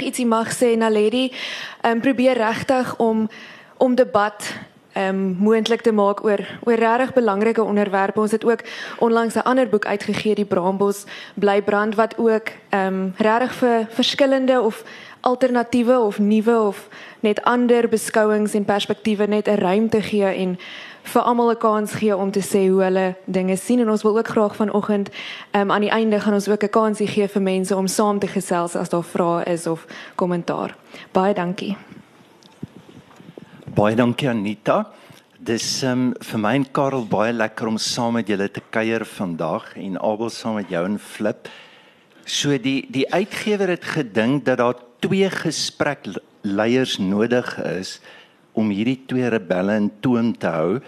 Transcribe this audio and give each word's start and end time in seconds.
regtig 0.00 0.08
ietsie 0.08 0.26
mag 0.26 0.48
sê 0.52 0.76
Naledi, 0.76 1.30
ehm 1.82 1.96
um, 1.96 2.00
probeer 2.00 2.36
regtig 2.36 2.96
om 2.98 3.28
om 3.78 3.94
debat 3.94 4.42
ehm 4.94 5.14
um, 5.14 5.36
moontlik 5.38 5.82
te 5.82 5.92
maak 5.92 6.24
oor 6.24 6.40
oor 6.64 6.74
regtig 6.76 7.14
belangrike 7.14 7.62
onderwerpe. 7.62 8.20
Ons 8.20 8.32
het 8.32 8.44
ook 8.44 8.62
onlangs 8.98 9.34
'n 9.34 9.44
ander 9.44 9.68
boek 9.68 9.86
uitgegee, 9.86 10.34
die 10.34 10.44
Braambos 10.44 11.04
bly 11.34 11.62
brand 11.62 11.94
wat 11.94 12.14
ook 12.18 12.48
ehm 12.70 12.86
um, 12.86 13.14
regtig 13.16 13.52
vir 13.54 13.86
verskillende 13.90 14.60
of 14.60 14.84
alternatiewe 15.20 15.98
of 15.98 16.18
nuwe 16.18 16.60
of 16.60 16.88
net 17.20 17.42
ander 17.42 17.88
beskouings 17.88 18.54
en 18.54 18.64
perspektiewe 18.64 19.26
net 19.26 19.48
'n 19.48 19.60
ruimte 19.60 20.02
gee 20.02 20.24
en 20.24 20.58
vir 21.10 21.22
almal 21.22 21.50
'n 21.50 21.58
kans 21.58 21.92
gee 21.92 22.16
om 22.16 22.30
te 22.30 22.40
sê 22.40 22.68
hoe 22.70 22.82
hulle 22.82 23.16
dinge 23.26 23.56
sien 23.56 23.80
en 23.80 23.90
ons 23.90 24.02
wil 24.02 24.18
ook 24.18 24.28
graag 24.28 24.56
vanoggend 24.56 25.10
um, 25.52 25.70
aan 25.70 25.80
die 25.80 25.90
einde 25.90 26.20
gaan 26.20 26.34
ons 26.34 26.48
ook 26.48 26.62
'n 26.62 26.70
kansie 26.70 27.06
gee 27.06 27.28
vir 27.28 27.42
mense 27.42 27.76
om 27.76 27.86
saam 27.86 28.18
te 28.18 28.26
gesels 28.26 28.76
as 28.76 28.88
daar 28.88 29.04
vrae 29.04 29.44
is 29.44 29.66
of 29.66 29.86
kommentaar. 30.14 30.76
Baie 31.12 31.34
dankie. 31.34 31.76
Baie 33.74 33.96
dankie 33.96 34.28
Anita. 34.28 34.86
Dis 35.38 35.82
um, 35.82 36.14
vir 36.20 36.38
my 36.38 36.54
en 36.54 36.70
Karel 36.72 37.06
baie 37.06 37.32
lekker 37.32 37.66
om 37.66 37.78
saam 37.78 38.12
met 38.12 38.28
julle 38.28 38.50
te 38.50 38.62
kuier 38.70 39.04
vandag 39.04 39.76
en 39.76 39.98
Abel 40.02 40.30
saam 40.30 40.54
met 40.54 40.68
jou 40.68 40.84
en 40.84 40.98
Flip. 40.98 41.48
So 42.24 42.58
die 42.58 42.86
die 42.90 43.12
uitgewer 43.12 43.68
het 43.68 43.84
gedink 43.84 44.44
dat 44.44 44.58
daar 44.58 44.76
twee 45.00 45.30
gesprekleiers 45.30 46.98
nodig 46.98 47.58
is 47.64 48.00
om 48.52 48.70
hierdie 48.70 48.98
twee 49.06 49.28
rebelle 49.30 49.76
in 49.78 49.90
toom 50.00 50.32
te 50.32 50.50
hou. 50.50 50.80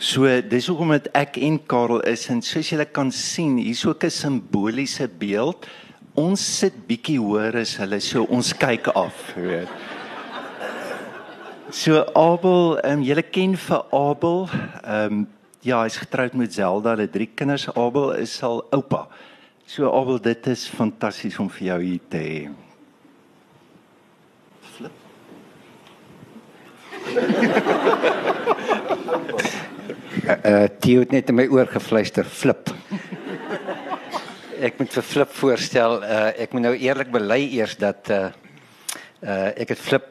So 0.00 0.28
dis 0.48 0.68
hoekom 0.70 0.94
dit 0.96 1.08
ek 1.18 1.36
en 1.44 1.58
Karel 1.68 2.00
is 2.08 2.26
en 2.32 2.40
soos 2.44 2.70
julle 2.72 2.86
kan 2.88 3.10
sien, 3.12 3.58
hier's 3.60 3.84
ook 3.84 4.04
'n 4.04 4.10
simboliese 4.10 5.08
beeld. 5.08 5.66
Ons 6.14 6.40
sit 6.58 6.74
bietjie 6.88 7.18
hoër 7.18 7.60
as 7.60 7.76
hulle, 7.76 8.00
so 8.00 8.24
ons 8.24 8.52
kyk 8.52 8.88
af, 8.94 9.34
weet. 9.36 9.68
So 11.70 12.02
Abel, 12.14 12.80
ehm 12.82 12.98
um, 12.98 13.02
julle 13.02 13.22
ken 13.22 13.56
vir 13.56 13.84
Abel, 13.92 14.48
ehm 14.84 15.12
um, 15.12 15.26
ja, 15.62 15.82
hy's 15.82 15.96
getroud 15.96 16.34
met 16.34 16.52
Zelda, 16.52 16.96
hulle 16.96 17.06
drie 17.06 17.28
kinders. 17.34 17.68
Abel 17.68 18.12
is 18.12 18.42
al 18.42 18.64
oupa. 18.72 19.06
So 19.66 19.86
Abel, 19.92 20.18
dit 20.18 20.46
is 20.46 20.66
fantasties 20.66 21.38
om 21.38 21.48
vir 21.48 21.66
jou 21.66 21.82
hier 21.82 22.00
te 22.08 22.18
hê. 22.18 22.69
Uh 30.44 30.66
Theo 30.80 31.00
het 31.04 31.12
net 31.12 31.28
in 31.28 31.36
my 31.38 31.46
oor 31.50 31.66
gefluister 31.70 32.24
flip. 32.24 32.70
Ek 34.60 34.78
moet 34.78 34.92
vir 34.92 35.06
flip 35.06 35.32
voorstel, 35.40 36.02
uh 36.04 36.30
ek 36.36 36.52
moet 36.54 36.66
nou 36.68 36.74
eerlik 36.76 37.10
bely 37.14 37.42
eers 37.56 37.76
dat 37.80 38.10
uh 38.10 38.30
uh 39.24 39.50
ek 39.56 39.68
het 39.74 39.80
flip 39.80 40.06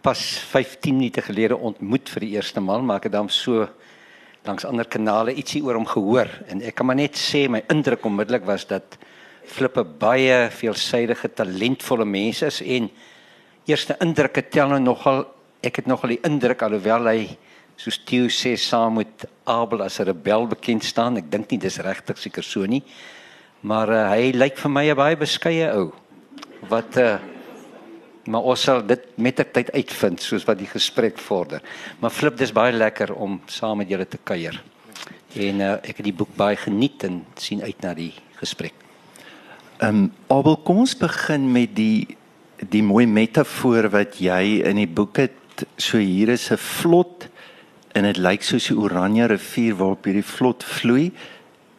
pas 0.00 0.20
15 0.50 0.96
minute 0.96 1.22
gelede 1.22 1.56
ontmoet 1.56 2.08
vir 2.08 2.20
die 2.24 2.34
eerste 2.38 2.60
maal, 2.64 2.82
maar 2.82 2.96
ek 3.02 3.10
het 3.10 3.16
dan 3.18 3.28
so 3.28 3.68
langs 4.48 4.64
ander 4.64 4.88
kanale 4.88 5.34
ietsie 5.36 5.60
oor 5.64 5.76
hom 5.76 5.88
gehoor 5.88 6.28
en 6.48 6.62
ek 6.64 6.78
kan 6.78 6.86
maar 6.88 6.96
net 6.96 7.18
sê 7.20 7.44
my 7.52 7.60
indruk 7.72 8.06
onmiddellik 8.08 8.46
was 8.48 8.64
dat 8.64 8.96
flip 9.44 9.76
'n 9.76 9.98
baie 9.98 10.48
veelsidige 10.50 11.28
talentvolle 11.28 12.04
mens 12.04 12.42
is 12.42 12.62
en 12.62 12.90
eerste 13.66 13.96
indrukke 14.00 14.42
tel 14.48 14.68
nou 14.68 14.80
nogal 14.80 15.26
ek 15.62 15.82
het 15.82 15.86
nogal 15.86 16.14
die 16.14 16.22
indruk 16.24 16.62
alhoewel 16.62 17.08
hy 17.10 17.36
soos 17.80 17.98
Theo 18.04 18.28
sê 18.28 18.56
saam 18.60 18.98
met 19.00 19.24
Abel 19.48 19.82
as 19.82 20.00
'n 20.00 20.04
rebel 20.04 20.46
bekend 20.46 20.84
staan. 20.84 21.16
Ek 21.16 21.30
dink 21.30 21.50
nie 21.50 21.58
dis 21.58 21.78
regtig 21.78 22.18
seker 22.18 22.42
so 22.42 22.66
nie. 22.66 22.82
Maar 23.62 23.88
uh, 23.88 24.10
hy 24.10 24.32
lyk 24.32 24.58
vir 24.58 24.70
my 24.70 24.84
'n 24.90 24.96
baie 24.96 25.16
beskeie 25.16 25.72
ou. 25.72 25.92
Wat 26.68 26.96
uh 26.96 27.18
maar 28.30 28.42
ons 28.42 28.62
sal 28.62 28.82
dit 28.86 29.00
met 29.16 29.36
die 29.36 29.44
tyd 29.44 29.70
uitvind 29.72 30.20
soos 30.22 30.44
wat 30.44 30.58
die 30.58 30.68
gesprek 30.68 31.18
vorder. 31.18 31.62
Maar 32.00 32.10
flip 32.10 32.36
dis 32.36 32.52
baie 32.52 32.72
lekker 32.72 33.14
om 33.14 33.40
saam 33.46 33.78
met 33.78 33.88
julle 33.88 34.06
te 34.06 34.18
kuier. 34.22 34.62
En 35.34 35.60
uh, 35.60 35.72
ek 35.82 35.96
het 35.96 36.04
die 36.04 36.14
boek 36.14 36.36
baie 36.36 36.56
geniet 36.56 37.02
en 37.04 37.24
sien 37.36 37.62
uit 37.62 37.80
na 37.82 37.94
die 37.94 38.12
gesprek. 38.38 38.74
Ehm 39.80 39.88
um, 39.88 40.12
Abel, 40.28 40.56
kom 40.56 40.78
ons 40.84 40.94
begin 40.94 41.52
met 41.52 41.74
die 41.74 42.16
die 42.68 42.82
mooi 42.84 43.06
metafoor 43.06 43.88
wat 43.88 44.18
jy 44.20 44.60
in 44.68 44.76
die 44.76 44.90
boek 44.90 45.16
het 45.16 45.39
so 45.76 45.98
hier 45.98 46.28
is 46.28 46.50
'n 46.50 46.56
vlot 46.56 47.28
en 47.94 48.04
dit 48.04 48.16
lyk 48.16 48.42
soos 48.42 48.70
'n 48.70 48.78
oranje 48.78 49.26
rivier 49.26 49.74
waarop 49.74 50.04
hierdie 50.04 50.24
vlot 50.24 50.64
vloei. 50.64 51.12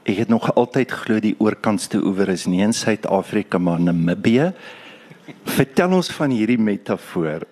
Ek 0.03 0.18
het 0.18 0.30
nog 0.30 0.56
altyd 0.56 0.92
glo 0.92 1.19
die 1.19 1.36
oorkantste 1.40 1.97
oewer 2.03 2.30
is 2.30 2.47
nie 2.47 2.62
in 2.62 2.74
Suid-Afrika 2.74 3.58
maar 3.58 3.80
Namibië. 3.80 4.53
Vertel 5.46 5.94
ons 5.94 6.12
van 6.12 6.30
hierdie 6.30 6.59
metafoor. 6.59 7.46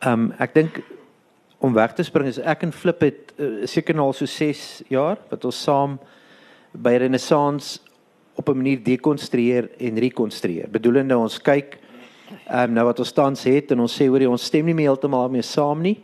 Ehm 0.00 0.12
um, 0.12 0.32
ek 0.38 0.54
dink 0.54 0.82
om 1.58 1.72
weg 1.72 1.94
te 1.94 2.02
spring 2.02 2.26
is 2.26 2.38
ek 2.38 2.62
en 2.62 2.72
Flip 2.72 3.00
het 3.00 3.32
uh, 3.38 3.66
seker 3.66 3.94
nou 3.94 4.06
al 4.06 4.12
so 4.12 4.26
6 4.26 4.82
jaar 4.88 5.18
wat 5.30 5.44
ons 5.44 5.62
saam 5.62 5.98
by 6.72 6.96
Renaissance 6.98 7.80
op 8.34 8.48
'n 8.48 8.56
manier 8.56 8.82
dekonstrueer 8.82 9.70
en 9.78 9.98
rekonstrueer. 9.98 10.68
Bedoelende 10.70 11.18
ons 11.18 11.38
kyk 11.38 11.78
Ehm 12.46 12.68
um, 12.68 12.74
nou 12.76 12.84
wat 12.88 12.98
ons 12.98 13.12
tans 13.12 13.44
het 13.44 13.70
en 13.70 13.80
ons 13.80 13.94
sê 14.00 14.08
hoor 14.08 14.26
ons 14.28 14.44
stem 14.44 14.66
nie 14.66 14.74
meer 14.74 14.90
heeltemal 14.90 15.28
mee 15.28 15.42
saam 15.42 15.82
nie. 15.82 15.98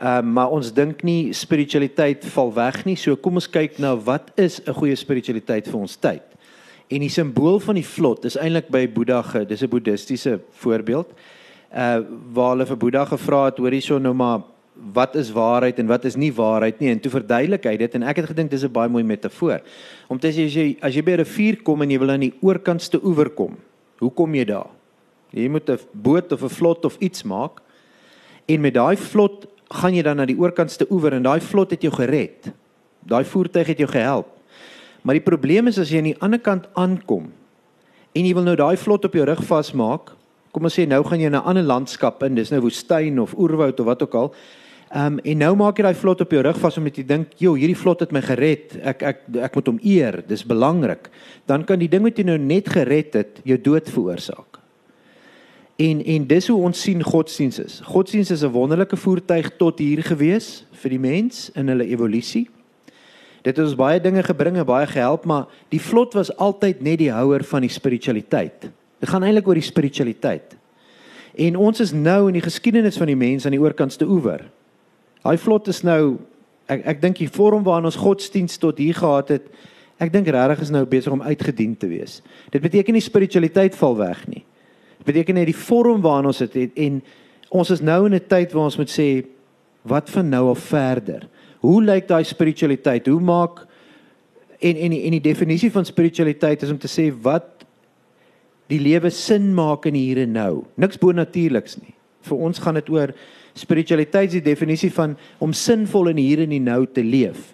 Ehm 0.00 0.26
um, 0.26 0.32
maar 0.32 0.50
ons 0.50 0.72
dink 0.72 1.02
nie 1.02 1.32
spiritualiteit 1.32 2.24
val 2.34 2.52
weg 2.54 2.84
nie. 2.84 2.96
So 2.96 3.16
kom 3.16 3.34
ons 3.40 3.50
kyk 3.50 3.78
na 3.78 3.94
wat 3.96 4.30
is 4.36 4.60
'n 4.66 4.72
goeie 4.72 4.96
spiritualiteit 4.96 5.68
vir 5.68 5.80
ons 5.80 5.96
tyd. 5.96 6.22
En 6.88 7.00
die 7.00 7.08
simbool 7.08 7.60
van 7.60 7.74
die 7.74 7.86
vlot 7.86 8.24
is 8.24 8.36
eintlik 8.36 8.68
by 8.68 8.86
Boeddha, 8.88 9.44
dis 9.44 9.62
'n 9.62 9.68
boeddhistiese 9.68 10.40
voorbeeld. 10.50 11.08
Uh 11.74 12.00
waar 12.32 12.50
hulle 12.50 12.66
vir 12.66 12.76
Boeddha 12.76 13.04
gevra 13.04 13.44
het 13.44 13.58
hoor 13.58 13.70
hierso 13.70 13.98
nou 13.98 14.14
maar 14.14 14.42
wat 14.94 15.14
is 15.16 15.30
waarheid 15.30 15.78
en 15.78 15.86
wat 15.86 16.04
is 16.04 16.16
nie 16.16 16.32
waarheid 16.32 16.80
nie 16.80 16.90
en 16.90 17.00
toe 17.00 17.10
verduidelik 17.12 17.64
hy 17.64 17.76
dit 17.76 17.94
en 17.94 18.02
ek 18.02 18.16
het 18.16 18.26
gedink 18.26 18.50
dis 18.50 18.64
'n 18.64 18.72
baie 18.72 18.88
mooi 18.88 19.04
metafoor. 19.04 19.60
Om 20.08 20.18
te 20.18 20.28
sê 20.28 20.46
as 20.46 20.54
jy 20.54 20.76
as 20.80 20.94
jy 20.94 21.02
by 21.02 21.12
'n 21.12 21.24
rivier 21.24 21.62
kom 21.62 21.82
en 21.82 21.90
jy 21.90 21.98
wil 21.98 22.10
aan 22.10 22.20
die 22.20 22.34
oorkantste 22.40 23.00
oewer 23.04 23.30
kom, 23.30 23.56
hoe 23.98 24.10
kom 24.10 24.34
jy 24.34 24.44
daar? 24.44 24.81
Jy 25.32 25.48
moet 25.48 25.68
'n 25.70 25.78
boot 25.92 26.32
of 26.32 26.42
'n 26.42 26.48
vlot 26.48 26.84
of 26.84 26.96
iets 26.98 27.22
maak. 27.22 27.60
En 28.46 28.60
met 28.60 28.74
daai 28.74 28.96
vlot 28.96 29.46
gaan 29.70 29.94
jy 29.94 30.02
dan 30.02 30.16
na 30.16 30.26
die 30.26 30.38
oorkantste 30.38 30.86
oewer 30.90 31.12
en 31.12 31.22
daai 31.22 31.40
vlot 31.40 31.70
het 31.70 31.82
jou 31.82 31.92
gered. 31.92 32.52
Daai 33.00 33.24
voertuig 33.24 33.66
het 33.66 33.78
jou 33.78 33.88
gehelp. 33.88 34.28
Maar 35.02 35.14
die 35.14 35.24
probleem 35.24 35.66
is 35.66 35.78
as 35.78 35.90
jy 35.90 35.98
aan 35.98 36.12
die 36.12 36.20
ander 36.20 36.38
kant 36.38 36.68
aankom 36.74 37.32
en 38.12 38.26
jy 38.26 38.34
wil 38.36 38.44
nou 38.44 38.56
daai 38.56 38.76
vlot 38.76 39.04
op 39.08 39.14
jou 39.16 39.24
rug 39.24 39.40
vasmaak, 39.48 40.12
kom 40.52 40.68
ons 40.68 40.74
sê 40.76 40.84
nou 40.88 41.00
gaan 41.02 41.20
jy 41.20 41.30
na 41.30 41.40
'n 41.40 41.48
ander 41.48 41.62
landskap 41.62 42.22
in, 42.22 42.34
dis 42.34 42.50
nou 42.50 42.60
woestyn 42.60 43.18
of 43.18 43.34
oerwoud 43.34 43.80
of 43.80 43.86
wat 43.86 44.02
ook 44.02 44.14
al. 44.14 44.34
Ehm 44.92 45.06
um, 45.06 45.20
en 45.24 45.38
nou 45.38 45.54
maak 45.56 45.78
jy 45.78 45.82
daai 45.82 45.94
vlot 45.94 46.20
op 46.20 46.30
jou 46.30 46.42
rug 46.42 46.58
vas 46.58 46.76
omdat 46.76 46.96
jy 46.96 47.06
dink, 47.06 47.28
"Jo, 47.38 47.54
hierdie 47.54 47.76
vlot 47.76 48.00
het 48.00 48.12
my 48.12 48.20
gered. 48.20 48.76
Ek 48.82 49.02
ek 49.02 49.18
ek 49.40 49.54
moet 49.54 49.66
hom 49.66 49.78
eer. 49.82 50.22
Dis 50.26 50.44
belangrik." 50.44 51.08
Dan 51.46 51.64
kan 51.64 51.78
die 51.78 51.88
ding 51.88 52.02
wat 52.02 52.18
jy 52.18 52.24
nou 52.24 52.38
net 52.38 52.68
gered 52.68 53.14
het, 53.14 53.40
jou 53.44 53.56
dood 53.56 53.88
veroorsaak. 53.88 54.61
En 55.76 56.04
en 56.04 56.26
dis 56.26 56.48
hoe 56.48 56.62
ons 56.62 56.80
sien 56.80 57.02
godsdiens 57.02 57.58
is. 57.58 57.80
Godsdiens 57.84 58.30
is 58.30 58.42
'n 58.42 58.50
wonderlike 58.50 58.96
voertuig 58.96 59.56
tot 59.56 59.78
hier 59.78 60.02
gewees 60.02 60.64
vir 60.70 60.90
die 60.90 60.98
mens 60.98 61.50
in 61.54 61.68
hulle 61.68 61.86
evolusie. 61.86 62.48
Dit 63.42 63.56
het 63.56 63.66
ons 63.66 63.74
baie 63.74 64.00
dinge 64.00 64.22
gebring 64.22 64.56
en 64.56 64.64
baie 64.64 64.86
gehelp, 64.86 65.24
maar 65.24 65.46
die 65.68 65.80
vlot 65.80 66.14
was 66.14 66.36
altyd 66.36 66.80
net 66.82 66.98
die 66.98 67.10
houer 67.10 67.44
van 67.44 67.60
die 67.60 67.70
spiritualiteit. 67.70 68.70
Dit 69.00 69.08
gaan 69.08 69.22
eintlik 69.22 69.48
oor 69.48 69.54
die 69.54 69.62
spiritualiteit. 69.62 70.56
En 71.34 71.56
ons 71.56 71.80
is 71.80 71.92
nou 71.92 72.26
in 72.26 72.32
die 72.32 72.44
geskiedenis 72.44 72.96
van 72.96 73.06
die 73.06 73.16
mens 73.16 73.46
aan 73.46 73.56
die 73.56 73.60
oorkantste 73.60 74.06
oewer. 74.06 74.50
Daai 75.22 75.38
vlot 75.38 75.68
is 75.68 75.82
nou 75.82 76.18
ek 76.66 76.86
ek 76.86 77.00
dink 77.00 77.16
die 77.16 77.30
vorm 77.30 77.64
waarin 77.64 77.84
ons 77.84 77.96
godsdiens 77.96 78.56
tot 78.58 78.78
hier 78.78 78.94
gehad 78.94 79.28
het, 79.28 79.42
ek 79.98 80.12
dink 80.12 80.28
regtig 80.28 80.60
is 80.60 80.70
nou 80.70 80.84
besig 80.86 81.12
om 81.12 81.22
uitgedien 81.22 81.76
te 81.76 81.86
wees. 81.86 82.22
Dit 82.50 82.62
beteken 82.62 82.92
nie 82.92 83.00
spiritualiteit 83.00 83.74
val 83.74 83.96
weg 83.96 84.28
nie 84.28 84.44
beteken 85.04 85.34
net 85.34 85.46
die 85.46 85.56
vorm 85.56 86.00
waarin 86.00 86.26
ons 86.26 86.38
dit 86.38 86.54
het 86.54 86.78
en 86.78 87.02
ons 87.50 87.70
is 87.70 87.80
nou 87.80 88.06
in 88.06 88.14
'n 88.14 88.26
tyd 88.28 88.52
waar 88.52 88.64
ons 88.64 88.78
moet 88.78 88.90
sê 88.90 89.24
wat 89.82 90.10
van 90.10 90.28
nou 90.28 90.50
af 90.50 90.58
verder? 90.58 91.28
Hoe 91.60 91.82
lyk 91.82 92.08
daai 92.08 92.24
spiritualiteit? 92.24 93.06
Hoe 93.06 93.20
maak 93.20 93.66
en 94.58 94.76
en 94.76 94.90
die, 94.90 95.02
en 95.02 95.10
die 95.10 95.20
definisie 95.20 95.70
van 95.70 95.84
spiritualiteit 95.84 96.62
is 96.62 96.70
om 96.70 96.78
te 96.78 96.88
sê 96.90 97.10
wat 97.22 97.64
die 98.70 98.80
lewe 98.80 99.10
sin 99.10 99.54
maak 99.54 99.86
in 99.86 99.94
hier 99.94 100.22
en 100.22 100.32
nou. 100.32 100.64
Niks 100.80 100.98
bonatuurliks 100.98 101.80
nie. 101.80 101.94
Vir 102.22 102.44
ons 102.46 102.58
gaan 102.58 102.78
dit 102.78 102.88
oor 102.88 103.12
spiritualiteit 103.58 104.30
is 104.30 104.38
die 104.38 104.46
definisie 104.52 104.92
van 104.94 105.16
om 105.42 105.52
sinvol 105.52 106.12
in 106.14 106.16
hier 106.22 106.44
en 106.44 106.54
die 106.54 106.62
nou 106.62 106.86
te 106.86 107.04
leef. 107.04 107.52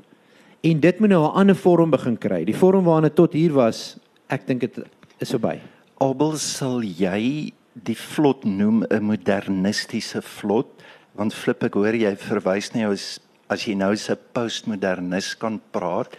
En 0.63 0.81
dit 0.81 1.01
moet 1.01 1.09
nou 1.09 1.25
'n 1.25 1.35
ander 1.35 1.57
vorm 1.57 1.91
begin 1.91 2.19
kry. 2.19 2.45
Die 2.45 2.55
vorm 2.55 2.85
waarna 2.85 3.09
tot 3.09 3.33
hier 3.33 3.53
was, 3.53 3.97
ek 4.29 4.47
dink 4.47 4.61
dit 4.61 4.79
is 5.19 5.31
verby. 5.31 5.61
Abel 6.01 6.37
sal 6.39 6.83
jy 6.83 7.53
die 7.75 7.97
vlot 7.99 8.45
noem 8.45 8.85
'n 8.91 9.03
modernistiese 9.03 10.23
vlot 10.23 10.69
want 11.15 11.35
flip 11.35 11.63
ek 11.65 11.75
hoor 11.75 11.95
jy 11.95 12.15
verwys 12.17 12.75
na 12.75 12.81
jou 12.81 12.93
as 12.93 13.21
as 13.49 13.65
jy 13.67 13.75
nou 13.75 13.97
se 13.97 14.15
postmodernis 14.15 15.35
kan 15.39 15.61
praat 15.73 16.15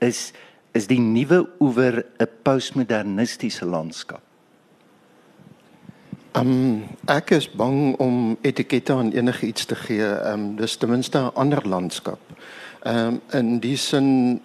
is 0.00 0.32
is 0.74 0.86
die 0.86 1.00
nuwe 1.00 1.46
oewer 1.60 2.04
'n 2.20 2.28
postmodernistiese 2.44 3.64
landskap 3.64 4.22
Um 6.36 6.84
ek 7.08 7.30
is 7.32 7.46
bang 7.48 7.94
om 7.96 8.36
etikette 8.44 8.92
aan 8.92 9.14
enige 9.16 9.46
iets 9.46 9.64
te 9.64 9.76
gee. 9.86 10.04
Um 10.04 10.50
dis 10.56 10.76
ten 10.76 10.90
minste 10.90 11.18
'n 11.18 11.32
ander 11.34 11.62
landskap. 11.64 12.20
Um 12.84 13.20
in 13.32 13.58
die 13.60 13.76
sin 13.76 14.40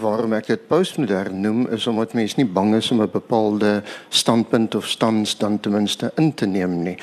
waarom 0.00 0.32
ek 0.32 0.46
dit 0.46 0.66
postmodern 0.68 1.40
noem 1.40 1.66
is 1.74 1.86
omdat 1.86 2.14
mense 2.14 2.38
nie 2.38 2.46
bang 2.46 2.74
is 2.74 2.90
om 2.90 3.02
'n 3.02 3.10
bepaalde 3.10 3.82
standpunt 4.08 4.74
of 4.74 4.88
stans 4.88 5.36
dan 5.38 5.60
ten 5.60 5.72
minste 5.72 6.12
in 6.16 6.34
te 6.34 6.46
neem 6.46 6.82
nie. 6.82 6.96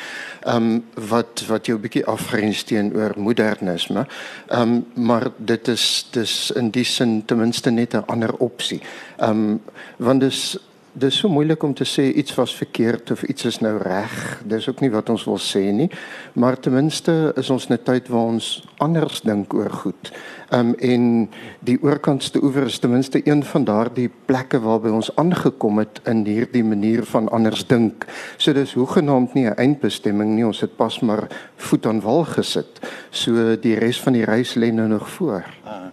Ehm 0.45 0.55
um, 0.55 0.83
wat 1.09 1.43
wat 1.47 1.65
jou 1.65 1.77
bietjie 1.79 2.05
afgrens 2.05 2.63
teenoor 2.63 3.13
modernisme. 3.15 4.05
Ehm 4.47 4.61
um, 4.61 4.85
maar 4.93 5.31
dit 5.37 5.67
is 5.67 6.07
dis 6.11 6.51
in 6.51 6.69
die 6.69 6.85
sin 6.85 7.25
ten 7.25 7.37
minste 7.37 7.69
net 7.69 7.93
'n 7.93 8.03
ander 8.07 8.33
opsie. 8.37 8.81
Ehm 9.17 9.29
um, 9.29 9.61
want 9.97 10.19
dis 10.21 10.57
dis 10.93 11.17
so 11.17 11.29
moeilik 11.31 11.63
om 11.63 11.73
te 11.73 11.85
sê 11.87 12.09
iets 12.19 12.35
was 12.35 12.53
verkeerd 12.55 13.11
of 13.11 13.23
iets 13.23 13.45
is 13.45 13.59
nou 13.63 13.77
reg. 13.79 14.41
Dis 14.45 14.67
ook 14.69 14.81
nie 14.83 14.91
wat 14.91 15.09
ons 15.09 15.23
wil 15.29 15.39
sê 15.39 15.63
nie. 15.71 15.87
Maar 16.33 16.59
ten 16.59 16.73
minste 16.75 17.33
is 17.39 17.49
ons 17.49 17.67
net 17.71 17.85
tyd 17.87 18.09
waar 18.11 18.33
ons 18.33 18.49
anders 18.83 19.21
dink 19.23 19.53
oor 19.53 19.71
goed. 19.71 20.11
Um, 20.51 20.73
en 20.83 21.29
die 21.63 21.77
oorkantste 21.79 22.41
oewer 22.43 22.67
is 22.67 22.79
ten 22.79 22.91
minste 22.91 23.21
een 23.23 23.43
van 23.43 23.63
daardie 23.63 24.09
plekke 24.25 24.59
waarby 24.59 24.91
ons 24.91 25.13
aangekom 25.15 25.79
het 25.79 26.01
in 26.11 26.25
hierdie 26.27 26.63
manier 26.63 27.05
van 27.07 27.29
anders 27.31 27.63
dink. 27.67 28.05
So 28.37 28.53
dis 28.53 28.75
hoegenaamd 28.75 29.33
nie 29.33 29.47
'n 29.47 29.55
eindbestemming 29.55 30.35
nie. 30.35 30.45
Ons 30.45 30.61
het 30.61 30.75
pas 30.75 30.99
maar 30.99 31.27
voet 31.55 31.85
aan 31.85 32.01
wal 32.01 32.25
gesit. 32.25 32.79
So 33.09 33.55
die 33.55 33.79
res 33.79 34.01
van 34.01 34.13
die 34.13 34.25
reis 34.25 34.55
lê 34.55 34.71
nou 34.71 34.87
nog 34.87 35.09
voor. 35.09 35.45
Uh, 35.65 35.87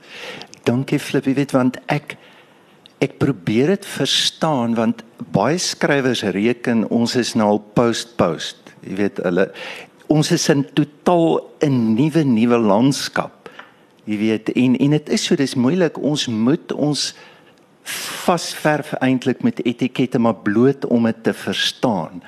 dankie 0.64 0.98
Flippie, 0.98 1.34
weet 1.34 1.50
want 1.50 1.78
ek 1.86 2.16
ek 3.04 3.18
probeer 3.22 3.74
dit 3.76 3.86
verstaan 3.86 4.74
want 4.78 5.04
baie 5.34 5.58
skrywers 5.58 6.24
reken 6.34 6.86
ons 6.94 7.14
is 7.18 7.34
nou 7.38 7.48
al 7.54 7.62
post 7.78 8.16
post. 8.18 8.74
Jy 8.82 8.98
weet 9.02 9.22
hulle 9.26 9.48
ons 10.08 10.30
is 10.32 10.48
in 10.48 10.64
totaal 10.74 11.44
'n 11.60 11.94
nuwe 11.94 12.24
nuwe 12.24 12.58
landskap. 12.58 13.50
Jy 14.04 14.16
weet 14.18 14.48
en 14.56 14.76
en 14.76 14.90
dit 14.90 15.08
is 15.08 15.24
so 15.24 15.36
dis 15.36 15.54
moeilik 15.54 15.98
ons 15.98 16.26
moet 16.28 16.72
ons 16.72 17.14
vasverf 18.24 18.92
eintlik 19.00 19.42
met 19.42 19.60
etikette 19.64 20.18
maar 20.18 20.34
bloot 20.34 20.84
om 20.86 21.04
dit 21.04 21.22
te 21.22 21.32
verstaan. 21.32 22.22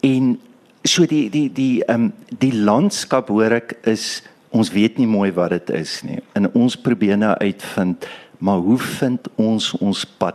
En 0.00 0.40
so 0.84 1.06
die 1.06 1.30
die 1.30 1.48
die 1.52 1.84
ehm 1.84 2.04
um, 2.04 2.12
die 2.38 2.54
landskap 2.54 3.28
hoor 3.28 3.52
ek 3.52 3.78
is 3.86 4.22
ons 4.50 4.70
weet 4.70 4.98
nie 4.98 5.06
mooi 5.06 5.30
wat 5.32 5.50
dit 5.50 5.70
is 5.70 6.02
nie. 6.02 6.20
En 6.34 6.50
ons 6.54 6.76
probeer 6.76 7.16
nou 7.18 7.34
uitvind 7.40 8.06
maar 8.42 8.58
hoe 8.58 8.78
vind 8.78 9.28
ons 9.38 9.72
ons 9.78 10.04
pad 10.18 10.34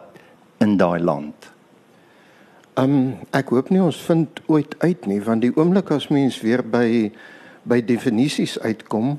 in 0.63 0.77
daai 0.79 0.99
land? 1.03 1.51
Ehm 2.77 2.93
um, 2.93 3.13
ek 3.35 3.51
hoop 3.51 3.69
nie 3.73 3.81
ons 3.83 3.97
vind 4.07 4.39
ooit 4.47 4.75
uit 4.79 5.05
nie 5.11 5.19
want 5.25 5.43
die 5.43 5.51
oomblik 5.55 5.91
as 5.91 6.07
mens 6.13 6.39
weer 6.45 6.63
by 6.63 7.11
by 7.67 7.81
definisies 7.83 8.55
uitkom, 8.63 9.17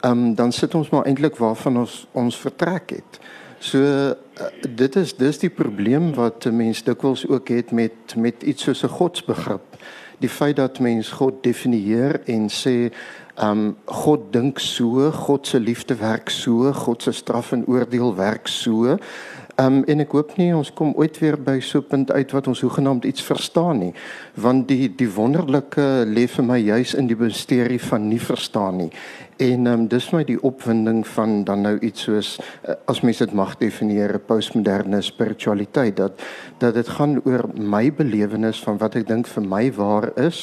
ehm 0.00 0.12
um, 0.12 0.34
dan 0.38 0.52
sit 0.52 0.74
ons 0.78 0.92
maar 0.94 1.08
eintlik 1.10 1.40
waarvan 1.42 1.82
ons 1.82 2.04
ons 2.12 2.36
vertrek 2.38 2.94
het. 3.00 3.20
So 3.58 3.80
uh, 3.82 4.12
dit 4.68 4.96
is 4.96 5.16
dis 5.16 5.42
die 5.42 5.50
probleem 5.50 6.12
wat 6.14 6.46
mense 6.52 6.84
dikwels 6.86 7.26
ook 7.28 7.50
het 7.50 7.72
met 7.72 8.14
met 8.16 8.42
iets 8.42 8.62
soos 8.62 8.84
'n 8.84 8.94
godsbegrip. 9.00 9.76
Die 10.18 10.28
feit 10.28 10.56
dat 10.56 10.78
mens 10.78 11.08
God 11.08 11.42
definieer 11.42 12.20
en 12.24 12.48
sê 12.48 12.92
Um 13.40 13.76
God 13.86 14.32
dink 14.32 14.60
so, 14.60 15.10
God 15.10 15.46
se 15.46 15.58
liefde 15.58 15.96
werk 15.96 16.30
so, 16.30 16.72
God 16.72 17.02
se 17.02 17.12
straf 17.12 17.52
en 17.52 17.64
oordeel 17.66 18.12
werk 18.16 18.48
so. 18.48 18.98
Um 19.60 19.80
en 19.88 20.04
ek 20.04 20.12
hoop 20.12 20.34
nie 20.36 20.50
ons 20.56 20.68
kom 20.76 20.92
ooit 21.00 21.16
weer 21.22 21.38
by 21.40 21.56
so 21.60 21.80
'n 21.80 21.88
punt 21.88 22.12
uit 22.12 22.32
wat 22.32 22.48
ons 22.48 22.60
hoegenaamd 22.60 23.04
iets 23.04 23.22
verstaan 23.22 23.78
nie, 23.78 23.94
want 24.34 24.68
die 24.68 24.88
die 24.88 25.08
wonderlike 25.08 26.04
lê 26.06 26.26
vir 26.28 26.44
my 26.44 26.58
juis 26.58 26.94
in 26.94 27.06
die 27.06 27.16
misterie 27.16 27.80
van 27.80 28.08
nie 28.08 28.20
verstaan 28.20 28.76
nie. 28.76 28.90
En 29.40 29.66
um, 29.66 29.86
dis 29.88 30.06
my 30.12 30.20
die 30.28 30.36
opwinding 30.44 30.98
van 31.14 31.44
dan 31.48 31.62
nou 31.64 31.78
iets 31.80 32.02
soos 32.04 32.34
uh, 32.36 32.74
as 32.92 32.98
mens 33.00 33.22
dit 33.22 33.30
mag 33.32 33.54
definieer 33.56 34.18
postmoderne 34.28 35.00
spiritualiteit 35.00 35.96
dat 35.96 36.20
dat 36.60 36.76
dit 36.76 36.88
gaan 36.98 37.16
oor 37.24 37.46
my 37.56 37.86
belewenis 37.96 38.60
van 38.60 38.76
wat 38.82 38.98
ek 39.00 39.08
dink 39.08 39.30
vir 39.32 39.46
my 39.48 39.62
waar 39.78 40.10
is 40.20 40.42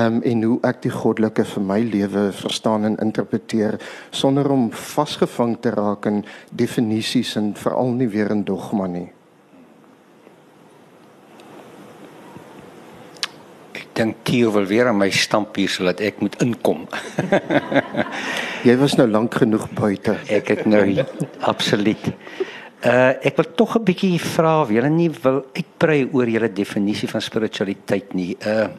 um, 0.00 0.22
en 0.24 0.46
hoe 0.48 0.56
ek 0.70 0.80
die 0.86 0.94
goddelike 0.94 1.44
vir 1.52 1.68
my 1.74 1.78
lewe 1.90 2.24
verstaan 2.40 2.88
en 2.88 2.96
interpreteer 3.04 3.76
sonder 4.16 4.48
om 4.56 4.70
vasgevang 4.72 5.58
te 5.60 5.76
raak 5.76 6.08
in 6.08 6.24
definisies 6.48 7.36
en 7.36 7.52
veral 7.52 7.92
nie 8.00 8.08
weer 8.08 8.32
in 8.32 8.46
dogma 8.48 8.88
nie. 8.88 9.10
Dink 13.98 14.22
Theo 14.28 14.52
wil 14.54 14.66
weer 14.70 14.88
aan 14.90 14.98
my 15.00 15.10
stamp 15.14 15.56
hier 15.58 15.70
sodat 15.72 16.00
ek 16.04 16.20
moet 16.22 16.38
inkom. 16.44 16.86
Jy 18.68 18.76
was 18.80 18.94
nou 18.98 19.08
lank 19.10 19.34
genoeg 19.40 19.66
buite. 19.74 20.18
Ek 20.30 20.52
het 20.54 20.64
nou 20.70 20.84
absoluut. 21.50 22.10
Uh 22.78 23.10
ek 23.26 23.34
wil 23.40 23.48
tog 23.58 23.74
'n 23.74 23.82
bietjie 23.82 24.20
vra 24.22 24.60
of 24.62 24.70
julle 24.70 24.90
nie 24.90 25.10
wil 25.10 25.42
uitbrei 25.50 26.06
oor 26.14 26.28
julle 26.30 26.52
definisie 26.52 27.08
van 27.10 27.20
spiritualiteit 27.20 28.14
nie. 28.14 28.36
Uh 28.38 28.70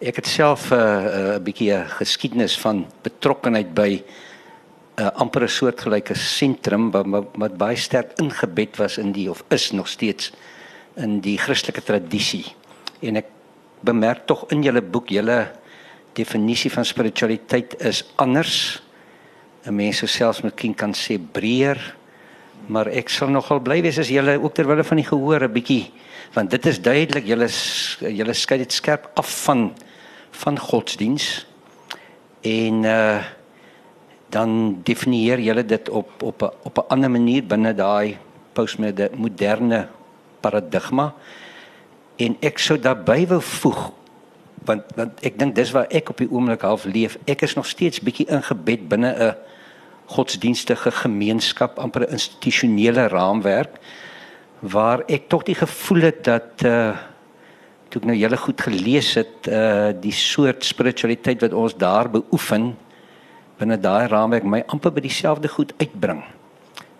ek 0.00 0.16
het 0.16 0.26
self 0.26 0.70
'n 0.72 0.74
uh, 0.74 0.80
'n 0.80 1.34
uh, 1.36 1.38
bietjie 1.44 1.72
'n 1.76 1.88
geskiedenis 2.00 2.56
van 2.58 2.86
betrokkeheid 3.02 3.74
by 3.74 4.00
'n 4.00 4.02
uh, 5.02 5.10
amper 5.20 5.42
'n 5.44 5.48
soortgelyke 5.48 6.14
sentrum 6.14 6.90
wat, 6.90 7.06
wat 7.06 7.26
wat 7.36 7.56
baie 7.56 7.76
sterk 7.76 8.16
ingebed 8.16 8.76
was 8.76 8.98
in 8.98 9.12
die 9.12 9.28
of 9.30 9.44
is 9.50 9.72
nog 9.72 9.88
steeds 9.88 10.32
in 10.96 11.20
die 11.20 11.36
Christelike 11.38 11.82
tradisie. 11.82 12.44
En 13.02 13.16
ek 13.16 13.26
bemerk 13.84 14.26
tog 14.26 14.46
in 14.50 14.62
julle 14.62 14.82
boek 14.82 15.08
julle 15.08 15.52
definisie 16.14 16.70
van 16.70 16.84
spiritualiteit 16.84 17.76
is 17.80 18.04
anders. 18.16 18.82
'n 19.66 19.74
Mens 19.74 19.98
sou 19.98 20.08
selfs 20.08 20.42
miskien 20.42 20.74
kan 20.74 20.92
sê 20.92 21.18
breër, 21.18 21.78
maar 22.68 22.88
ek 22.88 23.08
sal 23.08 23.28
nogal 23.28 23.60
bly 23.60 23.82
wees 23.84 23.98
as 23.98 24.08
julle 24.08 24.38
ook 24.40 24.54
ter 24.54 24.66
wille 24.68 24.84
van 24.84 24.96
die 24.96 25.08
gehoor 25.08 25.44
'n 25.44 25.52
bietjie 25.52 25.92
want 26.34 26.50
dit 26.50 26.66
is 26.66 26.80
duidelik 26.82 27.26
julle 27.26 27.48
julle 28.18 28.34
skei 28.34 28.58
dit 28.58 28.72
skerp 28.72 29.10
af 29.14 29.28
van 29.44 29.72
van 30.42 30.58
godsdiens 30.58 31.46
en 32.42 32.84
uh 32.84 33.22
dan 34.34 34.82
definieer 34.82 35.38
julle 35.38 35.62
dit 35.62 35.88
op 35.88 36.22
op 36.22 36.42
'n 36.42 36.50
op 36.64 36.78
'n 36.78 36.88
ander 36.88 37.10
manier 37.10 37.42
binne 37.46 37.74
daai 37.74 38.18
postmoderne 38.52 39.88
paradigma 40.40 41.14
en 42.16 42.36
ek 42.40 42.58
sou 42.58 42.78
daarbey 42.78 43.26
wou 43.26 43.40
voeg 43.42 43.90
want 44.64 44.94
want 44.96 45.20
ek 45.26 45.38
dink 45.38 45.54
dis 45.56 45.72
waar 45.76 45.90
ek 45.92 46.10
op 46.10 46.22
die 46.22 46.30
oomblik 46.30 46.64
half 46.64 46.86
leef. 46.88 47.18
Ek 47.28 47.44
is 47.44 47.54
nog 47.54 47.66
steeds 47.68 48.00
bietjie 48.00 48.30
ingebed 48.32 48.88
binne 48.88 49.12
'n 49.12 49.34
godsdienstige 50.06 50.90
gemeenskap 50.90 51.78
amper 51.78 52.02
'n 52.02 52.12
institusionele 52.12 53.08
raamwerk 53.08 53.76
waar 54.60 55.02
ek 55.08 55.28
tog 55.28 55.42
die 55.42 55.54
gevoel 55.54 56.00
het 56.00 56.24
dat 56.24 56.64
uh 56.64 56.96
toe 57.88 58.00
ek 58.00 58.06
nou 58.08 58.16
julle 58.16 58.36
goed 58.36 58.60
gelees 58.60 59.14
het 59.14 59.46
uh 59.48 59.92
die 60.00 60.12
soort 60.12 60.64
spiritualiteit 60.64 61.40
wat 61.40 61.52
ons 61.52 61.76
daar 61.76 62.10
beoefen 62.10 62.76
binne 63.58 63.78
daai 63.80 64.08
raamwerk 64.08 64.44
my 64.44 64.62
amper 64.66 64.92
by 64.92 65.00
dieselfde 65.00 65.48
goed 65.48 65.72
uitbring 65.78 66.24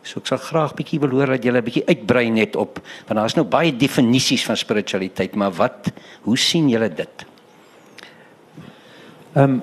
So 0.04 0.20
ek 0.20 0.26
sal 0.28 0.38
graag 0.38 0.74
bietjie 0.76 1.00
wil 1.00 1.14
hoor 1.16 1.34
dat 1.34 1.44
julle 1.44 1.58
'n 1.58 1.64
bietjie 1.64 1.86
uitbrei 1.88 2.30
net 2.30 2.56
op 2.56 2.80
want 3.06 3.18
daar's 3.18 3.36
nou 3.36 3.44
baie 3.44 3.72
definisies 3.72 4.44
van 4.44 4.56
spiritualiteit, 4.56 5.34
maar 5.34 5.52
wat 5.52 5.92
hoe 6.22 6.36
sien 6.36 6.68
julle 6.68 6.88
dit? 6.88 7.26
Ehm 9.34 9.50
um, 9.50 9.62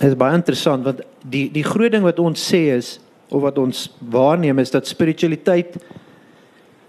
is 0.00 0.14
baie 0.14 0.34
interessant 0.34 0.84
want 0.84 1.00
die 1.22 1.50
die 1.50 1.64
groot 1.64 1.92
ding 1.92 2.02
wat 2.02 2.18
ons 2.18 2.52
sê 2.52 2.76
is 2.76 2.98
of 3.30 3.42
wat 3.42 3.58
ons 3.58 3.88
waarneem 4.10 4.58
is 4.58 4.70
dat 4.70 4.86
spiritualiteit 4.86 5.78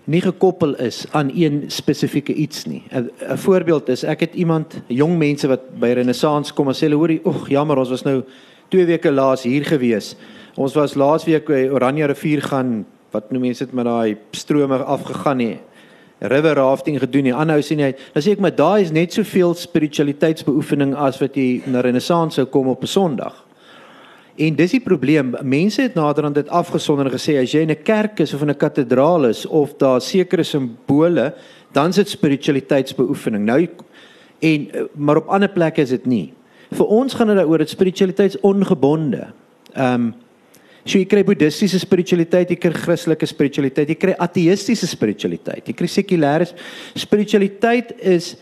nie 0.04 0.22
gekoppel 0.22 0.76
is 0.84 1.06
aan 1.12 1.32
een 1.34 1.64
spesifieke 1.72 2.34
iets 2.34 2.66
nie. 2.66 2.84
'n 2.92 3.38
Voorbeeld 3.38 3.90
is 3.90 4.04
ek 4.04 4.20
het 4.20 4.36
iemand, 4.36 4.82
jong 4.88 5.18
mense 5.18 5.48
wat 5.48 5.80
by 5.80 5.94
Renaissance 5.94 6.54
kom 6.54 6.68
en 6.68 6.74
sê 6.74 6.80
hulle 6.80 6.96
hoorie, 6.96 7.22
"Ag, 7.26 7.50
jammer, 7.50 7.78
ons 7.78 7.90
was 7.90 8.04
nou 8.04 8.24
2 8.70 8.86
weke 8.86 9.12
laas 9.12 9.44
hier 9.44 9.64
gewees." 9.64 10.16
Ons 10.54 10.76
was 10.78 10.94
laasweek 10.94 11.48
by 11.50 11.64
Oranje 11.74 12.06
rivier 12.12 12.42
gaan 12.46 12.84
wat 13.14 13.32
noem 13.34 13.48
mense 13.48 13.66
dit 13.66 13.74
met 13.74 13.88
daai 13.88 14.18
strome 14.38 14.78
afgegaan 14.78 15.40
nie. 15.42 15.56
River 16.22 16.56
rafting 16.56 17.00
gedoen 17.02 17.28
nie. 17.28 17.34
Aanhou 17.34 17.62
sien 17.66 17.82
jy, 17.82 17.90
dan 18.14 18.24
sê 18.24 18.36
ek 18.36 18.42
maar 18.44 18.54
daai 18.54 18.84
is 18.86 18.94
net 18.94 19.16
soveel 19.18 19.56
spiritualiteitsbeoefening 19.58 20.94
as 20.96 21.18
wat 21.22 21.38
jy 21.38 21.64
na 21.66 21.82
Renaissance 21.82 22.38
sou 22.38 22.46
kom 22.46 22.70
op 22.70 22.84
'n 22.84 22.88
Sondag. 22.88 23.34
En 24.38 24.56
dis 24.56 24.72
die 24.72 24.80
probleem. 24.80 25.36
Mense 25.42 25.82
het 25.82 25.96
nader 25.96 26.26
aan 26.26 26.34
dit 26.34 26.50
afgesonder 26.50 27.10
gesê 27.12 27.42
as 27.42 27.52
jy 27.52 27.62
in 27.62 27.72
'n 27.72 27.84
kerk 27.84 28.20
is 28.20 28.34
of 28.34 28.42
in 28.42 28.50
'n 28.50 28.58
kathedraal 28.58 29.26
is 29.26 29.46
of 29.46 29.74
daar 29.78 30.02
sekere 30.02 30.44
simbole, 30.44 31.34
dan 31.72 31.90
is 31.90 31.96
dit 31.96 32.10
spiritualiteitsbeoefening. 32.10 33.46
Nou 33.46 33.68
en 34.40 34.90
maar 34.96 35.18
op 35.18 35.28
ander 35.28 35.50
plekke 35.50 35.82
is 35.82 35.90
dit 35.90 36.06
nie. 36.06 36.34
Vir 36.72 36.86
ons 36.86 37.14
gaan 37.14 37.28
dit 37.28 37.38
daaroor 37.38 37.58
dat 37.58 37.70
spiritualiteitsongebonde. 37.70 39.28
Ehm 39.74 39.94
um, 39.94 40.14
So 40.84 41.00
jy 41.00 41.08
kry 41.08 41.24
boeddhistiese 41.24 41.80
spiritualiteit, 41.80 42.50
jy 42.52 42.60
kry 42.60 42.74
Christelike 42.76 43.28
spiritualiteit, 43.30 43.92
jy 43.94 43.96
kry 44.00 44.16
ateïstiese 44.20 44.88
spiritualiteit, 44.92 45.70
jy 45.70 45.76
kry 45.80 45.88
sekulêre 45.88 46.50
spiritualiteit 47.00 47.94
is 48.04 48.34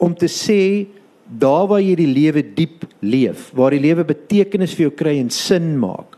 om 0.00 0.14
te 0.16 0.30
sê 0.32 0.86
daar 1.28 1.66
waar 1.68 1.82
jy 1.84 1.94
die 1.98 2.08
lewe 2.08 2.42
diep 2.56 2.86
leef, 3.04 3.50
waar 3.56 3.76
die 3.76 3.82
lewe 3.84 4.04
betekenis 4.08 4.72
vir 4.76 4.88
jou 4.88 4.94
kry 4.96 5.18
en 5.20 5.28
sin 5.32 5.74
maak. 5.80 6.16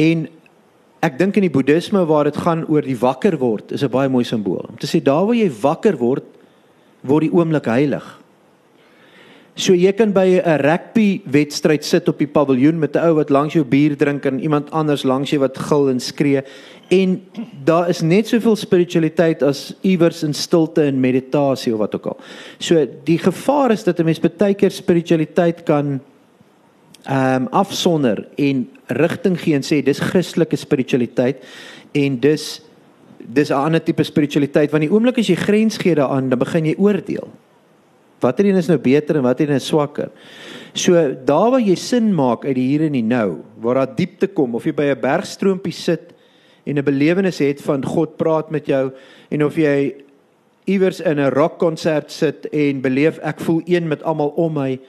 En 0.00 0.26
ek 1.04 1.16
dink 1.20 1.36
in 1.40 1.46
die 1.46 1.52
boeddhisme 1.52 2.04
waar 2.08 2.28
dit 2.28 2.36
gaan 2.44 2.66
oor 2.68 2.84
die 2.84 2.98
wakker 3.00 3.38
word, 3.40 3.72
is 3.72 3.84
'n 3.84 3.92
baie 3.92 4.08
mooi 4.08 4.24
simbool. 4.24 4.68
Om 4.68 4.76
te 4.76 4.86
sê 4.86 5.02
daar 5.02 5.24
waar 5.26 5.36
jy 5.36 5.48
wakker 5.48 5.96
word, 5.96 6.24
word 7.02 7.22
die 7.22 7.32
oomblik 7.32 7.64
heilig. 7.64 8.04
So 9.54 9.70
jy 9.70 9.92
kan 9.94 10.10
by 10.10 10.42
'n 10.42 10.58
rugby 10.58 11.22
wedstryd 11.30 11.84
sit 11.84 12.08
op 12.08 12.18
die 12.18 12.26
paviljoen 12.26 12.78
met 12.78 12.96
'n 12.96 13.06
ou 13.06 13.14
wat 13.14 13.30
langs 13.30 13.54
jou 13.54 13.64
bier 13.64 13.96
drink 13.96 14.26
en 14.26 14.40
iemand 14.40 14.70
anders 14.70 15.04
langs 15.04 15.30
jou 15.30 15.38
wat 15.38 15.56
gil 15.58 15.88
en 15.90 16.00
skree. 16.00 16.42
En 16.90 17.22
daar 17.64 17.88
is 17.88 18.02
net 18.02 18.26
soveel 18.26 18.56
spiritualiteit 18.56 19.42
as 19.42 19.74
iewers 19.82 20.22
in 20.22 20.34
stilte 20.34 20.82
en 20.82 21.00
meditasie 21.00 21.72
of 21.72 21.78
wat 21.78 21.94
ook 21.94 22.06
al. 22.06 22.18
So 22.58 22.86
die 23.04 23.18
gevaar 23.18 23.70
is 23.70 23.84
dat 23.84 24.00
'n 24.00 24.04
mens 24.04 24.20
baie 24.20 24.54
keer 24.54 24.70
spiritualiteit 24.70 25.62
kan 25.62 26.00
ehm 27.06 27.42
um, 27.42 27.48
afsonder 27.52 28.26
en 28.36 28.68
rigting 28.88 29.40
gee 29.40 29.54
en 29.54 29.62
sê 29.62 29.84
dis 29.84 30.00
Christelike 30.00 30.56
spiritualiteit 30.56 31.36
en 31.92 32.20
dis 32.20 32.60
dis 33.18 33.50
'n 33.50 33.54
ander 33.54 33.82
tipe 33.82 34.02
spiritualiteit. 34.02 34.70
Want 34.70 34.82
die 34.82 34.92
oomblik 34.92 35.18
as 35.18 35.28
jy 35.28 35.36
grens 35.36 35.76
gee 35.76 35.94
daaraan 35.94 36.28
dan 36.28 36.38
begin 36.38 36.64
jy 36.64 36.74
oordeel 36.78 37.30
watter 38.24 38.48
een 38.48 38.58
is 38.60 38.70
nou 38.70 38.78
beter 38.80 39.20
en 39.20 39.26
watter 39.26 39.50
een 39.50 39.60
is 39.60 39.68
swakker. 39.68 40.10
So 40.74 40.96
daar 41.26 41.52
waar 41.54 41.62
jy 41.62 41.76
sin 41.78 42.10
maak 42.16 42.46
uit 42.48 42.56
die 42.58 42.68
hier 42.72 42.86
en 42.88 42.96
die 42.96 43.04
nou, 43.04 43.44
waar 43.62 43.82
daar 43.82 43.94
diepte 43.96 44.30
kom 44.32 44.56
of 44.58 44.64
jy 44.66 44.74
by 44.74 44.90
'n 44.92 45.00
bergstroompie 45.00 45.72
sit 45.72 46.14
en 46.66 46.78
'n 46.78 46.84
belewenis 46.84 47.38
het 47.38 47.60
van 47.62 47.84
God 47.84 48.16
praat 48.16 48.50
met 48.50 48.66
jou 48.66 48.90
en 49.30 49.44
of 49.44 49.56
jy 49.56 49.94
iewers 50.64 51.00
in 51.00 51.20
'n 51.20 51.30
rockkonsert 51.30 52.10
sit 52.10 52.48
en 52.52 52.80
beleef 52.80 53.18
ek 53.18 53.40
voel 53.40 53.62
een 53.64 53.88
met 53.88 54.02
almal 54.02 54.32
om 54.36 54.52
my. 54.52 54.80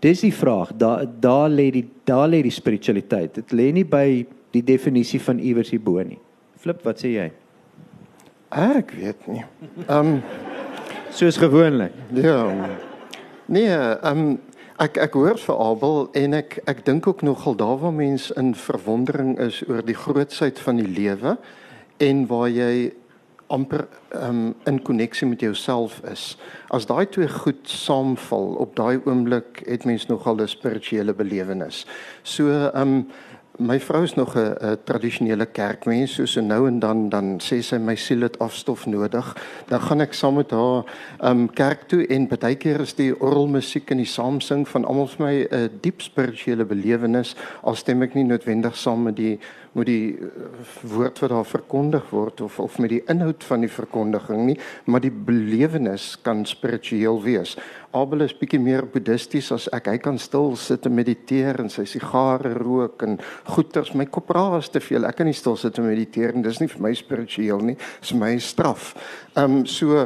Dis 0.00 0.20
die 0.20 0.34
vraag. 0.34 0.72
Daar 0.76 1.06
daar 1.20 1.50
lê 1.50 1.70
die 1.70 1.88
daar 2.04 2.28
lê 2.28 2.42
die 2.42 2.50
spiritualiteit. 2.50 3.34
Dit 3.34 3.52
lê 3.52 3.72
nie 3.72 3.84
by 3.84 4.26
die 4.50 4.62
definisie 4.62 5.20
van 5.20 5.38
iewers 5.38 5.70
hierbo 5.70 6.02
nie. 6.02 6.18
Flip, 6.58 6.82
wat 6.82 6.98
sê 6.98 7.08
jy? 7.08 7.32
Ek 8.48 8.92
weet 8.96 9.26
nie. 9.26 9.44
Ehm 9.88 10.06
um, 10.06 10.22
soos 11.18 11.36
gewoonlik. 11.36 11.92
Ja. 12.14 12.54
Nee, 13.46 13.68
ehm 13.68 14.18
um, 14.18 14.40
ek 14.78 15.00
ek 15.02 15.16
hoor 15.18 15.38
vir 15.42 15.56
Abel 15.58 15.96
en 16.14 16.36
ek 16.38 16.60
ek 16.70 16.84
dink 16.86 17.06
ook 17.10 17.24
nogal 17.26 17.56
daar 17.58 17.78
waar 17.82 17.94
mense 17.94 18.34
in 18.38 18.52
verwondering 18.54 19.32
is 19.42 19.58
oor 19.66 19.82
die 19.82 19.96
grootsheid 19.98 20.60
van 20.62 20.78
die 20.78 20.86
lewe 20.86 21.34
en 21.98 22.20
waar 22.30 22.46
jy 22.46 22.92
amper 23.50 23.88
um, 24.14 24.54
in 24.70 24.78
koneksie 24.82 25.26
met 25.26 25.40
jouself 25.40 25.98
is. 26.06 26.36
As 26.70 26.86
daai 26.86 27.08
twee 27.10 27.28
goed 27.28 27.66
saamval 27.66 28.54
op 28.62 28.76
daai 28.76 29.00
oomblik 29.02 29.64
het 29.66 29.88
mens 29.88 30.06
nogal 30.06 30.38
'n 30.38 30.48
spirituele 30.48 31.14
belewenis. 31.14 31.86
So 32.22 32.46
ehm 32.46 32.82
um, 32.82 33.08
my 33.58 33.80
vrou 33.80 34.02
is 34.02 34.14
nog 34.14 34.36
'n 34.36 34.78
tradisionele 34.84 35.46
kerkmens, 35.46 36.14
so 36.14 36.26
so 36.26 36.40
nou 36.40 36.66
en 36.66 36.78
dan 36.78 37.08
dan 37.08 37.40
sê 37.40 37.62
sy 37.62 37.76
my 37.76 37.94
siel 37.94 38.20
het 38.20 38.38
afstof 38.38 38.86
nodig. 38.86 39.36
Dan 39.66 39.80
gaan 39.80 40.00
ek 40.00 40.12
saam 40.12 40.34
met 40.34 40.50
haar 40.50 40.84
um 41.22 41.52
kerk 41.52 41.88
toe 41.88 42.06
en 42.06 42.28
baie 42.28 42.54
keer 42.54 42.80
is 42.80 42.94
die 42.94 43.20
orgelmusiek 43.20 43.90
en 43.90 43.96
die 43.96 44.06
saamsing 44.06 44.68
van 44.68 44.84
almal 44.84 45.06
vir 45.06 45.26
my 45.26 45.46
'n 45.50 45.70
diep 45.80 46.00
spirituele 46.00 46.64
belewenis 46.64 47.36
al 47.62 47.74
stem 47.74 48.02
ek 48.02 48.14
nie 48.14 48.24
noodwendig 48.24 48.76
saam 48.76 49.02
met 49.02 49.16
die 49.16 49.38
met 49.78 49.88
die 49.88 50.14
eh, 50.18 50.68
woord 50.90 51.22
wat 51.22 51.32
daar 51.32 51.48
verkondig 51.48 52.10
word 52.10 52.40
of 52.44 52.58
of 52.62 52.78
met 52.82 52.92
die 52.92 53.02
inhoud 53.10 53.44
van 53.44 53.64
die 53.64 53.72
verkondiging 53.72 54.44
nie, 54.50 54.58
maar 54.86 55.02
die 55.04 55.12
belewenis 55.12 56.16
kan 56.22 56.44
spiritueel 56.46 57.22
wees. 57.24 57.56
Abel 57.96 58.26
is 58.26 58.34
bietjie 58.36 58.60
meer 58.60 58.84
boeddhisties 58.84 59.48
as 59.54 59.66
ek. 59.72 59.86
Hy 59.88 60.00
kan 60.04 60.18
stil 60.20 60.52
sit 60.60 60.84
en 60.84 60.92
mediteer 60.92 61.56
en 61.62 61.70
sy 61.72 61.86
sigare 61.88 62.52
rook 62.58 63.00
en 63.06 63.16
goeters. 63.48 63.94
My 63.96 64.04
kop 64.12 64.28
raas 64.36 64.68
te 64.68 64.82
veel. 64.84 65.08
Ek 65.08 65.16
kan 65.16 65.28
nie 65.28 65.36
stil 65.36 65.56
sit 65.56 65.80
en 65.80 65.88
mediteer 65.88 66.34
en 66.36 66.44
dis 66.44 66.60
nie 66.60 66.68
vir 66.68 66.84
my 66.84 66.92
spiritueel 66.98 67.64
nie. 67.70 67.78
Dis 68.02 68.12
my 68.12 68.34
straf. 68.44 68.92
Ehm 69.38 69.60
um, 69.60 69.64
so 69.66 70.04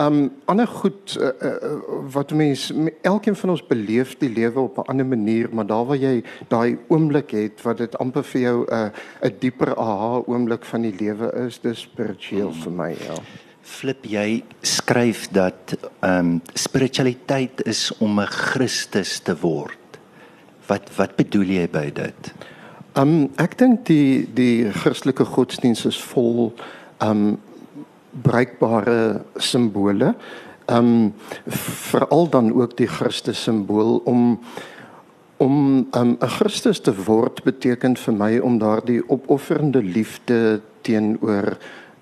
um, 0.00 0.32
ander 0.44 0.66
goed 0.66 1.16
uh, 1.20 1.28
uh, 1.42 1.72
wat 2.12 2.32
mense 2.32 2.74
elkeen 3.02 3.36
van 3.36 3.50
ons 3.50 3.66
beleef 3.66 4.16
die 4.18 4.30
lewe 4.32 4.60
op 4.60 4.78
'n 4.78 4.90
ander 4.90 5.06
manier, 5.06 5.48
maar 5.52 5.66
daar 5.66 5.86
waar 5.86 5.96
jy 5.96 6.24
daai 6.48 6.78
oomblik 6.88 7.30
het 7.30 7.62
wat 7.62 7.78
dit 7.78 7.98
amper 7.98 8.24
vir 8.24 8.40
jou 8.40 8.64
'n 8.64 8.74
uh, 8.74 8.90
'n 9.28 9.36
dieper 9.38 9.76
aha 9.76 10.22
oomblik 10.26 10.64
van 10.64 10.82
die 10.82 10.94
lewe 10.98 11.32
is, 11.46 11.58
dis 11.58 11.80
spiritueel 11.80 12.52
vir 12.52 12.72
my, 12.72 12.90
ja 12.90 13.16
flip 13.70 14.06
jy 14.08 14.42
skryf 14.66 15.28
dat 15.34 15.76
ehm 16.00 16.18
um, 16.18 16.40
spiritualiteit 16.54 17.62
is 17.66 17.90
om 17.98 18.20
'n 18.20 18.26
Christus 18.26 19.18
te 19.18 19.36
word. 19.40 19.98
Wat 20.66 20.90
wat 20.96 21.16
bedoel 21.16 21.48
jy 21.58 21.68
by 21.68 21.90
dit? 21.92 22.32
Um, 22.94 23.30
ek 23.36 23.58
dink 23.58 23.86
die 23.86 24.28
die 24.34 24.70
Christelike 24.70 25.24
godsdiens 25.24 25.84
is 25.86 26.00
vol 26.12 26.52
um, 26.98 27.38
bruikbare 28.10 29.22
simbole. 29.36 30.14
Ehm 30.66 30.76
um, 30.76 31.14
veral 31.90 32.28
dan 32.28 32.52
ook 32.52 32.76
die 32.76 32.86
Christus 32.86 33.42
simbool 33.42 34.00
om 34.04 34.40
om 35.36 35.86
ehm, 35.90 36.08
'n 36.08 36.16
um, 36.22 36.28
Christus 36.28 36.80
te 36.80 36.94
word 37.04 37.42
beteken 37.42 37.96
vir 37.96 38.14
my 38.14 38.38
om 38.38 38.58
daardie 38.58 39.08
opofferende 39.08 39.82
liefde 39.82 40.60
teenoor 40.80 41.56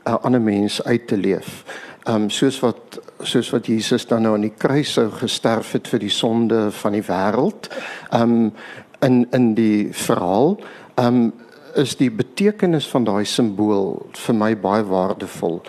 'n 0.04 0.10
uh, 0.10 0.16
ander 0.22 0.40
mens 0.40 0.84
uit 0.84 1.06
te 1.06 1.16
leef. 1.16 1.64
Ehm 2.02 2.22
um, 2.22 2.30
soos 2.30 2.60
wat 2.60 3.00
soos 3.20 3.50
wat 3.50 3.66
Jesus 3.66 4.06
dan 4.06 4.22
nou 4.22 4.34
aan 4.34 4.46
die 4.46 4.56
kruis 4.56 4.92
sou 4.92 5.10
gesterf 5.10 5.72
het 5.72 5.88
vir 5.88 5.98
die 5.98 6.10
sonde 6.10 6.70
van 6.70 6.92
die 6.92 7.02
wêreld. 7.02 7.68
Ehm 8.10 8.22
um, 8.22 8.52
in 9.00 9.26
in 9.30 9.54
die 9.54 9.88
verhaal 9.92 10.58
ehm 10.94 11.14
um, 11.14 11.32
is 11.78 11.94
die 11.96 12.10
betekenis 12.10 12.86
van 12.90 13.04
daai 13.06 13.24
simbool 13.28 13.92
vir 14.18 14.34
my 14.34 14.50
baie 14.58 14.84
waardevol 14.86 15.60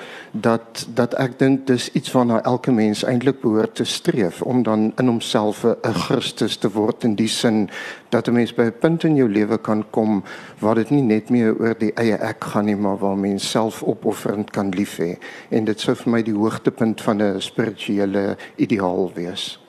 dat 0.45 0.83
dat 0.97 1.13
ek 1.21 1.37
dink 1.39 1.67
dis 1.69 1.89
iets 1.97 2.11
waarna 2.15 2.39
elke 2.49 2.73
mens 2.73 3.03
eintlik 3.07 3.41
behoort 3.43 3.75
te 3.79 3.85
streef 3.85 4.41
om 4.41 4.63
dan 4.65 4.89
in 4.97 5.11
homself 5.11 5.63
'n 5.65 5.93
Christus 6.05 6.57
te 6.57 6.71
word 6.73 7.03
in 7.03 7.15
die 7.15 7.27
sin 7.27 7.69
dat 8.09 8.27
'n 8.27 8.33
mens 8.33 8.53
by 8.53 8.63
'n 8.63 8.79
punt 8.79 9.03
in 9.03 9.15
jou 9.15 9.29
lewe 9.29 9.57
kan 9.57 9.83
kom 9.91 10.23
waar 10.59 10.75
dit 10.75 10.89
nie 10.89 11.01
net 11.01 11.29
meer 11.29 11.55
oor 11.59 11.75
die 11.77 11.93
eie 11.93 12.17
ek 12.17 12.43
gaan 12.43 12.65
nie 12.65 12.75
maar 12.75 12.97
waar 12.97 13.17
mens 13.17 13.51
selfopofferend 13.51 14.51
kan 14.51 14.69
lief 14.69 14.97
hê 14.97 15.17
en 15.49 15.65
dit 15.65 15.79
sou 15.79 15.95
vir 15.95 16.11
my 16.11 16.21
die 16.23 16.33
hoogtepunt 16.33 17.01
van 17.01 17.21
'n 17.21 17.41
spirituele 17.41 18.37
ideaal 18.57 19.11
wees. 19.13 19.59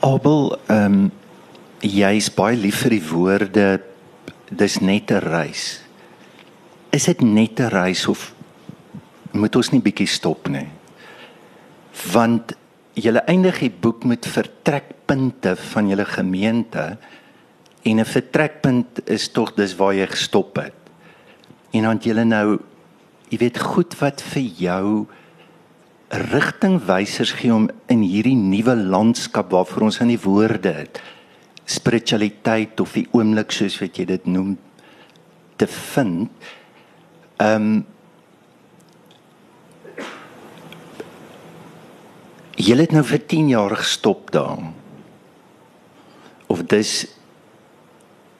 Abel 0.00 0.58
ehm 0.66 0.92
um 0.92 1.21
jy's 1.82 2.30
baie 2.30 2.56
lief 2.56 2.84
vir 2.84 2.94
die 2.94 3.06
woorde 3.10 3.66
dis 4.50 4.78
net 4.80 5.10
'n 5.10 5.20
reis. 5.20 5.82
Is 6.92 7.06
dit 7.06 7.20
net 7.22 7.60
'n 7.60 7.70
reis 7.70 8.06
of 8.08 8.34
moet 9.32 9.56
ons 9.56 9.72
nie 9.72 9.80
bietjie 9.80 10.06
stop 10.06 10.48
nie? 10.48 10.68
Want 12.12 12.54
julle 12.94 13.24
eindig 13.26 13.58
die 13.58 13.70
boek 13.70 14.04
met 14.04 14.26
vertrekpunte 14.26 15.56
van 15.56 15.88
julle 15.88 16.04
gemeente 16.04 16.98
en 17.82 17.98
'n 17.98 18.04
vertrekpunt 18.04 19.08
is 19.08 19.28
tog 19.28 19.54
dis 19.54 19.76
waar 19.76 19.94
jy 19.94 20.06
gestop 20.06 20.56
het. 20.56 20.74
En 21.72 21.82
dan 21.82 21.98
julle 21.98 22.24
nou 22.24 22.60
jy 23.28 23.38
weet 23.38 23.58
goed 23.58 23.98
wat 23.98 24.20
vir 24.20 24.42
jou 24.42 25.06
rigtingwysers 26.10 27.32
gee 27.32 27.54
om 27.54 27.70
in 27.88 28.02
hierdie 28.02 28.36
nuwe 28.36 28.76
landskap 28.76 29.50
waarvoor 29.50 29.82
ons 29.82 30.00
aan 30.00 30.08
die 30.12 30.20
woorde 30.20 30.72
het 30.72 31.00
spiritualiteit 31.72 32.80
of 32.80 32.92
die 32.98 33.06
oomblik 33.16 33.54
soos 33.54 33.78
wat 33.80 33.98
jy 33.98 34.06
dit 34.12 34.28
noem 34.30 34.56
te 35.56 35.70
vind. 35.70 36.30
Ehm 37.38 37.72
um, 37.72 37.80
Jy 42.62 42.76
het 42.78 42.92
nou 42.94 43.02
vir 43.02 43.18
10 43.26 43.48
jaar 43.50 43.72
gestop 43.74 44.28
daar. 44.30 44.60
Of 46.52 46.62
dis 46.70 47.06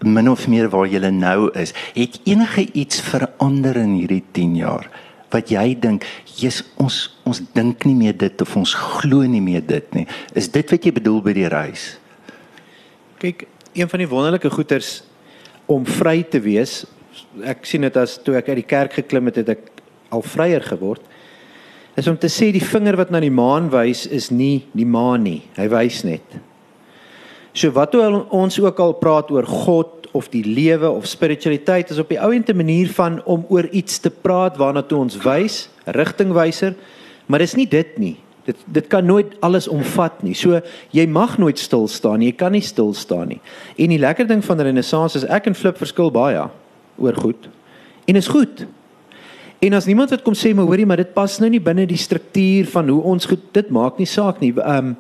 min 0.03 0.29
of 0.31 0.45
meer 0.51 0.69
waar 0.71 0.87
jy 0.87 1.01
nou 1.11 1.49
is. 1.59 1.73
Het 1.95 2.21
enige 2.29 2.69
iets 2.73 3.01
verander 3.01 3.77
in 3.77 3.97
hierdie 3.97 4.23
10 4.33 4.57
jaar 4.61 4.91
wat 5.33 5.49
jy 5.49 5.75
dink, 5.81 6.05
"Jesus, 6.25 6.69
ons 6.77 7.19
ons 7.25 7.41
dink 7.55 7.85
nie 7.85 7.95
meer 7.95 8.17
dit 8.17 8.41
of 8.41 8.57
ons 8.57 8.75
glo 8.75 9.23
nie 9.23 9.41
meer 9.41 9.67
dit 9.67 9.95
nie." 9.95 10.07
Is 10.35 10.49
dit 10.49 10.71
wat 10.71 10.85
jy 10.85 10.93
bedoel 10.93 11.23
by 11.23 11.33
die 11.33 11.49
reis? 11.49 11.99
Kyk, 13.23 13.47
een 13.79 13.89
van 13.89 14.03
die 14.03 14.09
wonderlike 14.11 14.51
goeters 14.51 15.03
om 15.71 15.85
vry 15.87 16.25
te 16.27 16.41
wees, 16.43 16.81
ek 17.47 17.63
sien 17.69 17.87
dit 17.87 17.97
as 18.01 18.17
toe 18.25 18.35
ek 18.35 18.49
uit 18.51 18.59
die 18.65 18.67
kerk 18.67 18.97
geklim 18.99 19.31
het, 19.31 19.39
het 19.45 19.53
ek 19.55 19.69
al 20.13 20.25
vryer 20.27 20.65
geword. 20.67 21.05
Is 21.95 22.09
om 22.11 22.17
te 22.19 22.31
sê 22.33 22.51
die 22.51 22.65
vinger 22.65 22.99
wat 22.99 23.13
na 23.15 23.21
die 23.23 23.33
maan 23.33 23.69
wys 23.71 24.09
is 24.11 24.31
nie 24.35 24.65
die 24.75 24.89
maan 24.89 25.23
nie. 25.23 25.43
Hy 25.55 25.69
wys 25.71 26.03
net. 26.09 26.35
So 27.55 27.71
wat 27.77 27.95
ons 27.95 28.59
ook 28.59 28.81
al 28.81 28.97
praat 28.99 29.31
oor 29.31 29.47
God 29.47 30.09
of 30.17 30.27
die 30.33 30.43
lewe 30.43 30.91
of 30.91 31.07
spiritualiteit 31.07 31.93
is 31.93 32.01
op 32.01 32.11
die 32.11 32.21
ouente 32.21 32.57
manier 32.57 32.91
van 32.97 33.21
om 33.23 33.45
oor 33.53 33.69
iets 33.71 34.01
te 34.03 34.11
praat 34.11 34.59
waarna 34.61 34.83
toe 34.83 34.99
ons 35.05 35.21
wys, 35.23 35.69
rigtingwyser 35.87 36.75
Maar 37.27 37.45
dis 37.45 37.55
nie 37.57 37.69
dit 37.69 37.99
nie. 37.99 38.17
Dit 38.45 38.59
dit 38.67 38.87
kan 38.91 39.05
nooit 39.07 39.35
alles 39.41 39.69
omvat 39.69 40.23
nie. 40.23 40.35
So 40.35 40.61
jy 40.91 41.07
mag 41.07 41.39
nooit 41.39 41.59
stil 41.59 41.87
staan 41.89 42.19
nie. 42.19 42.33
Jy 42.33 42.37
kan 42.41 42.53
nie 42.53 42.65
stil 42.65 42.95
staan 42.95 43.29
nie. 43.29 43.41
En 43.79 43.95
die 43.95 44.01
lekker 44.03 44.27
ding 44.27 44.43
van 44.45 44.61
Renaissance 44.61 45.19
is 45.19 45.27
ek 45.31 45.47
en 45.47 45.55
Flip 45.59 45.79
verskil 45.79 46.11
baie 46.11 46.49
oor 46.99 47.19
goed. 47.23 47.49
En 48.11 48.19
is 48.19 48.29
goed. 48.29 48.67
En 49.63 49.79
as 49.79 49.87
niemand 49.87 50.11
wat 50.11 50.25
kom 50.27 50.35
sê 50.35 50.51
maar 50.55 50.67
hoorie 50.67 50.87
maar 50.87 50.99
dit 51.05 51.15
pas 51.15 51.39
nou 51.39 51.51
nie 51.53 51.63
binne 51.63 51.87
die 51.87 52.01
struktuur 52.01 52.67
van 52.73 52.91
hoe 52.91 53.01
ons 53.15 53.29
goed 53.31 53.45
dit 53.55 53.71
maak 53.71 54.01
nie 54.03 54.11
saak 54.11 54.43
nie. 54.43 54.55
Ehm 54.59 54.93
um, 54.93 54.95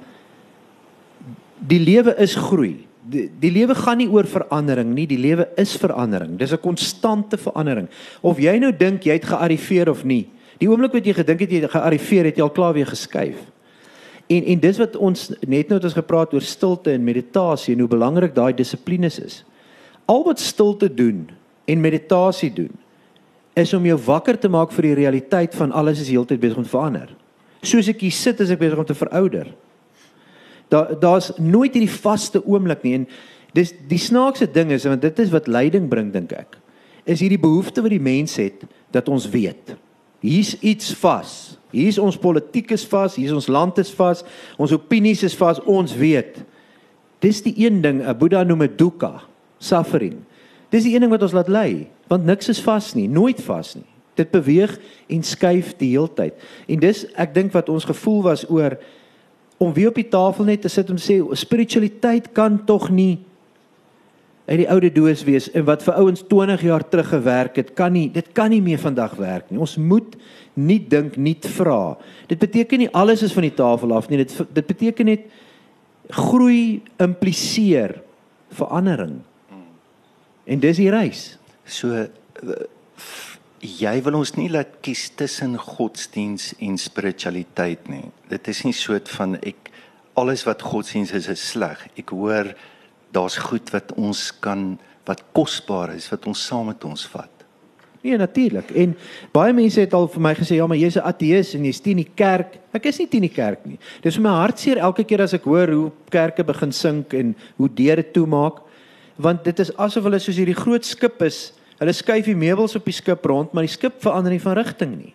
die 1.63 1.79
lewe 1.79 2.11
is 2.19 2.35
groei. 2.35 2.89
Die, 3.07 3.29
die 3.39 3.51
lewe 3.55 3.75
gaan 3.79 4.01
nie 4.01 4.09
oor 4.11 4.27
verandering 4.27 4.89
nie, 4.95 5.05
die 5.07 5.19
lewe 5.19 5.47
is 5.59 5.77
verandering. 5.79 6.35
Dis 6.39 6.53
'n 6.53 6.59
konstante 6.59 7.39
verandering. 7.39 7.89
Of 8.21 8.39
jy 8.39 8.59
nou 8.59 8.73
dink 8.73 9.05
jy 9.07 9.13
het 9.19 9.31
gearriveer 9.31 9.91
of 9.91 10.05
nie. 10.05 10.27
Die 10.63 10.71
oomblik 10.71 10.95
wat 10.95 11.09
jy 11.09 11.17
gedink 11.17 11.43
het 11.43 11.51
jy 11.51 11.67
gearriveer, 11.67 12.29
het 12.31 12.39
jy 12.39 12.45
al 12.45 12.55
klaar 12.55 12.77
weer 12.77 12.87
geskuif. 12.87 13.41
En 14.31 14.45
en 14.53 14.61
dis 14.63 14.79
wat 14.79 14.95
ons 14.95 15.25
net 15.41 15.69
nou 15.69 15.81
het 15.81 15.89
ons 15.89 15.99
gepraat 15.99 16.37
oor 16.37 16.45
stilte 16.47 16.93
en 16.95 17.03
meditasie 17.05 17.75
en 17.75 17.83
hoe 17.83 17.91
belangrik 17.91 18.37
daai 18.37 18.53
dissiplines 18.55 19.19
is. 19.19 19.41
Al 20.07 20.23
wat 20.29 20.41
stilte 20.41 20.87
doen 20.87 21.27
en 21.67 21.83
meditasie 21.83 22.53
doen 22.55 22.71
is 23.59 23.75
om 23.75 23.85
jou 23.85 23.99
wakker 24.07 24.39
te 24.39 24.49
maak 24.49 24.71
vir 24.73 24.89
die 24.89 24.95
realiteit 25.03 25.55
van 25.59 25.75
alles 25.77 26.01
is 26.01 26.09
heeltyd 26.09 26.41
besig 26.41 26.63
om 26.63 26.65
te 26.65 26.73
verander. 26.73 27.11
Soos 27.61 27.91
ek 27.91 28.01
hier 28.07 28.15
sit, 28.15 28.41
is 28.41 28.55
ek 28.55 28.63
besig 28.63 28.81
om 28.81 28.87
te 28.89 28.97
verouder. 28.97 29.51
Daar 30.73 30.95
daar's 30.97 31.35
nooit 31.37 31.75
hierdie 31.75 31.99
vaste 32.01 32.41
oomblik 32.47 32.87
nie 32.87 32.95
en 33.03 33.07
dis 33.53 33.75
die 33.91 34.01
snaakse 34.01 34.47
ding 34.49 34.71
is 34.73 34.87
want 34.89 35.03
dit 35.03 35.27
is 35.27 35.35
wat 35.35 35.51
lyding 35.51 35.91
bring 35.91 36.15
dink 36.15 36.33
ek. 36.39 36.57
Is 37.05 37.21
hierdie 37.21 37.43
behoefte 37.43 37.83
wat 37.83 37.93
die 37.93 38.01
mens 38.01 38.39
het 38.39 38.63
dat 38.95 39.11
ons 39.11 39.27
weet. 39.29 39.75
Hier's 40.23 40.55
iets 40.63 40.93
vas. 41.03 41.59
Hier's 41.75 41.99
ons 41.99 42.19
politiek 42.21 42.71
is 42.77 42.85
vas, 42.87 43.17
hier's 43.19 43.35
ons 43.35 43.49
land 43.51 43.79
is 43.83 43.91
vas, 43.97 44.23
ons 44.61 44.75
opinies 44.77 45.25
is 45.27 45.35
vas, 45.39 45.59
ons 45.67 45.95
weet. 45.99 46.39
Dis 47.25 47.41
die 47.43 47.55
een 47.65 47.81
ding, 47.83 48.03
'n 48.03 48.19
Boeddha 48.19 48.45
noem 48.45 48.67
dit 48.69 48.79
dukkha, 48.79 49.23
suffering. 49.59 50.23
Dis 50.71 50.85
die 50.85 50.95
een 50.95 51.01
ding 51.01 51.11
wat 51.11 51.23
ons 51.23 51.33
laat 51.33 51.49
ly, 51.49 51.89
want 52.09 52.25
niks 52.25 52.49
is 52.49 52.61
vas 52.61 52.95
nie, 52.95 53.09
nooit 53.09 53.41
vas 53.41 53.75
nie. 53.75 53.89
Dit 54.15 54.31
beweeg 54.31 54.79
en 55.09 55.23
skuif 55.23 55.77
die 55.77 55.91
heeltyd. 55.91 56.35
En 56.69 56.79
dis 56.79 57.07
ek 57.17 57.35
dink 57.35 57.53
wat 57.53 57.69
ons 57.69 57.85
gevoel 57.85 58.23
was 58.23 58.45
oor 58.51 58.79
om 59.59 59.73
weer 59.73 59.89
op 59.89 59.95
die 59.95 60.09
tafel 60.09 60.45
net 60.45 60.63
te 60.63 60.69
sit 60.69 60.91
om 60.91 60.97
sê 60.97 61.21
spiritualiteit 61.33 62.33
kan 62.33 62.65
tog 62.67 62.91
nie 62.91 63.19
uit 64.47 64.59
die 64.59 64.69
oude 64.71 64.91
doos 64.93 65.23
wees 65.27 65.49
en 65.55 65.65
wat 65.69 65.85
vir 65.87 65.99
ouens 66.01 66.25
20 66.27 66.65
jaar 66.67 66.83
terug 66.89 67.13
gewerk 67.13 67.59
het 67.61 67.75
kan 67.79 67.95
nie 67.95 68.09
dit 68.11 68.33
kan 68.35 68.51
nie 68.51 68.63
meer 68.63 68.81
vandag 68.83 69.15
werk 69.21 69.51
nie. 69.51 69.61
Ons 69.63 69.77
moet 69.79 70.17
nie 70.59 70.81
dink 70.83 71.17
nie 71.17 71.37
vra. 71.55 71.97
Dit 72.29 72.43
beteken 72.43 72.83
nie 72.83 72.91
alles 72.91 73.23
is 73.23 73.35
van 73.37 73.47
die 73.47 73.55
tafel 73.55 73.95
af 73.95 74.11
nie. 74.11 74.19
Dit 74.25 74.35
dit 74.51 74.67
beteken 74.67 75.13
net 75.13 75.29
groei 76.11 76.83
impliseer 77.01 78.01
verandering. 78.53 79.21
En 80.45 80.61
dis 80.61 80.83
die 80.83 80.91
reis. 80.91 81.37
So 81.65 82.09
jy 83.63 83.95
wil 84.03 84.19
ons 84.19 84.35
nie 84.35 84.49
laat 84.51 84.81
kies 84.83 85.07
tussen 85.15 85.55
godsdiens 85.55 86.51
en 86.59 86.79
spiritualiteit 86.83 87.87
nie. 87.89 88.09
Dit 88.29 88.51
is 88.51 88.65
nie 88.67 88.75
soet 88.75 89.07
van 89.15 89.39
ek 89.39 89.71
alles 90.19 90.43
wat 90.45 90.65
godsdiens 90.67 91.15
is 91.15 91.31
is 91.31 91.45
sleg. 91.55 91.87
Ek 91.97 92.11
hoor 92.11 92.51
daar's 93.13 93.37
goed 93.37 93.71
wat 93.75 93.93
ons 93.97 94.31
kan 94.41 94.73
wat 95.07 95.23
kosbaar 95.35 95.95
is 95.97 96.09
wat 96.13 96.27
ons 96.31 96.47
saam 96.47 96.71
met 96.71 96.85
ons 96.85 97.07
vat. 97.13 97.31
Nee, 98.03 98.17
natuurlik. 98.19 98.71
En 98.75 98.97
baie 99.35 99.53
mense 99.55 99.79
het 99.81 99.93
al 99.95 100.09
vir 100.11 100.23
my 100.23 100.33
gesê 100.35 100.57
ja, 100.59 100.67
maar 100.67 100.79
jy's 100.79 100.97
'n 100.97 101.07
ateïs 101.07 101.55
en 101.55 101.65
jy's 101.65 101.81
teen 101.81 101.97
die 101.97 102.11
kerk. 102.15 102.59
Ek 102.73 102.87
is 102.87 102.99
nie 102.99 103.07
teen 103.07 103.23
die 103.23 103.35
kerk 103.35 103.67
nie. 103.67 103.79
Dis 104.03 104.17
vir 104.17 104.23
my 104.23 104.35
hartseer 104.43 104.79
elke 104.79 105.05
keer 105.05 105.23
as 105.23 105.35
ek 105.35 105.45
hoor 105.45 105.69
hoe 105.69 105.93
kerke 106.11 106.45
begin 106.45 106.73
sink 106.73 107.15
en 107.15 107.37
hoe 107.57 107.69
deure 107.69 108.03
toemaak, 108.03 108.61
want 109.17 109.45
dit 109.45 109.59
is 109.61 109.77
asof 109.77 110.05
hulle 110.05 110.19
soos 110.19 110.37
hierdie 110.37 110.55
groot 110.55 110.85
skip 110.85 111.23
is 111.23 111.53
Hulle 111.83 111.95
skuif 111.99 112.29
die 112.31 112.39
meubels 112.39 112.77
op 112.79 112.87
die 112.87 112.95
skip 112.95 113.25
rond, 113.27 113.51
maar 113.51 113.67
die 113.67 113.73
skip 113.73 113.97
verander 114.05 114.31
nie 114.31 114.43
van 114.43 114.55
rigting 114.55 114.93
nie. 114.95 115.15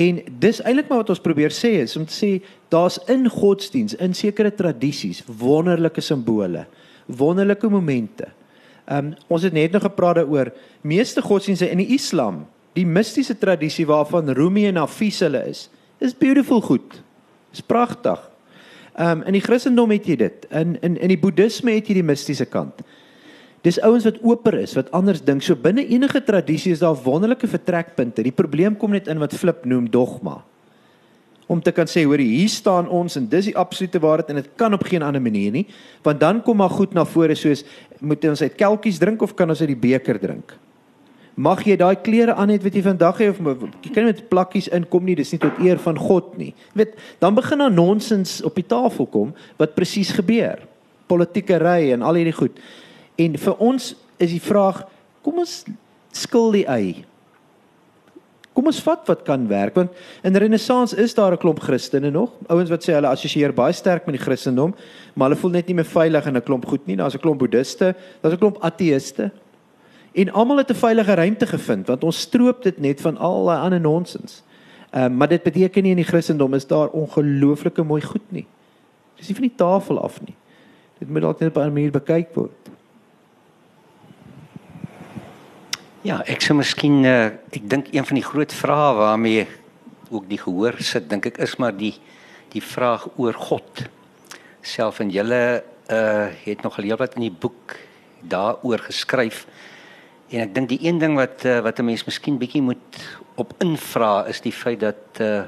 En 0.00 0.18
dis 0.42 0.60
eintlik 0.60 0.90
maar 0.90 1.00
wat 1.00 1.12
ons 1.14 1.22
probeer 1.24 1.54
sê 1.56 1.72
is 1.80 1.96
om 1.96 2.04
te 2.08 2.12
sê 2.12 2.28
daar's 2.72 2.98
in 3.08 3.24
godsdiens, 3.32 3.96
in 3.96 4.12
sekere 4.16 4.52
tradisies, 4.52 5.22
wonderlike 5.40 6.04
simbole, 6.04 6.66
wonderlike 7.16 7.68
momente. 7.68 8.28
Ehm 8.84 9.06
um, 9.06 9.14
ons 9.28 9.42
het 9.42 9.52
net 9.52 9.72
nog 9.72 9.82
gepraat 9.82 10.14
daaroor 10.14 10.52
meeste 10.80 11.22
godsdienste 11.22 11.70
in 11.70 11.78
die 11.78 11.94
Islam, 11.94 12.46
die 12.72 12.86
mistiese 12.86 13.38
tradisie 13.38 13.86
waarvan 13.86 14.30
Rumi 14.30 14.66
en 14.66 14.76
Hafiz 14.76 15.20
hulle 15.20 15.44
is, 15.48 15.68
is 15.98 16.16
beautiful 16.16 16.60
goed. 16.60 17.02
Is 17.52 17.60
pragtig. 17.60 18.30
Ehm 18.94 19.20
um, 19.20 19.22
in 19.26 19.38
die 19.38 19.44
Christendom 19.44 19.90
het 19.90 20.06
jy 20.06 20.16
dit. 20.16 20.46
In 20.50 20.78
in 20.80 20.96
in 20.96 21.08
die 21.08 21.20
Boeddhisme 21.20 21.76
het 21.76 21.86
jy 21.88 22.00
die 22.00 22.06
mistiese 22.06 22.46
kant. 22.46 22.82
Dis 23.62 23.80
ouens 23.84 24.04
wat 24.04 24.20
oper 24.24 24.56
is, 24.62 24.74
wat 24.74 24.90
anders 24.96 25.20
dink. 25.22 25.42
So 25.44 25.54
binne 25.54 25.84
enige 25.86 26.22
tradisie 26.24 26.72
is 26.72 26.80
daar 26.80 26.96
wonderlike 26.96 27.48
vertrekpunte. 27.48 28.22
Die 28.24 28.32
probleem 28.32 28.76
kom 28.76 28.90
net 28.96 29.08
in 29.08 29.20
wat 29.20 29.34
Flip 29.36 29.64
noem 29.68 29.90
dogma. 29.90 30.40
Om 31.50 31.58
te 31.62 31.72
kan 31.74 31.88
sê, 31.90 32.04
hoor, 32.06 32.22
hier 32.22 32.50
staan 32.52 32.86
ons 32.94 33.16
en 33.18 33.26
dis 33.26 33.48
die 33.50 33.56
absolute 33.58 33.98
waarheid 34.02 34.28
en 34.30 34.38
dit 34.38 34.50
kan 34.60 34.74
op 34.76 34.84
geen 34.86 35.02
ander 35.02 35.22
manier 35.22 35.50
nie, 35.50 35.64
want 36.06 36.20
dan 36.22 36.42
kom 36.46 36.60
maar 36.62 36.70
goed 36.70 36.94
na 36.94 37.02
vore 37.08 37.34
soos 37.34 37.64
moet 37.98 38.24
ons 38.30 38.42
uit 38.44 38.54
kelkies 38.58 39.00
drink 39.02 39.22
of 39.26 39.34
kan 39.34 39.50
ons 39.50 39.62
uit 39.64 39.72
die 39.72 39.80
beker 39.88 40.20
drink? 40.22 40.54
Mag 41.40 41.64
jy 41.66 41.74
daai 41.80 41.96
klere 42.04 42.36
aan 42.38 42.52
het 42.52 42.62
wat 42.62 42.74
jy 42.76 42.82
vandag 42.84 43.18
het 43.22 43.40
of 43.40 43.66
jy 43.82 43.90
kan 43.94 44.06
met 44.06 44.22
plakkies 44.30 44.68
inkom 44.76 45.06
nie, 45.08 45.16
dis 45.18 45.32
nie 45.34 45.40
tot 45.42 45.58
eer 45.64 45.80
van 45.82 45.98
God 45.98 46.36
nie. 46.38 46.52
Weet, 46.78 46.94
dan 47.18 47.34
begin 47.34 47.64
daar 47.64 47.74
nonsens 47.74 48.38
op 48.46 48.54
die 48.54 48.66
tafel 48.66 49.08
kom 49.10 49.34
wat 49.58 49.74
presies 49.74 50.12
gebeur. 50.14 50.60
Politieke 51.10 51.58
ry 51.58 51.90
en 51.94 52.06
al 52.06 52.20
hierdie 52.20 52.36
goed. 52.36 52.58
En 53.18 53.38
vir 53.40 53.62
ons 53.62 53.94
is 54.20 54.34
die 54.34 54.42
vraag, 54.42 54.84
kom 55.24 55.40
ons 55.42 55.64
skil 56.14 56.52
die 56.60 56.66
ei. 56.70 57.00
Kom 58.60 58.68
ons 58.68 58.82
vat 58.84 59.06
wat 59.08 59.22
kan 59.24 59.46
werk 59.48 59.78
want 59.78 59.94
in 60.26 60.36
Renaissance 60.36 60.92
is 61.00 61.14
daar 61.16 61.32
'n 61.32 61.40
klomp 61.40 61.60
Christene 61.64 62.10
nog. 62.10 62.28
Ouens 62.46 62.68
wat 62.68 62.84
sê 62.84 62.92
hulle 62.92 63.08
assosieer 63.08 63.54
baie 63.54 63.72
sterk 63.72 64.04
met 64.04 64.18
die 64.18 64.24
Christendom, 64.24 64.74
maar 65.14 65.30
hulle 65.30 65.40
voel 65.40 65.50
net 65.50 65.66
nie 65.66 65.74
meer 65.74 65.88
veilig 65.88 66.26
in 66.26 66.36
'n 66.36 66.42
klomp 66.42 66.66
goed 66.66 66.86
nie. 66.86 66.96
Daar's 66.96 67.14
'n 67.14 67.20
klomp 67.20 67.38
Boeddhiste, 67.38 67.94
daar's 68.20 68.34
'n 68.34 68.38
klomp 68.38 68.58
ateëste. 68.60 69.30
En 70.12 70.32
almal 70.32 70.58
het 70.58 70.70
'n 70.70 70.74
veilige 70.74 71.14
ruimte 71.14 71.46
gevind 71.46 71.86
want 71.86 72.04
ons 72.04 72.20
stroop 72.20 72.62
dit 72.62 72.78
net 72.78 73.00
van 73.00 73.16
al 73.16 73.46
daai 73.46 73.64
ander 73.64 73.80
nonsens. 73.80 74.42
Ehm 74.92 75.04
um, 75.04 75.16
maar 75.16 75.28
dit 75.28 75.42
beteken 75.42 75.82
nie 75.82 75.90
in 75.90 75.96
die 75.96 76.10
Christendom 76.12 76.54
is 76.54 76.66
daar 76.66 76.88
ongelooflike 76.88 77.82
mooi 77.82 78.02
goed 78.02 78.28
nie. 78.28 78.46
Dis 79.16 79.28
nie 79.28 79.36
van 79.36 79.48
die 79.48 79.56
tafel 79.56 80.02
af 80.02 80.20
nie. 80.20 80.34
Dit 80.98 81.08
moet 81.08 81.22
dalk 81.22 81.40
net 81.40 81.48
op 81.48 81.62
'n 81.62 81.72
manier 81.72 81.90
bekyk 81.90 82.34
word. 82.34 82.59
Ja, 86.00 86.22
ek 86.24 86.40
sou 86.40 86.54
miskien 86.56 87.02
uh, 87.04 87.28
ek 87.52 87.66
dink 87.68 87.90
een 87.92 88.06
van 88.08 88.16
die 88.16 88.24
groot 88.24 88.54
vrae 88.56 88.92
waarmee 88.96 89.42
ook 90.08 90.30
die 90.30 90.38
gehoor 90.40 90.78
sit, 90.80 91.10
dink 91.10 91.26
ek 91.28 91.40
is 91.44 91.58
maar 91.60 91.74
die 91.76 91.92
die 92.54 92.62
vraag 92.64 93.02
oor 93.20 93.36
God. 93.36 93.82
Self 94.64 95.02
en 95.04 95.10
julle 95.12 95.60
uh 95.92 96.30
het 96.46 96.62
nog 96.64 96.78
al 96.80 96.94
wat 96.96 97.18
in 97.18 97.26
die 97.26 97.34
boek 97.42 97.74
daaroor 98.32 98.80
geskryf. 98.86 99.42
En 100.32 100.46
ek 100.46 100.54
dink 100.56 100.70
die 100.70 100.78
een 100.86 101.02
ding 101.02 101.18
wat 101.20 101.44
uh, 101.44 101.58
wat 101.60 101.82
'n 101.84 101.90
mens 101.90 102.06
miskien 102.08 102.40
bietjie 102.40 102.64
moet 102.64 102.96
op 103.36 103.52
invra 103.60 104.24
is 104.24 104.40
die 104.40 104.56
feit 104.56 104.80
dat 104.80 105.20
uh 105.20 105.44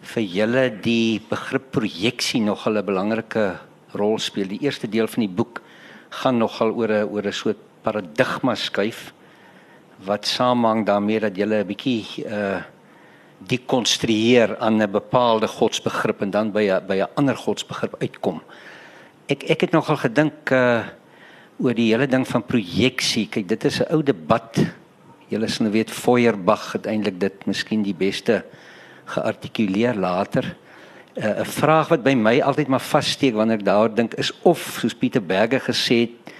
vir 0.00 0.24
julle 0.24 0.64
die 0.80 1.20
begrip 1.28 1.68
projeksie 1.76 2.40
nog 2.40 2.64
'n 2.64 2.80
belangrike 2.80 3.60
rol 3.92 4.16
speel. 4.18 4.48
Die 4.48 4.64
eerste 4.64 4.88
deel 4.88 5.06
van 5.06 5.20
die 5.20 5.36
boek 5.36 5.60
gaan 6.08 6.40
nogal 6.40 6.72
oor 6.72 6.88
'n 6.88 7.12
oor 7.12 7.28
'n 7.28 7.32
soort 7.32 7.60
paradigma 7.84 8.56
skuif 8.56 9.12
wat 10.04 10.26
samehang 10.26 10.86
daarmee 10.86 11.20
dat 11.20 11.36
jy 11.36 11.44
'n 11.44 11.66
bietjie 11.66 12.24
uh 12.26 12.62
dekonstrueer 13.38 14.56
aan 14.58 14.82
'n 14.82 14.90
bepaalde 14.90 15.48
godsbegrip 15.48 16.22
en 16.22 16.30
dan 16.30 16.52
by 16.52 16.70
'n 16.70 16.86
by 16.86 16.96
'n 16.96 17.08
ander 17.14 17.36
godsbegrip 17.36 17.94
uitkom. 18.00 18.42
Ek 19.26 19.42
ek 19.42 19.60
het 19.60 19.72
nogal 19.72 19.96
gedink 19.96 20.50
uh 20.50 20.84
oor 21.58 21.74
die 21.74 21.92
hele 21.92 22.06
ding 22.06 22.28
van 22.28 22.44
projeksie. 22.44 23.28
Kyk, 23.28 23.48
dit 23.48 23.64
is 23.64 23.80
'n 23.80 23.92
ou 23.92 24.02
debat. 24.02 24.58
Julle 25.28 25.48
sal 25.48 25.64
nou 25.66 25.72
weet 25.72 25.90
Feuerbach 25.90 26.72
het 26.72 26.86
eintlik 26.86 27.20
dit 27.20 27.46
miskien 27.46 27.82
die 27.82 27.94
beste 27.94 28.44
geartikuleer 29.04 29.94
later. 29.94 30.56
Uh, 31.14 31.40
'n 31.40 31.44
vraag 31.44 31.88
wat 31.88 32.02
by 32.02 32.14
my 32.14 32.40
altyd 32.40 32.68
maar 32.68 32.80
vassteek 32.80 33.34
wanneer 33.34 33.58
ek 33.58 33.64
daaroor 33.64 33.94
dink 33.94 34.14
is 34.14 34.32
of 34.42 34.78
soos 34.80 34.94
Pieter 34.94 35.22
Berger 35.22 35.60
gesê 35.60 36.00
het 36.00 36.34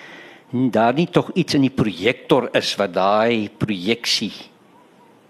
daar 0.50 0.94
nie 0.94 1.09
tog 1.11 1.30
iets 1.35 1.54
in 1.54 1.66
die 1.66 1.74
projektor 1.74 2.48
is 2.54 2.76
wat 2.76 2.94
daai 2.94 3.48
projeksie 3.48 4.32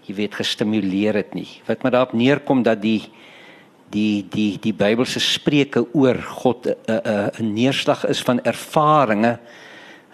jy 0.07 0.15
weet 0.15 0.37
gestimuleer 0.39 1.19
het 1.19 1.33
nie. 1.35 1.47
Wat 1.67 1.83
maar 1.83 1.91
daarop 1.91 2.15
neerkom 2.15 2.63
dat 2.63 2.81
die 2.81 3.01
die 3.91 4.25
die 4.27 4.57
die 4.59 4.73
Bybelse 4.75 5.19
spreuke 5.23 5.85
oor 5.93 6.15
God 6.15 6.67
'n 6.67 6.75
'n 6.87 7.31
'n 7.39 7.53
neerslag 7.53 8.05
is 8.07 8.21
van 8.21 8.39
ervarings 8.43 9.39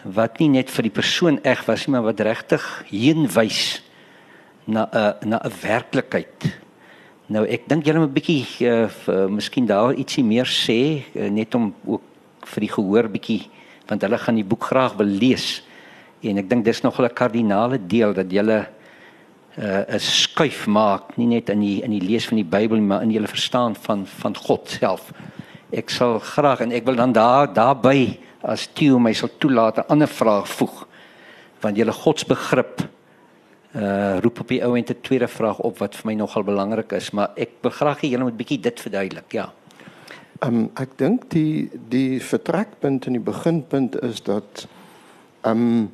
wat 0.04 0.40
nie 0.40 0.50
net 0.50 0.70
vir 0.70 0.84
die 0.84 0.98
persoon 1.02 1.40
eg 1.44 1.66
was 1.66 1.88
nie 1.88 1.94
maar 1.94 2.04
wat 2.04 2.20
regtig 2.20 2.86
heenwys 2.90 3.82
na 4.66 4.90
'n 4.92 5.30
na 5.30 5.42
'n 5.44 5.52
werklikheid. 5.62 6.60
Nou 7.28 7.46
ek 7.46 7.68
dink 7.68 7.86
julle 7.86 8.00
moet 8.00 8.10
'n 8.10 8.14
bietjie 8.14 8.46
uh, 8.62 8.90
uh, 9.08 9.28
miskien 9.28 9.66
daar 9.66 9.94
ietsie 9.94 10.24
meer 10.24 10.46
sê 10.46 11.04
uh, 11.16 11.30
net 11.30 11.56
om 11.56 11.74
ook 11.86 12.02
vir 12.46 12.60
die 12.60 12.74
gehoor 12.74 13.10
bietjie 13.10 13.50
want 13.88 14.02
hulle 14.02 14.18
gaan 14.18 14.36
die 14.36 14.48
boek 14.48 14.64
graag 14.64 14.94
wil 15.00 15.08
lees. 15.08 15.64
En 16.22 16.38
ek 16.38 16.50
dink 16.50 16.66
dis 16.66 16.82
nog 16.82 17.00
'n 17.00 17.14
kardinale 17.14 17.80
deel 17.88 18.14
dat 18.14 18.32
julle 18.32 18.68
uh, 19.58 19.84
'n 19.88 20.00
skuif 20.00 20.68
maak 20.68 21.18
nie 21.18 21.28
net 21.28 21.50
in 21.50 21.60
die 21.60 21.84
in 21.84 21.92
die 21.92 22.02
lees 22.02 22.28
van 22.28 22.38
die 22.38 22.48
Bybel 22.48 22.80
maar 22.82 23.02
in 23.02 23.12
julle 23.12 23.28
verstaan 23.28 23.76
van 23.76 24.06
van 24.08 24.36
God 24.36 24.70
self. 24.70 25.12
Ek 25.72 25.90
sal 25.90 26.20
graag 26.20 26.62
en 26.62 26.72
ek 26.72 26.86
wil 26.86 26.96
dan 26.96 27.12
daar 27.12 27.54
daarbey 27.54 28.20
as 28.42 28.68
Theo 28.74 29.00
my 29.00 29.14
sal 29.14 29.30
toelaat 29.38 29.78
'n 29.78 29.90
ander 29.90 30.08
vraag 30.08 30.48
voeg. 30.48 30.88
Want 31.62 31.78
julle 31.78 31.92
godsbegrip 31.92 32.90
uh 33.76 34.20
roep 34.22 34.40
op 34.40 34.48
die 34.48 34.64
ou 34.64 34.76
en 34.78 34.84
'n 34.84 35.02
tweede 35.02 35.28
vraag 35.28 35.60
op 35.60 35.78
wat 35.80 35.96
vir 35.96 36.06
my 36.06 36.14
nogal 36.14 36.44
belangrik 36.44 36.92
is, 36.92 37.12
maar 37.12 37.32
ek 37.36 37.50
wil 37.62 37.72
graag 37.72 38.02
hê 38.02 38.10
julle 38.10 38.24
moet 38.24 38.38
bietjie 38.38 38.60
dit 38.60 38.80
verduidelik. 38.80 39.32
Ja. 39.32 39.54
Ehm 40.44 40.56
um, 40.56 40.64
ek 40.76 40.98
dink 41.00 41.30
die 41.32 41.70
die 41.88 42.20
vertrekpunt 42.20 43.06
en 43.08 43.16
die 43.16 43.24
beginpunt 43.24 43.96
is 44.04 44.20
dat 44.28 44.66
ehm 45.48 45.62
um, 45.62 45.86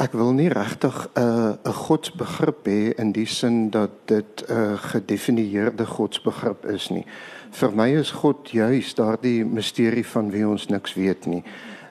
ek 0.00 0.12
wil 0.16 0.32
nie 0.36 0.48
regtig 0.52 0.96
'n 1.14 1.20
uh, 1.20 1.70
'n 1.70 1.78
godsbegrip 1.86 2.68
hê 2.68 2.92
in 3.00 3.12
die 3.16 3.26
sin 3.26 3.70
dat 3.70 3.90
dit 4.04 4.44
'n 4.48 4.52
uh, 4.52 4.76
gedefinieerde 4.92 5.86
godsbegrip 5.86 6.66
is 6.66 6.90
nie. 6.90 7.06
Vir 7.50 7.72
my 7.72 7.88
is 7.96 8.10
God 8.10 8.50
juis 8.50 8.94
daardie 8.94 9.44
misterie 9.44 10.06
van 10.06 10.30
wie 10.30 10.48
ons 10.48 10.66
niks 10.68 10.94
weet 10.94 11.26
nie. 11.26 11.42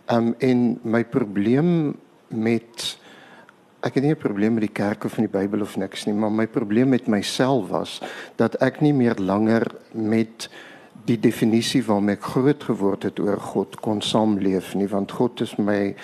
Ehm 0.06 0.28
um, 0.28 0.36
en 0.40 0.80
my 0.84 1.04
probleem 1.04 1.98
met 2.28 2.98
ek 3.82 3.94
het 3.96 4.04
nie 4.04 4.14
'n 4.14 4.26
probleem 4.26 4.54
met 4.54 4.70
die 4.70 4.84
kerk 4.84 5.04
of 5.04 5.14
van 5.14 5.26
die 5.26 5.38
Bybel 5.40 5.62
of 5.62 5.78
niks 5.78 6.06
nie, 6.06 6.14
maar 6.14 6.32
my 6.32 6.48
probleem 6.48 6.90
met 6.90 7.08
myself 7.08 7.70
was 7.70 8.02
dat 8.36 8.56
ek 8.62 8.82
nie 8.82 8.94
meer 8.94 9.16
langer 9.18 9.66
met 9.94 10.50
die 11.06 11.20
definisie 11.20 11.82
waarmee 11.86 12.18
ek 12.18 12.28
groot 12.34 12.64
geword 12.64 13.04
het 13.04 13.20
oor 13.20 13.40
God 13.40 13.80
kon 13.84 14.02
saamleef 14.02 14.74
nie, 14.76 14.88
want 14.88 15.12
God 15.12 15.42
is 15.42 15.56
my 15.58 15.96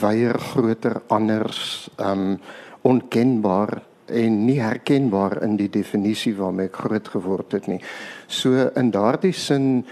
weier 0.00 0.38
groter 0.52 1.02
anders 1.08 1.88
um 1.98 2.38
onkenbaar 2.82 3.82
en 4.10 4.38
nie 4.46 4.58
herkenbaar 4.60 5.42
in 5.44 5.58
die 5.60 5.68
definisie 5.68 6.32
waarmee 6.38 6.70
ek 6.70 6.80
groot 6.84 7.08
geword 7.08 7.52
het 7.52 7.68
nie. 7.68 7.80
So 8.26 8.70
in 8.76 8.90
daardie 8.90 9.34
sin 9.36 9.84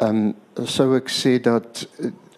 um 0.00 0.34
sou 0.64 0.94
ek 0.96 1.10
sê 1.10 1.38
dat 1.42 1.86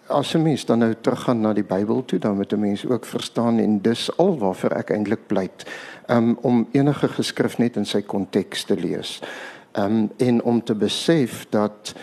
as 0.09 0.33
'n 0.33 0.41
mens 0.41 0.65
dan 0.65 0.79
nou 0.79 0.95
teruggaan 1.01 1.41
na 1.41 1.53
die 1.53 1.63
Bybel 1.63 2.05
toe, 2.05 2.19
dan 2.19 2.35
moet 2.35 2.53
'n 2.53 2.59
mens 2.59 2.85
ook 2.85 3.05
verstaan 3.05 3.59
en 3.59 3.81
dis 3.81 4.17
al 4.17 4.37
waarvoor 4.37 4.71
ek 4.71 4.89
eintlik 4.89 5.27
pleit, 5.27 5.65
um, 6.07 6.37
om 6.41 6.67
enige 6.71 7.07
geskrif 7.07 7.57
net 7.57 7.75
in 7.75 7.85
sy 7.85 8.01
konteks 8.01 8.63
te 8.63 8.75
lees. 8.75 9.21
Um 9.77 10.11
en 10.17 10.43
om 10.43 10.63
te 10.63 10.75
besef 10.75 11.45
dat 11.49 11.93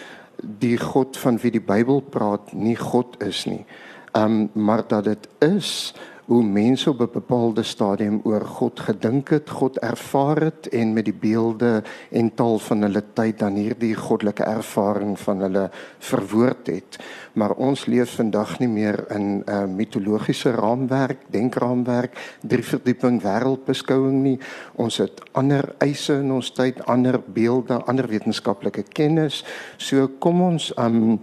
die 0.42 0.76
God 0.79 1.16
van 1.16 1.38
wie 1.38 1.50
die 1.50 1.64
Bybel 1.64 2.00
praat 2.00 2.52
nie 2.52 2.76
God 2.76 3.22
is 3.22 3.44
nie. 3.44 3.64
Um 4.12 4.50
maar 4.52 4.85
dat 4.87 5.05
dit 5.05 5.29
is 5.38 5.94
hoe 6.27 6.43
mense 6.43 6.91
op 6.91 7.01
'n 7.01 7.12
bepaalde 7.12 7.62
stadium 7.62 8.21
oor 8.25 8.41
God 8.41 8.81
gedink 8.81 9.29
het, 9.29 9.51
God 9.51 9.79
ervaar 9.79 10.41
het 10.41 10.69
en 10.69 10.93
met 10.93 11.05
die 11.05 11.15
beelde 11.15 11.83
en 12.11 12.35
taal 12.35 12.59
van 12.59 12.83
hulle 12.83 13.03
tyd 13.12 13.39
dan 13.39 13.55
hierdie 13.55 13.95
goddelike 13.95 14.43
ervaring 14.43 15.19
van 15.19 15.41
hulle 15.41 15.71
verwoord 15.99 16.67
het. 16.67 16.99
Maar 17.33 17.51
ons 17.51 17.87
leef 17.87 18.15
vandag 18.15 18.59
nie 18.59 18.69
meer 18.69 19.05
in 19.11 19.23
'n 19.39 19.43
uh, 19.51 19.65
mitologiese 19.65 20.51
raamwerk, 20.51 21.19
denkraamwerk, 21.31 22.37
drie 22.41 22.65
verdieping 22.65 23.23
wêreldbeskouing 23.23 24.23
nie. 24.23 24.39
Ons 24.75 24.97
het 24.97 25.23
ander 25.33 25.75
eise 25.79 26.12
in 26.12 26.33
ons 26.33 26.51
tyd, 26.51 26.87
ander 26.87 27.21
beelde, 27.27 27.75
ander 27.85 28.09
wetenskaplike 28.09 28.83
kennis. 28.83 29.45
So 29.77 30.09
kom 30.19 30.43
ons 30.43 30.73
um 30.77 31.21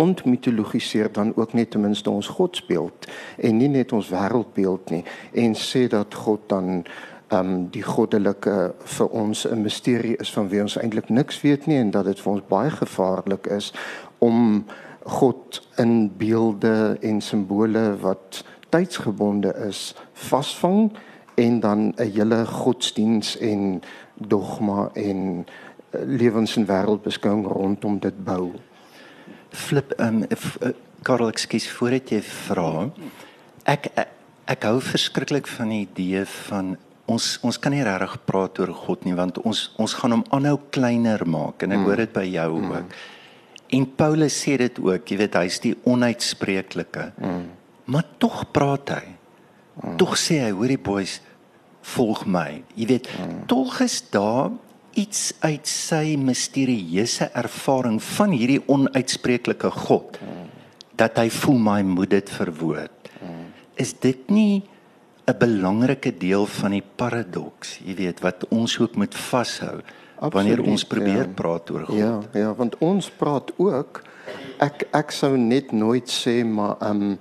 ontmitologiseer 0.00 1.12
dan 1.12 1.32
ook 1.36 1.52
net 1.52 1.70
ten 1.70 1.80
minste 1.80 2.10
ons 2.10 2.28
godsbeeld 2.28 3.06
en 3.36 3.56
nie 3.56 3.68
net 3.68 3.92
ons 3.92 4.08
wêreldbeeld 4.08 4.90
nie 4.90 5.04
en 5.32 5.54
sê 5.54 5.86
dat 5.92 6.14
God 6.14 6.48
dan 6.48 6.84
ehm 7.30 7.50
um, 7.50 7.66
die 7.70 7.84
goddelike 7.86 8.54
vir 8.96 9.08
ons 9.08 9.46
'n 9.46 9.62
misterie 9.62 10.16
is 10.16 10.32
van 10.32 10.48
wie 10.48 10.62
ons 10.62 10.76
eintlik 10.76 11.08
niks 11.08 11.40
weet 11.40 11.66
nie 11.66 11.78
en 11.78 11.90
dat 11.90 12.04
dit 12.04 12.20
vir 12.20 12.32
ons 12.32 12.48
baie 12.48 12.70
gevaarlik 12.70 13.46
is 13.46 13.72
om 14.18 14.64
God 15.04 15.62
in 15.76 16.10
beelde 16.16 16.96
en 17.00 17.20
simbole 17.20 17.96
wat 18.00 18.44
tydsgebonde 18.68 19.54
is 19.68 19.94
vasvang 20.12 20.90
en 21.34 21.60
dan 21.60 21.92
'n 21.96 22.10
hele 22.12 22.46
godsdiens 22.46 23.38
en 23.38 23.82
dogma 24.14 24.90
en 24.92 25.46
eh, 25.90 26.00
lewens 26.04 26.56
en 26.56 26.66
wêreldbeskouing 26.66 27.46
rondom 27.46 27.98
dit 27.98 28.24
bou 28.24 28.50
flip 29.52 29.94
um 29.98 30.24
Karel 31.02 31.32
ekskuus 31.32 31.68
voordat 31.72 32.10
jy 32.12 32.20
vra. 32.26 32.88
Ek, 33.64 33.90
ek 33.96 34.16
ek 34.50 34.66
hou 34.66 34.80
verskriklik 34.82 35.46
van 35.46 35.70
die 35.70 35.84
idee 35.84 36.24
van 36.48 36.74
ons 37.10 37.36
ons 37.46 37.58
kan 37.62 37.74
nie 37.74 37.84
regtig 37.86 38.16
praat 38.26 38.58
oor 38.62 38.72
God 38.74 39.06
nie 39.06 39.14
want 39.18 39.38
ons 39.46 39.68
ons 39.82 39.94
gaan 40.00 40.16
hom 40.16 40.24
aanhou 40.34 40.56
kleiner 40.74 41.22
maak 41.26 41.62
en 41.62 41.74
ek 41.74 41.80
mm. 41.80 41.86
hoor 41.86 42.02
dit 42.02 42.12
by 42.16 42.26
jou 42.26 42.50
mm. 42.56 42.72
ook. 42.74 43.00
En 43.78 43.86
Paulus 44.02 44.34
sê 44.34 44.56
dit 44.58 44.80
ook, 44.82 45.06
jy 45.06 45.18
weet 45.20 45.36
hy's 45.38 45.60
die 45.62 45.76
onuitspreeklike. 45.86 47.04
Mm. 47.22 47.44
Maar 47.94 48.08
tog 48.18 48.40
praat 48.50 48.90
hy. 48.96 49.04
Mm. 49.78 49.92
Tog 50.00 50.16
sê 50.18 50.40
hy, 50.42 50.48
hoorie 50.58 50.78
boys, 50.82 51.20
volg 51.92 52.24
my. 52.26 52.64
Jy 52.74 52.88
weet, 52.90 53.06
mm. 53.14 53.44
tog 53.50 53.78
is 53.86 54.00
daar 54.10 54.50
iets 54.94 55.32
uit 55.40 55.66
sy 55.66 56.16
misterieuse 56.16 57.30
ervaring 57.34 58.00
van 58.02 58.34
hierdie 58.34 58.60
onuitspreeklike 58.66 59.70
God 59.70 60.18
dat 61.00 61.16
hy 61.16 61.30
voel 61.32 61.58
my 61.58 61.80
moet 61.86 62.10
dit 62.10 62.30
verwoord. 62.30 63.10
Is 63.80 63.94
dit 64.00 64.30
nie 64.30 64.62
'n 65.26 65.38
belangrike 65.38 66.12
deel 66.18 66.46
van 66.46 66.70
die 66.70 66.84
paradoks, 66.96 67.78
jy 67.84 67.94
weet, 67.94 68.20
wat 68.20 68.46
ons 68.50 68.78
ook 68.78 68.96
moet 68.96 69.14
vashou 69.14 69.80
wanneer 70.20 70.62
ons 70.62 70.84
probeer 70.84 71.26
ja. 71.26 71.34
praat 71.34 71.70
oor 71.70 71.84
God? 71.86 71.96
Ja, 71.96 72.20
ja, 72.32 72.54
want 72.54 72.78
ons 72.78 73.10
praat 73.10 73.52
ook 73.56 74.02
ek 74.60 74.88
ek 74.92 75.10
sou 75.10 75.36
net 75.38 75.72
nooit 75.72 76.08
sê 76.08 76.44
maar 76.44 76.76
ehm 76.80 77.02
um, 77.02 77.18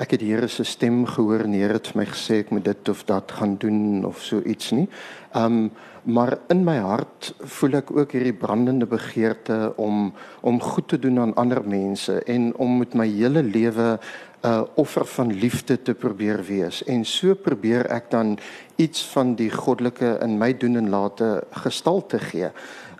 ek 0.00 0.14
het 0.16 0.20
hier 0.20 0.42
'n 0.42 0.64
stem 0.64 1.06
gehoor 1.06 1.44
en 1.44 1.52
hier 1.52 1.72
het 1.72 1.94
my 1.94 2.06
gesê 2.06 2.40
ek 2.40 2.50
moet 2.50 2.64
dit 2.64 2.88
of 2.88 3.04
dat 3.04 3.32
gaan 3.32 3.56
doen 3.56 4.04
of 4.04 4.22
so 4.22 4.40
iets 4.44 4.70
nie. 4.70 4.88
Ehm 5.34 5.44
um, 5.44 5.70
maar 6.02 6.38
in 6.48 6.64
my 6.64 6.78
hart 6.78 7.32
voel 7.38 7.78
ek 7.80 7.90
ook 7.92 8.12
hierdie 8.16 8.36
brandende 8.36 8.86
begeerte 8.88 9.72
om 9.76 10.12
om 10.40 10.60
goed 10.60 10.88
te 10.88 10.98
doen 10.98 11.20
aan 11.20 11.34
ander 11.34 11.60
mense 11.64 12.20
en 12.24 12.50
om 12.56 12.78
met 12.78 12.94
my 12.94 13.06
hele 13.08 13.42
lewe 13.42 13.98
'n 14.40 14.48
uh, 14.48 14.62
offer 14.74 15.04
van 15.04 15.32
liefde 15.32 15.82
te 15.82 15.94
probeer 15.94 16.44
wees 16.44 16.84
en 16.84 17.04
so 17.04 17.34
probeer 17.34 17.86
ek 17.92 18.10
dan 18.10 18.38
iets 18.76 19.04
van 19.12 19.34
die 19.34 19.50
goddelike 19.50 20.18
in 20.22 20.38
my 20.38 20.56
doen 20.56 20.76
en 20.76 20.88
late 20.88 21.44
gestalte 21.50 22.18
gee. 22.18 22.48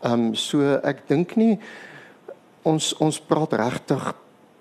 Ehm 0.02 0.12
um, 0.12 0.34
so 0.34 0.80
ek 0.84 1.08
dink 1.08 1.36
nie 1.36 1.58
ons 2.62 2.92
ons 3.00 3.20
praat 3.20 3.52
regtig 3.52 4.12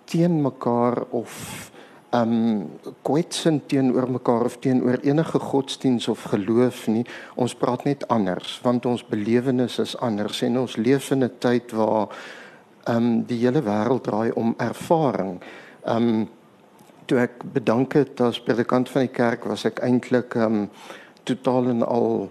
teen 0.06 0.42
mekaar 0.42 1.04
of 1.12 1.72
um 2.12 2.70
kwetsend 3.02 3.68
teenoor 3.70 4.10
mekaar 4.12 4.46
of 4.46 4.58
teenoor 4.60 4.98
enige 5.06 5.40
godsdiens 5.40 6.08
of 6.08 6.24
geloof 6.32 6.88
nie. 6.88 7.06
Ons 7.36 7.56
praat 7.56 7.84
net 7.84 8.08
anders 8.08 8.60
want 8.64 8.86
ons 8.86 9.06
belewenis 9.06 9.80
is 9.80 9.98
anders 9.98 10.42
en 10.42 10.60
ons 10.60 10.76
leef 10.76 11.12
in 11.12 11.24
'n 11.24 11.32
tyd 11.40 11.72
waar 11.72 12.08
um 12.90 13.24
die 13.24 13.38
hele 13.46 13.62
wêreld 13.62 14.04
draai 14.04 14.32
om 14.32 14.54
ervaring. 14.58 15.42
Um 15.86 16.30
toe 17.06 17.20
ek 17.20 17.44
bedank 17.54 17.94
het 17.94 18.22
as 18.22 18.42
predikant 18.42 18.90
van 18.90 19.02
die 19.02 19.14
kerk 19.14 19.46
was 19.46 19.66
ek 19.66 19.80
eintlik 19.80 20.36
um 20.36 20.70
totaal 21.24 21.68
en 21.68 21.86
al 21.88 22.30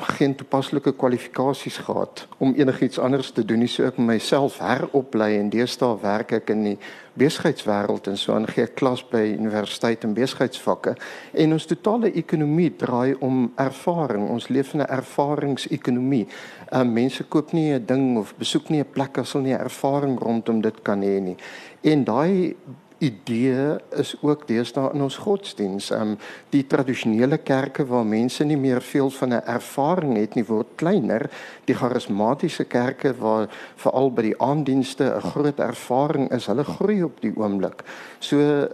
geen 0.00 0.34
toepaslike 0.34 0.92
kwalifikasies 0.92 1.76
gehad 1.76 2.26
om 2.38 2.54
enigiets 2.54 2.98
anders 2.98 3.30
te 3.30 3.44
doen 3.44 3.58
nie. 3.58 3.68
So 3.68 3.86
ek 3.86 3.98
myself 3.98 4.58
heroplei 4.58 5.36
en 5.38 5.50
deesdae 5.52 5.98
werk 6.02 6.34
ek 6.40 6.50
in 6.54 6.64
die 6.64 6.76
besigheidswêreld 7.18 8.08
en 8.10 8.18
so 8.18 8.34
aan 8.34 8.48
gee 8.50 8.66
klas 8.74 9.04
by 9.06 9.22
universiteit 9.36 10.02
en 10.04 10.16
besigheidsvakke 10.16 10.96
en 11.44 11.54
ons 11.54 11.66
totale 11.70 12.10
ekonomie 12.18 12.72
draai 12.78 13.14
om 13.22 13.52
ervaring. 13.62 14.26
Ons 14.30 14.48
leef 14.48 14.74
in 14.74 14.80
'n 14.80 14.90
ervaringsekonomie. 14.90 16.26
Uh, 16.72 16.82
mense 16.82 17.24
koop 17.24 17.52
nie 17.52 17.72
'n 17.72 17.86
ding 17.86 18.18
of 18.18 18.34
besoek 18.36 18.68
nie 18.70 18.80
'n 18.80 18.90
plek 18.90 19.18
as 19.18 19.32
hulle 19.32 19.44
nie 19.44 19.58
ervaring 19.58 20.18
rondom 20.18 20.60
dit 20.60 20.82
kan 20.82 21.02
hê 21.02 21.20
nie. 21.20 21.36
En 21.82 22.04
daai 22.04 22.56
idee 22.98 23.76
is 23.90 24.14
ook 24.20 24.46
deesdae 24.48 24.92
in 24.94 25.02
ons 25.02 25.16
godsdiens. 25.16 25.90
Ehm 25.90 26.14
um, 26.14 26.18
die 26.50 26.66
tradisionele 26.66 27.38
kerke 27.38 27.86
waar 27.86 28.06
mense 28.06 28.44
nie 28.44 28.56
meer 28.56 28.82
veel 28.82 29.10
van 29.10 29.34
'n 29.34 29.42
ervaring 29.46 30.16
het 30.16 30.34
nie 30.34 30.44
word 30.44 30.66
kleiner. 30.74 31.30
Die 31.64 31.74
charismatiese 31.74 32.64
kerke 32.64 33.14
waar 33.18 33.48
veral 33.76 34.10
by 34.10 34.22
die 34.22 34.40
aandienste 34.40 35.04
'n 35.04 35.20
groot 35.20 35.58
ervaring 35.58 36.30
is, 36.32 36.46
hulle 36.46 36.64
groei 36.64 37.02
op 37.02 37.20
die 37.20 37.32
oomblik. 37.36 37.82
So 38.18 38.38
uh, 38.38 38.68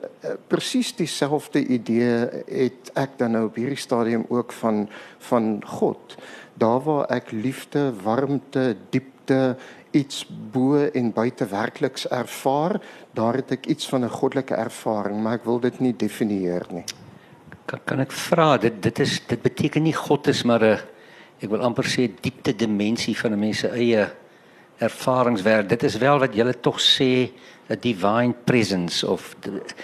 presies 0.46 0.96
dieselfde 0.96 1.66
idee 1.66 2.28
het 2.46 2.90
ek 2.94 3.18
dan 3.18 3.30
nou 3.30 3.44
op 3.46 3.54
hierdie 3.54 3.76
stadium 3.76 4.24
ook 4.28 4.52
van 4.52 4.88
van 5.18 5.62
God 5.66 6.16
daar 6.60 6.80
waar 6.84 7.06
ek 7.08 7.30
liefde, 7.30 7.92
warmte, 8.02 8.76
diepte 8.90 9.56
iets 9.90 10.26
bo 10.52 10.76
en 10.76 11.12
buite 11.12 11.46
werkliks 11.46 12.08
ervaar, 12.08 12.80
daar 13.14 13.34
het 13.40 13.50
ek 13.50 13.66
iets 13.66 13.88
van 13.88 14.04
'n 14.04 14.08
goddelike 14.08 14.54
ervaring, 14.54 15.22
maar 15.22 15.34
ek 15.34 15.44
wil 15.44 15.60
dit 15.60 15.80
nie 15.80 15.96
definieer 15.96 16.66
nie. 16.70 16.84
Kan 17.64 17.80
kan 17.84 18.00
ek 18.00 18.12
vra 18.12 18.56
dit 18.56 18.82
dit 18.82 18.98
is 18.98 19.20
dit 19.26 19.42
beteken 19.42 19.82
nie 19.82 19.94
God 19.94 20.26
is 20.26 20.42
maar 20.42 20.62
'n 20.64 20.78
ek 21.40 21.50
wil 21.50 21.62
amper 21.62 21.84
sê 21.84 22.10
diepte 22.20 22.56
dimensie 22.56 23.16
van 23.16 23.32
'n 23.32 23.38
mens 23.38 23.58
se 23.58 23.68
eie 23.68 24.10
ervaringswêreld. 24.78 25.68
Dit 25.68 25.82
is 25.82 25.96
wel 25.96 26.18
wat 26.18 26.34
julle 26.34 26.60
tog 26.60 26.80
sê 26.80 27.30
'n 27.68 27.78
divine 27.80 28.34
presence 28.44 29.06
of 29.06 29.36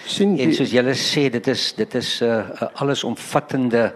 sien 0.07 0.39
en 0.39 0.55
soos 0.55 0.71
julle 0.71 0.95
sê 0.95 1.31
dit 1.31 1.47
is 1.47 1.73
dit 1.77 1.95
is 1.95 2.21
'n 2.21 2.25
uh, 2.25 2.63
allesomvattende 2.75 3.95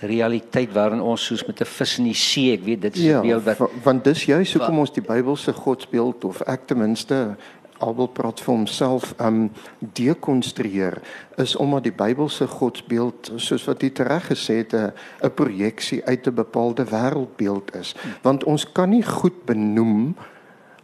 realiteit 0.00 0.72
waarin 0.72 1.00
ons 1.00 1.24
soos 1.24 1.44
met 1.46 1.60
'n 1.60 1.64
vis 1.64 1.98
in 1.98 2.04
die 2.04 2.14
see, 2.14 2.52
ek 2.52 2.64
weet 2.64 2.82
dit 2.82 2.96
is 2.96 3.02
'n 3.02 3.06
ja, 3.06 3.20
beeld 3.20 3.44
wat 3.44 3.70
want 3.82 4.04
dis 4.04 4.24
juis 4.24 4.52
hoekom 4.54 4.78
ons 4.78 4.92
die 4.92 5.02
Bybelse 5.04 5.52
godsbeeld 5.52 6.24
of 6.24 6.40
ek 6.40 6.66
ten 6.66 6.78
minste 6.78 7.36
Abel 7.80 8.08
praat 8.12 8.40
vir 8.40 8.54
homself 8.54 9.14
um 9.20 9.50
dekonstrueer 9.78 11.00
is 11.36 11.56
omdat 11.56 11.86
die 11.88 11.96
Bybelse 11.96 12.46
godsbeeld 12.46 13.32
soos 13.36 13.64
wat 13.68 13.82
jy 13.82 13.90
tereg 13.90 14.28
gesê 14.28 14.60
het 14.60 14.74
'n 14.74 14.92
'n 15.24 15.34
projeksie 15.34 16.04
uit 16.04 16.26
'n 16.26 16.34
bepaalde 16.34 16.84
wêreldbeeld 16.84 17.74
is. 17.74 17.94
Want 18.22 18.44
ons 18.44 18.72
kan 18.72 18.90
nie 18.90 19.02
goed 19.02 19.44
benoem 19.44 20.16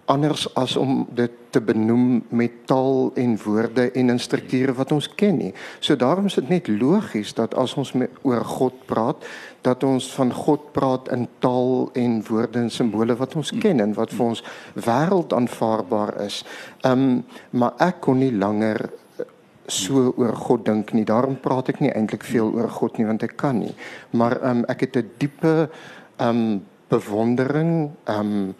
anders 0.06 0.46
as 0.54 0.76
om 0.76 1.06
dit 1.14 1.32
te 1.50 1.60
benoem 1.60 2.24
met 2.28 2.52
taal 2.70 3.10
en 3.18 3.36
woorde 3.42 3.90
en 3.90 4.12
in 4.14 4.20
strukture 4.22 4.74
wat 4.76 4.92
ons 4.94 5.08
ken 5.18 5.38
nie. 5.40 5.52
So 5.80 5.96
daarom 5.96 6.28
is 6.30 6.36
dit 6.38 6.48
net 6.48 6.68
logies 6.68 7.34
dat 7.34 7.54
as 7.58 7.74
ons 7.74 7.92
met, 7.98 8.10
oor 8.22 8.44
God 8.44 8.84
praat, 8.86 9.24
dat 9.66 9.82
ons 9.86 10.06
van 10.14 10.30
God 10.32 10.70
praat 10.76 11.10
in 11.14 11.26
taal 11.42 11.88
en 11.98 12.20
woorde 12.28 12.62
en 12.62 12.70
simbole 12.70 13.16
wat 13.18 13.34
ons 13.34 13.50
ken 13.62 13.82
en 13.82 13.96
wat 13.98 14.14
vir 14.14 14.26
ons 14.28 14.44
wêreld 14.74 15.34
aanvaarbaar 15.34 16.20
is. 16.26 16.44
Ehm 16.84 17.08
um, 17.08 17.24
maar 17.50 17.74
ek 17.82 18.00
kon 18.06 18.20
nie 18.20 18.32
langer 18.32 18.88
so 19.66 20.12
oor 20.16 20.36
God 20.38 20.64
dink 20.66 20.92
nie. 20.94 21.04
Daarom 21.04 21.40
praat 21.42 21.72
ek 21.72 21.80
nie 21.82 21.90
eintlik 21.90 22.24
veel 22.24 22.52
oor 22.54 22.70
God 22.70 22.98
nie 22.98 23.08
want 23.08 23.24
ek 23.26 23.36
kan 23.40 23.58
nie. 23.58 23.74
Maar 24.14 24.38
ehm 24.38 24.62
um, 24.62 24.64
ek 24.70 24.86
het 24.86 24.96
'n 24.96 25.10
diepe 25.18 25.68
ehm 26.16 26.28
um, 26.28 26.64
bewondering 26.88 27.90
ehm 28.04 28.20
um, 28.20 28.54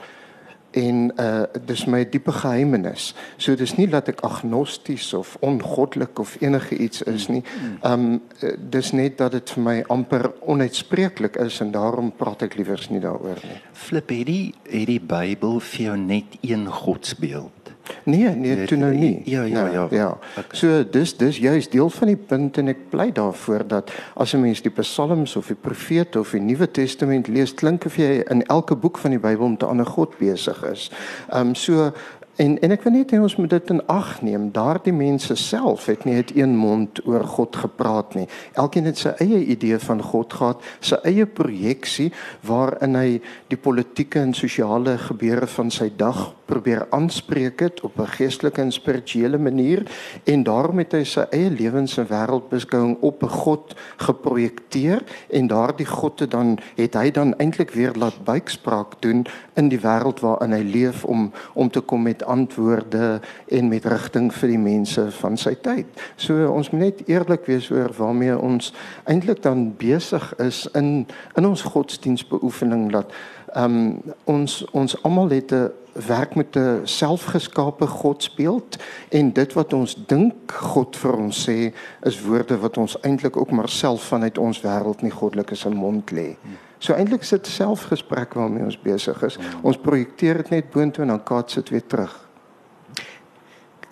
en 0.77 1.11
uh 1.21 1.45
dis 1.67 1.85
my 1.91 2.03
diepe 2.11 2.33
geheimenis. 2.33 3.11
So 3.37 3.57
dis 3.57 3.77
nie 3.79 3.89
dat 3.91 4.11
ek 4.13 4.23
agnosties 4.27 5.13
of 5.17 5.37
ongoddelik 5.41 6.19
of 6.23 6.37
enige 6.41 6.77
iets 6.77 7.03
is 7.03 7.29
nie. 7.33 7.43
Um 7.83 8.21
dis 8.59 8.93
net 8.93 9.19
dat 9.19 9.33
dit 9.37 9.55
vir 9.57 9.63
my 9.63 9.77
amper 9.93 10.31
onuitspreeklik 10.41 11.41
is 11.47 11.61
en 11.65 11.73
daarom 11.75 12.13
praat 12.17 12.47
ek 12.49 12.59
liewers 12.61 12.91
nie 12.93 13.01
daaroor 13.01 13.41
nie. 13.43 13.61
Flip 13.73 14.13
hierdie 14.13 14.55
hierdie 14.69 15.01
Bybel 15.01 15.61
vir 15.61 15.87
jou 15.89 15.97
net 15.97 16.37
een 16.43 16.67
godsbeeld. 16.67 17.66
Nee, 18.05 18.29
nee, 18.29 18.65
toe 18.65 18.79
nou 18.79 18.95
nie. 18.95 19.23
Ja, 19.25 19.43
ja, 19.43 19.65
nee, 19.65 19.73
ja. 19.73 19.87
Ja. 19.91 20.09
Okay. 20.09 20.45
So 20.53 20.85
dis 20.91 21.17
dis 21.17 21.39
juist 21.39 21.73
deel 21.73 21.91
van 21.91 22.07
die 22.07 22.17
punt 22.17 22.59
en 22.59 22.69
ek 22.69 22.89
bly 22.91 23.11
daarvoor 23.13 23.67
dat 23.67 23.91
as 24.15 24.35
'n 24.35 24.41
mens 24.41 24.63
die 24.63 24.71
psalms 24.71 25.37
of 25.37 25.47
die 25.47 25.59
profete 25.61 26.21
of 26.21 26.31
die 26.31 26.41
Nuwe 26.41 26.71
Testament 26.71 27.29
lees, 27.29 27.55
klink 27.55 27.85
of 27.85 27.97
jy 27.97 28.25
in 28.31 28.47
elke 28.47 28.77
boek 28.77 28.99
van 28.99 29.11
die 29.11 29.21
Bybel 29.21 29.49
met 29.49 29.63
'n 29.63 29.67
ander 29.67 29.87
God 29.87 30.19
besig 30.19 30.65
is. 30.65 30.91
Ehm 31.29 31.47
um, 31.47 31.55
so 31.55 31.93
En 32.37 32.59
en 32.61 32.73
ek 32.75 32.83
wil 32.85 32.93
net 32.99 33.13
hê 33.15 33.19
ons 33.23 33.37
moet 33.41 33.49
dit 33.51 33.71
in 33.73 33.81
ag 33.89 34.11
neem. 34.25 34.51
Daardie 34.53 34.93
mense 34.93 35.35
self 35.41 35.87
het 35.89 36.05
nie 36.05 36.19
uit 36.21 36.35
een 36.37 36.53
mond 36.57 37.01
oor 37.09 37.25
God 37.25 37.57
gepraat 37.57 38.13
nie. 38.19 38.27
Elkeen 38.61 38.85
het 38.91 39.01
sy 39.01 39.15
eie 39.25 39.41
idee 39.55 39.79
van 39.81 40.03
God 40.05 40.37
gehad, 40.37 40.67
sy 40.85 40.99
eie 41.09 41.25
projeksie 41.25 42.11
waarin 42.45 42.99
hy 42.99 43.07
die 43.49 43.57
politieke 43.57 44.21
en 44.21 44.37
sosiale 44.37 44.99
gebeure 45.01 45.49
van 45.49 45.73
sy 45.73 45.89
dag 45.97 46.29
probeer 46.47 46.87
aanspreek 46.91 47.61
het 47.61 47.81
op 47.81 47.99
'n 47.99 48.07
geestelike 48.07 48.61
en 48.61 48.73
spirituele 48.73 49.39
manier 49.39 49.83
en 50.25 50.43
daarom 50.43 50.79
het 50.79 50.93
hy 50.93 51.05
sy 51.05 51.25
eie 51.31 51.51
lewens 51.51 51.99
en 51.99 52.07
wêreldbeskouing 52.07 52.97
op 53.01 53.23
'n 53.23 53.29
God 53.29 53.75
geprojekteer 53.97 55.03
en 55.31 55.47
daardie 55.47 55.87
God 55.87 56.21
het 56.21 56.31
dan 56.31 56.59
het 56.77 56.95
hy 56.95 57.11
dan 57.11 57.35
eintlik 57.37 57.71
weer 57.71 57.93
laat 57.95 58.25
buikspraak 58.25 59.03
doen 59.03 59.27
in 59.55 59.69
die 59.69 59.81
wêreld 59.81 60.21
waarin 60.21 60.53
hy 60.53 60.63
leef 60.63 61.05
om 61.05 61.33
om 61.53 61.71
te 61.71 61.81
kom 61.81 62.03
met 62.03 62.25
antwoorde 62.25 63.21
en 63.49 63.69
met 63.69 63.85
rigting 63.85 64.35
vir 64.35 64.49
die 64.49 64.59
mense 64.59 65.11
van 65.11 65.37
sy 65.37 65.55
tyd. 65.55 65.87
So 66.17 66.53
ons 66.53 66.71
moet 66.71 66.81
net 66.81 67.03
eerlik 67.07 67.47
wees 67.47 67.71
oor 67.71 67.93
waarmee 67.97 68.39
ons 68.39 68.73
eintlik 69.05 69.43
dan 69.43 69.75
besig 69.77 70.35
is 70.39 70.69
in 70.75 71.07
in 71.35 71.47
ons 71.47 71.63
godsdienstbeoefening 71.63 72.93
dat 72.93 73.13
ehm 73.55 73.65
um, 73.65 74.15
ons 74.25 74.65
ons 74.73 75.03
almal 75.03 75.31
het 75.31 75.53
'n 75.53 75.71
werk 76.07 76.35
met 76.35 76.57
'n 76.57 76.81
selfgeskape 76.85 77.87
godsbeeld 77.87 78.77
en 79.09 79.33
dit 79.33 79.53
wat 79.53 79.73
ons 79.73 79.97
dink 80.07 80.53
God 80.53 80.97
vir 80.97 81.17
ons 81.17 81.49
sê 81.49 81.73
is 82.03 82.21
woorde 82.23 82.59
wat 82.59 82.77
ons 82.77 83.01
eintlik 83.01 83.37
ook 83.37 83.51
maar 83.51 83.69
self 83.69 84.03
vanuit 84.03 84.39
ons 84.39 84.61
wêreld 84.61 85.03
nie 85.03 85.11
goddelik 85.11 85.51
is 85.51 85.65
in 85.65 85.77
mond 85.77 86.11
lê. 86.11 86.37
So 86.79 86.93
eintlik 86.93 87.21
is 87.21 87.29
dit 87.29 87.47
selfgesprek 87.47 88.35
waarmee 88.35 88.65
ons 88.65 88.81
besig 88.81 89.23
is. 89.23 89.39
Ons 89.63 89.77
projekteer 89.77 90.37
dit 90.37 90.51
net 90.51 90.71
boontoe 90.71 91.03
en 91.03 91.09
dan 91.09 91.23
kaats 91.23 91.55
dit 91.55 91.69
weer 91.69 91.87
terug. 91.87 92.29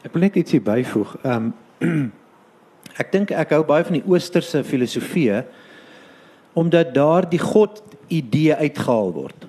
Ek 0.04 0.12
wil 0.12 0.20
net 0.20 0.36
ietsie 0.36 0.60
byvoeg. 0.60 1.16
Ehm 1.22 1.52
um, 1.80 2.12
ek 3.02 3.12
dink 3.12 3.30
ek 3.30 3.50
hou 3.50 3.64
baie 3.64 3.84
van 3.84 3.96
die 3.96 4.06
oosterse 4.06 4.64
filosofie 4.64 5.42
omdat 6.54 6.94
daar 6.94 7.26
die 7.28 7.40
God 7.42 7.82
idee 8.08 8.54
uitgehaal 8.54 9.12
word. 9.12 9.46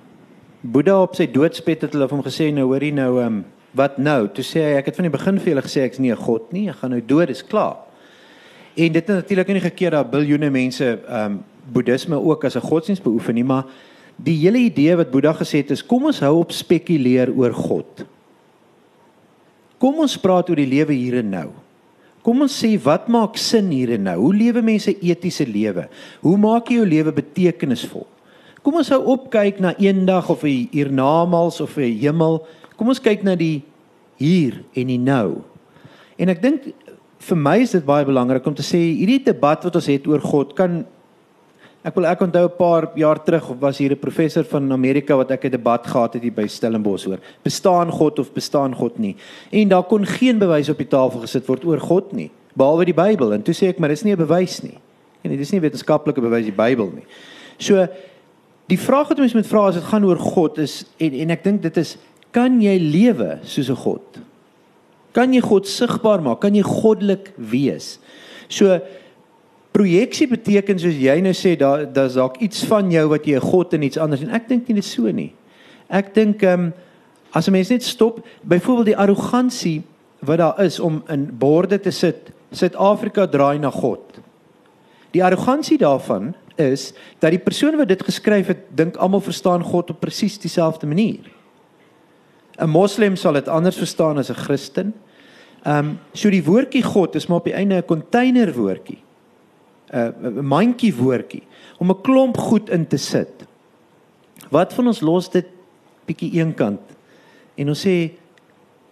Boeddha 0.66 0.96
op 0.98 1.14
sy 1.14 1.28
doodsbed 1.30 1.84
het 1.84 1.92
hulle 1.94 2.08
vir 2.08 2.16
hom 2.16 2.24
gesê 2.26 2.48
nou 2.54 2.64
hoorie 2.72 2.94
nou 2.94 3.12
ehm 3.20 3.26
um, 3.26 3.44
wat 3.76 3.98
nou? 4.00 4.22
Toe 4.32 4.40
sê 4.46 4.62
hy 4.64 4.76
ek 4.78 4.86
het 4.88 4.96
van 4.96 5.04
die 5.04 5.12
begin 5.12 5.36
vir 5.36 5.50
julle 5.52 5.62
gesê 5.66 5.82
ek's 5.84 6.00
nie 6.00 6.10
'n 6.10 6.16
god 6.16 6.52
nie, 6.52 6.68
ek 6.70 6.80
gaan 6.80 6.90
nou 6.90 7.00
dood, 7.00 7.28
dis 7.28 7.42
klaar. 7.44 7.76
En 8.74 8.92
dit 8.92 9.06
het 9.06 9.16
natuurlik 9.16 9.48
nie 9.48 9.60
gekeer 9.60 9.90
dat 9.90 10.10
biljoene 10.10 10.50
mense 10.50 10.84
ehm 10.84 11.32
um, 11.32 11.44
boeddhisme 11.72 12.16
ook 12.16 12.44
as 12.44 12.56
'n 12.56 12.60
godsdienst 12.60 13.02
beoefen 13.02 13.34
nie, 13.34 13.44
maar 13.44 13.64
die 14.16 14.36
hele 14.36 14.58
idee 14.58 14.96
wat 14.96 15.10
Boeddha 15.10 15.32
gesê 15.32 15.58
het 15.58 15.70
is 15.70 15.84
kom 15.84 16.06
ons 16.06 16.20
hou 16.20 16.38
op 16.40 16.52
spekuleer 16.52 17.30
oor 17.36 17.52
God. 17.52 18.06
Kom 19.78 19.98
ons 20.00 20.16
praat 20.16 20.48
oor 20.48 20.56
die 20.56 20.66
lewe 20.66 20.92
hier 20.92 21.18
en 21.18 21.30
nou. 21.30 21.48
Kom 22.22 22.40
ons 22.42 22.64
sê 22.64 22.78
wat 22.82 23.08
maak 23.08 23.36
sin 23.36 23.70
hier 23.70 23.90
en 23.90 24.02
nou? 24.02 24.16
Hoe 24.18 24.34
lewe 24.34 24.62
mense 24.62 24.96
etiese 25.00 25.46
lewe? 25.46 25.88
Hoe 26.20 26.36
maak 26.36 26.68
jy 26.68 26.76
jou 26.76 26.86
lewe 26.86 27.12
betekenisvol? 27.12 28.06
Kom 28.66 28.80
ons 28.80 28.88
hou 28.90 28.98
op 29.14 29.28
kyk 29.30 29.60
na 29.62 29.76
eendag 29.78 30.26
of 30.26 30.42
'n 30.42 30.66
hiernamaals 30.74 31.60
of 31.62 31.76
'n 31.78 31.94
hemel. 32.02 32.42
Kom 32.76 32.88
ons 32.88 32.98
kyk 32.98 33.22
na 33.22 33.36
die 33.36 33.62
hier 34.18 34.64
en 34.74 34.86
die 34.86 34.98
nou. 34.98 35.44
En 36.18 36.28
ek 36.28 36.42
dink 36.42 36.74
vir 37.18 37.36
my 37.36 37.58
is 37.60 37.70
dit 37.70 37.86
baie 37.86 38.04
belangrik 38.04 38.46
om 38.46 38.54
te 38.54 38.66
sê 38.66 38.78
hierdie 38.98 39.22
debat 39.22 39.62
wat 39.62 39.76
ons 39.76 39.86
het 39.86 40.06
oor 40.06 40.20
God 40.20 40.54
kan 40.56 40.84
ek 41.84 41.94
wil 41.94 42.06
ek 42.06 42.20
onthou 42.20 42.44
'n 42.44 42.58
paar 42.58 42.90
jaar 42.96 43.24
terug 43.24 43.54
was 43.60 43.78
hier 43.78 43.92
'n 43.92 44.00
professor 44.00 44.42
van 44.42 44.72
Amerika 44.72 45.16
wat 45.16 45.30
ek 45.30 45.44
'n 45.44 45.50
debat 45.50 45.86
gehad 45.86 46.14
het 46.14 46.22
hier 46.22 46.34
by 46.34 46.46
Stellenbosch 46.46 47.06
oor 47.06 47.20
bestaan 47.44 47.90
God 47.92 48.18
of 48.18 48.32
bestaan 48.32 48.74
God 48.74 48.98
nie. 48.98 49.14
En 49.52 49.68
daar 49.68 49.84
kon 49.84 50.04
geen 50.04 50.38
bewys 50.38 50.68
op 50.68 50.78
die 50.78 50.88
tafel 50.88 51.20
gesit 51.20 51.46
word 51.46 51.64
oor 51.64 51.78
God 51.78 52.12
nie, 52.12 52.30
behalwe 52.56 52.84
die 52.84 52.94
Bybel. 52.94 53.32
En 53.32 53.42
toe 53.42 53.54
sê 53.54 53.68
ek 53.68 53.78
maar 53.78 53.90
dis 53.90 54.02
nie 54.02 54.12
'n 54.12 54.26
bewys 54.26 54.62
nie. 54.62 54.78
En 55.22 55.30
dit 55.30 55.40
is 55.40 55.52
nie 55.52 55.60
wetenskaplike 55.60 56.20
bewys 56.20 56.44
die 56.44 56.52
Bybel 56.52 56.90
nie. 56.92 57.04
So 57.58 57.86
Die 58.66 58.78
vraag 58.78 59.08
wat 59.08 59.18
mens 59.22 59.34
moet 59.34 59.46
vra 59.46 59.68
as 59.68 59.78
dit 59.78 59.86
gaan 59.86 60.04
oor 60.04 60.18
God 60.18 60.58
is 60.58 60.84
en 60.98 61.14
en 61.14 61.34
ek 61.34 61.44
dink 61.44 61.62
dit 61.62 61.76
is 61.82 61.96
kan 62.34 62.58
jy 62.60 62.76
lewe 62.82 63.38
soos 63.46 63.70
'n 63.70 63.82
God? 63.82 64.18
Kan 65.12 65.32
jy 65.32 65.40
God 65.40 65.66
sigbaar 65.66 66.20
maak? 66.20 66.40
Kan 66.40 66.54
jy 66.54 66.62
goddelik 66.62 67.32
wees? 67.36 67.98
So 68.48 68.80
projeksie 69.72 70.26
beteken 70.26 70.78
soos 70.78 70.98
jy 70.98 71.20
nou 71.20 71.32
sê 71.32 71.56
daar 71.56 71.86
daar's 71.86 72.14
dalk 72.14 72.40
iets 72.40 72.64
van 72.64 72.90
jou 72.90 73.08
wat 73.08 73.26
jy 73.26 73.36
'n 73.36 73.40
God 73.40 73.74
en 73.74 73.82
iets 73.82 73.98
anders 73.98 74.22
en 74.22 74.30
ek 74.30 74.48
dink 74.48 74.68
nie 74.68 74.74
dit 74.74 74.84
so 74.84 75.10
nie. 75.10 75.32
Ek 75.88 76.14
dink 76.14 76.42
ehm 76.42 76.60
um, 76.60 76.72
as 77.32 77.48
'n 77.48 77.52
mens 77.52 77.70
net 77.70 77.82
stop, 77.82 78.24
byvoorbeeld 78.42 78.86
die 78.86 78.96
arrogansie 78.96 79.82
wat 80.20 80.38
daar 80.38 80.64
is 80.64 80.80
om 80.80 81.02
in 81.08 81.28
borde 81.38 81.80
te 81.80 81.90
sit, 81.90 82.32
Suid-Afrika 82.50 83.26
draai 83.26 83.58
na 83.58 83.70
God. 83.70 84.00
Die 85.12 85.24
arrogansie 85.24 85.78
daarvan 85.78 86.34
is 86.56 86.92
dat 87.18 87.30
die 87.30 87.42
persoon 87.42 87.76
wat 87.76 87.88
dit 87.88 88.02
geskryf 88.02 88.46
het, 88.46 88.64
dink 88.74 88.96
almal 88.96 89.20
verstaan 89.20 89.62
God 89.62 89.90
op 89.90 90.00
presies 90.00 90.38
dieselfde 90.38 90.86
manier. 90.86 91.32
'n 92.58 92.68
Moslem 92.68 93.16
sal 93.16 93.32
dit 93.32 93.48
anders 93.48 93.76
verstaan 93.76 94.18
as 94.18 94.30
'n 94.30 94.34
Christen. 94.34 94.94
Ehm 95.62 95.78
um, 95.78 95.98
so 96.12 96.30
die 96.30 96.44
woordjie 96.44 96.82
God 96.82 97.14
is 97.14 97.26
maar 97.26 97.38
op 97.38 97.44
die 97.44 97.54
einde 97.54 97.76
'n 97.76 97.84
container 97.84 98.52
woordjie. 98.54 98.98
'n 99.92 100.42
mandjie 100.42 100.94
woordjie 100.94 101.42
om 101.78 101.90
'n 101.90 102.00
klomp 102.00 102.36
goed 102.36 102.70
in 102.70 102.86
te 102.86 102.96
sit. 102.96 103.46
Wat 104.50 104.72
van 104.74 104.86
ons 104.86 105.00
los 105.00 105.30
dit 105.30 105.46
bietjie 106.06 106.32
eenkant 106.32 106.80
en 107.54 107.68
ons 107.68 107.86
sê 107.86 108.10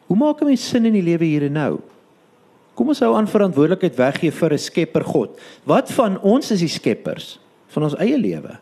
hoe 0.06 0.16
maak 0.16 0.40
'n 0.40 0.46
mens 0.46 0.68
sin 0.68 0.84
in 0.84 0.92
die 0.92 1.02
lewe 1.02 1.24
hier 1.24 1.42
en 1.42 1.52
nou? 1.52 1.80
Kom 2.74 2.88
ons 2.88 3.00
hou 3.00 3.14
aan 3.14 3.28
verantwoordelikheid 3.28 3.96
weggee 3.96 4.32
vir 4.32 4.52
'n 4.52 4.58
Skepper 4.58 5.04
God. 5.04 5.38
Wat 5.64 5.92
van 5.92 6.20
ons 6.20 6.50
is 6.50 6.60
die 6.60 6.68
skeppers? 6.68 7.38
Van 7.74 7.88
ons 7.88 7.96
eie 8.02 8.18
lewe. 8.18 8.58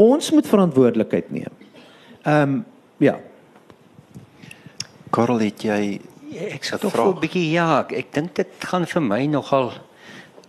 Ons 0.00 0.30
moet 0.34 0.48
verantwoordelikheid 0.48 1.30
neem. 1.30 1.60
Ehm 2.22 2.42
um, 2.42 2.64
ja. 3.02 3.16
Karel, 5.12 5.40
het 5.42 5.64
jy 5.66 6.00
ek 6.52 6.64
sê 6.64 6.78
tog 6.80 6.94
'n 6.96 7.20
bietjie 7.20 7.50
ja, 7.52 7.80
ek, 7.80 7.92
ek 7.92 8.12
dink 8.14 8.34
dit 8.34 8.52
gaan 8.64 8.86
vir 8.86 9.02
my 9.02 9.26
nogal 9.26 9.72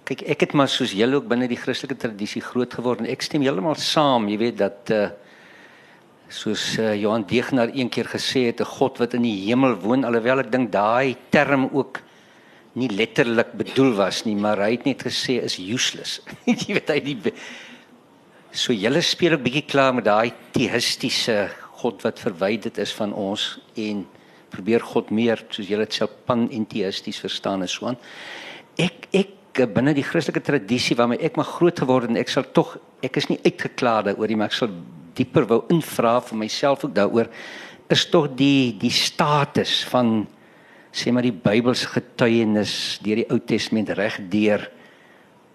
kyk 0.07 0.23
ek 0.27 0.45
het 0.45 0.53
maar 0.53 0.69
soos 0.71 0.93
julle 0.95 1.15
ook 1.19 1.27
binne 1.27 1.47
die 1.47 1.59
Christelike 1.59 1.99
tradisie 1.99 2.41
groot 2.43 2.73
geword 2.73 2.99
en 3.03 3.09
ek 3.11 3.21
stem 3.21 3.41
heeltemal 3.41 3.75
saam, 3.75 4.27
jy 4.29 4.37
weet 4.37 4.57
dat 4.57 4.91
uh 4.91 5.09
soos 6.33 6.79
uh, 6.81 6.95
Johan 6.97 7.27
Deegner 7.29 7.69
een 7.75 7.91
keer 7.93 8.07
gesê 8.09 8.47
het 8.49 8.59
'n 8.59 8.65
God 8.65 8.97
wat 8.97 9.13
in 9.13 9.21
die 9.21 9.45
hemel 9.45 9.75
woon 9.75 10.03
alhoewel 10.03 10.39
ek 10.39 10.51
dink 10.51 10.71
daai 10.71 11.15
term 11.29 11.69
ook 11.71 12.01
nie 12.73 12.89
letterlik 12.89 13.53
bedoel 13.53 13.93
was 13.93 14.23
nie, 14.25 14.35
maar 14.35 14.57
hy 14.57 14.71
het 14.71 14.85
net 14.85 15.03
gesê 15.03 15.43
is 15.43 15.59
useless. 15.59 16.21
jy 16.45 16.73
weet 16.73 16.89
hy 16.89 16.99
die 16.99 17.33
so 18.53 18.73
julle 18.73 19.01
speel 19.01 19.33
'n 19.33 19.43
bietjie 19.43 19.65
klaar 19.65 19.93
met 19.93 20.05
daai 20.05 20.31
teïstiese 20.53 21.49
God 21.81 22.03
wat 22.03 22.19
verwyderd 22.19 22.77
is 22.77 22.93
van 22.93 23.13
ons 23.13 23.59
en 23.75 24.05
probeer 24.53 24.79
God 24.79 25.09
meer 25.09 25.41
soos 25.49 25.67
julle 25.67 25.85
dit 25.85 25.93
sou 25.93 26.07
panenteïsties 26.27 27.19
verstaan 27.19 27.61
en 27.61 27.67
so 27.67 27.87
aan. 27.87 27.97
Ek 28.77 29.07
ek 29.11 29.59
eh, 29.59 29.65
binne 29.65 29.93
die 29.93 30.05
Christelike 30.05 30.41
tradisie 30.41 30.95
waarmee 30.95 31.19
ek 31.25 31.35
maar 31.35 31.49
groot 31.49 31.79
geword 31.79 32.03
het 32.03 32.11
en 32.11 32.21
ek 32.21 32.29
sal 32.29 32.45
tog 32.53 32.77
ek 33.01 33.17
is 33.17 33.29
nie 33.29 33.39
uitgeklaar 33.43 34.03
daaroor 34.03 34.27
nie, 34.27 34.35
maar 34.35 34.47
ek 34.47 34.53
sal 34.53 34.69
dieper 35.15 35.45
wou 35.45 35.63
invra 35.69 36.19
vir 36.21 36.37
myself 36.37 36.85
ook 36.85 36.93
daaroor 36.93 37.29
is 37.89 38.05
tog 38.05 38.29
die 38.37 38.77
die 38.77 38.93
status 38.93 39.83
van 39.89 40.27
sê 40.93 41.11
maar 41.11 41.25
die 41.25 41.33
Bybelse 41.33 41.89
getuienis 41.89 42.99
deur 43.01 43.21
die 43.21 43.29
Ou 43.29 43.39
Testament 43.39 43.89
reg 43.97 44.19
deur 44.29 44.69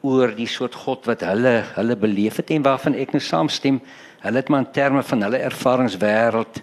oor 0.09 0.33
die 0.37 0.49
soort 0.49 0.77
God 0.87 1.07
wat 1.11 1.23
hulle 1.27 1.63
hulle 1.77 1.97
beleef 1.97 2.41
het 2.41 2.51
en 2.55 2.65
waarvan 2.67 2.97
ek 2.97 3.13
nou 3.15 3.21
saamstem. 3.23 3.81
Hulle 4.25 4.41
het 4.41 4.49
maar 4.49 4.65
in 4.65 4.73
terme 4.73 5.03
van 5.07 5.23
hulle 5.27 5.41
ervaringswêreld 5.51 6.63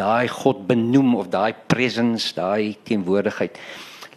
daai 0.00 0.28
God 0.32 0.66
benoem 0.68 1.14
of 1.20 1.28
daai 1.32 1.54
presence, 1.68 2.32
daai 2.34 2.76
teenwoordigheid. 2.88 3.58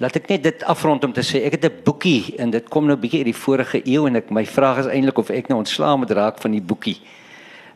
Laat 0.01 0.17
ek 0.17 0.29
net 0.31 0.45
dit 0.45 0.63
afrond 0.69 1.03
om 1.05 1.13
te 1.13 1.23
sê 1.25 1.43
ek 1.45 1.57
het 1.57 1.65
'n 1.65 1.83
boekie 1.85 2.35
en 2.39 2.51
dit 2.51 2.69
kom 2.69 2.87
nou 2.87 2.97
bietjie 2.97 3.19
uit 3.23 3.31
die 3.31 3.43
vorige 3.45 3.81
eeu 3.85 4.07
en 4.07 4.15
ek 4.15 4.31
my 4.31 4.45
vraag 4.45 4.79
is 4.79 4.91
eintlik 4.91 5.17
of 5.17 5.29
ek 5.29 5.49
nou 5.49 5.59
ontslae 5.59 5.97
moet 5.97 6.11
raak 6.11 6.41
van 6.41 6.51
die 6.51 6.61
boekie. 6.61 6.99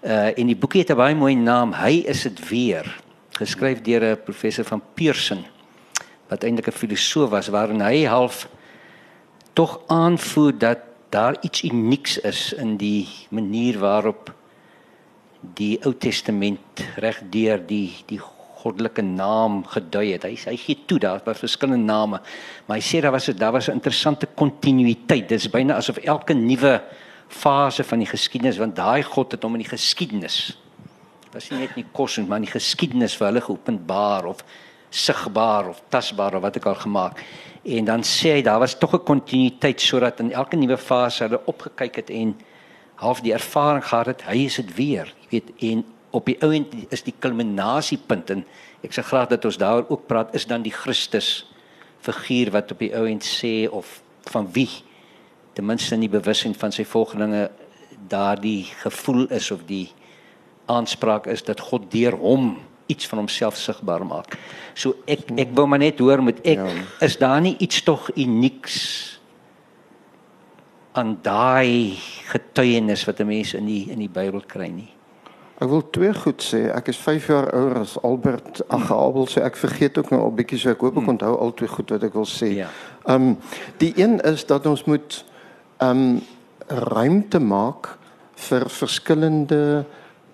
Uh 0.03 0.31
en 0.37 0.47
die 0.47 0.55
boekie 0.55 0.81
het 0.81 0.91
'n 0.91 0.97
baie 0.97 1.15
mooi 1.15 1.35
naam. 1.35 1.73
Hy 1.73 2.03
is 2.07 2.23
dit 2.23 2.49
weer. 2.49 2.85
Geskryf 3.37 3.81
deur 3.81 4.03
'n 4.03 4.23
professor 4.23 4.65
van 4.65 4.81
Pearson 4.95 5.45
wat 6.29 6.43
eintlik 6.43 6.67
'n 6.67 6.71
filosoof 6.71 7.29
was 7.29 7.47
waarin 7.47 7.81
hy 7.81 8.05
half 8.05 8.47
tog 9.53 9.79
aanvoer 9.87 10.57
dat 10.57 10.79
daar 11.09 11.37
iets 11.41 11.63
unieks 11.63 12.17
is 12.17 12.53
in 12.53 12.77
die 12.77 13.07
manier 13.29 13.79
waarop 13.79 14.33
die 15.55 15.77
Ou 15.85 15.93
Testament 15.93 16.83
reg 16.95 17.21
deur 17.31 17.61
die 17.67 17.93
die 18.09 18.19
goddelike 18.57 19.01
naam 19.05 19.61
gedui 19.69 20.11
het. 20.11 20.25
Hy 20.25 20.35
hy 20.49 20.57
gee 20.57 20.83
toe 20.89 20.97
daar 20.99 21.21
was 21.25 21.39
verskillende 21.39 21.85
name, 21.85 22.19
maar 22.65 22.77
hy 22.77 22.83
sê 22.83 23.01
daar 23.01 23.13
was 23.13 23.25
daar 23.25 23.51
was 23.51 23.69
'n 23.69 23.77
interessante 23.79 24.27
kontinuïteit. 24.27 25.29
Dit 25.29 25.39
is 25.39 25.49
byna 25.49 25.75
asof 25.75 25.97
elke 25.97 26.33
nuwe 26.33 26.81
fase 27.27 27.83
van 27.83 27.99
die 27.99 28.07
geskiedenis 28.07 28.57
want 28.57 28.75
daai 28.75 29.03
God 29.03 29.31
het 29.31 29.43
hom 29.43 29.55
in 29.55 29.61
die 29.61 29.69
geskiedenis 29.69 30.57
was 31.33 31.49
nie 31.51 31.59
net 31.59 31.75
nie 31.75 31.85
kos 31.93 32.17
en 32.17 32.27
maar 32.27 32.41
in 32.41 32.47
die 32.47 32.55
geskiedenis 32.55 33.15
vir 33.19 33.29
hulle 33.29 33.43
geopenbaar 33.45 34.25
of 34.25 34.43
sigbaar 34.89 35.67
of 35.73 35.81
tasbaar 35.91 36.37
of 36.37 36.41
wat 36.45 36.57
ek 36.57 36.65
al 36.71 36.79
gemaak. 36.79 37.21
En 37.67 37.85
dan 37.85 38.03
sê 38.03 38.37
hy 38.37 38.41
daar 38.41 38.59
was 38.63 38.77
tog 38.79 38.93
'n 38.95 39.03
kontinuïteit 39.03 39.81
sodat 39.81 40.19
in 40.19 40.31
elke 40.31 40.55
nuwe 40.55 40.77
fase 40.77 41.23
hulle 41.23 41.41
opgekyk 41.45 41.95
het 41.95 42.09
en 42.09 42.35
half 42.95 43.21
die 43.21 43.33
ervaring 43.33 43.83
gehad 43.83 44.05
het 44.05 44.21
hy 44.23 44.45
is 44.45 44.55
dit 44.55 44.75
weer. 44.75 45.13
Jy 45.19 45.27
weet 45.29 45.51
en 45.59 45.85
op 46.11 46.25
die 46.25 46.37
ou 46.41 46.53
end 46.53 46.73
is 46.89 47.03
die 47.03 47.13
kulminasiepunt 47.19 48.29
en 48.29 48.45
ek 48.83 48.93
sê 48.93 49.03
graag 49.03 49.27
dat 49.27 49.45
ons 49.45 49.57
daaroor 49.57 49.89
ook 49.89 50.07
praat 50.07 50.35
is 50.35 50.47
dan 50.47 50.61
die 50.61 50.71
Christus 50.71 51.45
figuur 51.99 52.51
wat 52.51 52.71
op 52.71 52.79
die 52.79 52.93
ou 52.95 53.05
end 53.05 53.25
sê 53.25 53.67
of 53.69 54.01
van 54.31 54.47
wie 54.53 54.69
ten 55.53 55.65
minste 55.65 55.95
in 55.95 56.05
die 56.05 56.11
bewussyn 56.13 56.55
van 56.55 56.71
sy 56.71 56.85
volgelinge 56.85 57.49
daardie 58.07 58.63
gevoel 58.83 59.27
is 59.33 59.51
of 59.51 59.65
die 59.67 59.89
aanspraak 60.65 61.27
is 61.27 61.43
dat 61.43 61.59
God 61.59 61.91
deur 61.91 62.15
hom 62.21 62.57
iets 62.87 63.07
van 63.07 63.21
homself 63.23 63.57
sigbaar 63.57 64.05
maak. 64.05 64.37
So 64.73 64.95
ek 65.05 65.31
ek 65.35 65.53
wou 65.55 65.67
maar 65.67 65.81
net 65.83 65.99
hoor 65.99 66.23
met 66.23 66.41
ek 66.45 66.63
ja. 66.63 66.83
is 67.05 67.17
daar 67.17 67.41
nie 67.41 67.55
iets 67.59 67.83
tog 67.83 68.09
unieks 68.15 68.77
aan 70.97 71.17
daai 71.21 71.97
getuienis 72.31 73.05
wat 73.05 73.19
'n 73.19 73.27
mens 73.27 73.53
in 73.53 73.65
die 73.65 73.91
in 73.91 73.99
die 73.99 74.09
Bybel 74.09 74.41
kry 74.47 74.67
nie. 74.67 74.91
Ek 75.57 75.69
wil 75.69 75.81
twee 75.89 76.13
goed 76.13 76.43
sê. 76.43 76.67
Ek 76.69 76.87
is 76.87 76.97
5 77.01 77.27
jaar 77.27 77.47
ouer 77.53 77.79
as 77.79 77.95
Albert 78.05 78.61
Agabel, 78.69 79.25
so 79.25 79.41
ek 79.41 79.55
vergeet 79.57 79.97
ook 79.97 80.11
nou 80.13 80.21
al 80.21 80.35
bietjie 80.37 80.59
so 80.59 80.69
ek 80.69 80.83
hoop 80.85 80.97
ek 80.97 81.01
hmm. 81.01 81.09
onthou 81.15 81.33
al 81.33 81.53
twee 81.53 81.71
goed 81.71 81.89
wat 81.89 82.03
ek 82.03 82.13
wil 82.13 82.29
sê. 82.29 82.51
Ja. 82.61 82.69
Ehm 83.05 83.21
um, 83.21 83.37
die 83.77 83.93
een 83.97 84.19
is 84.21 84.45
dat 84.45 84.65
ons 84.65 84.83
moet 84.85 85.25
ehm 85.77 85.89
um, 85.89 86.21
ruimte 86.67 87.39
maak 87.39 87.97
vir 88.35 88.69
verskillende 88.69 89.85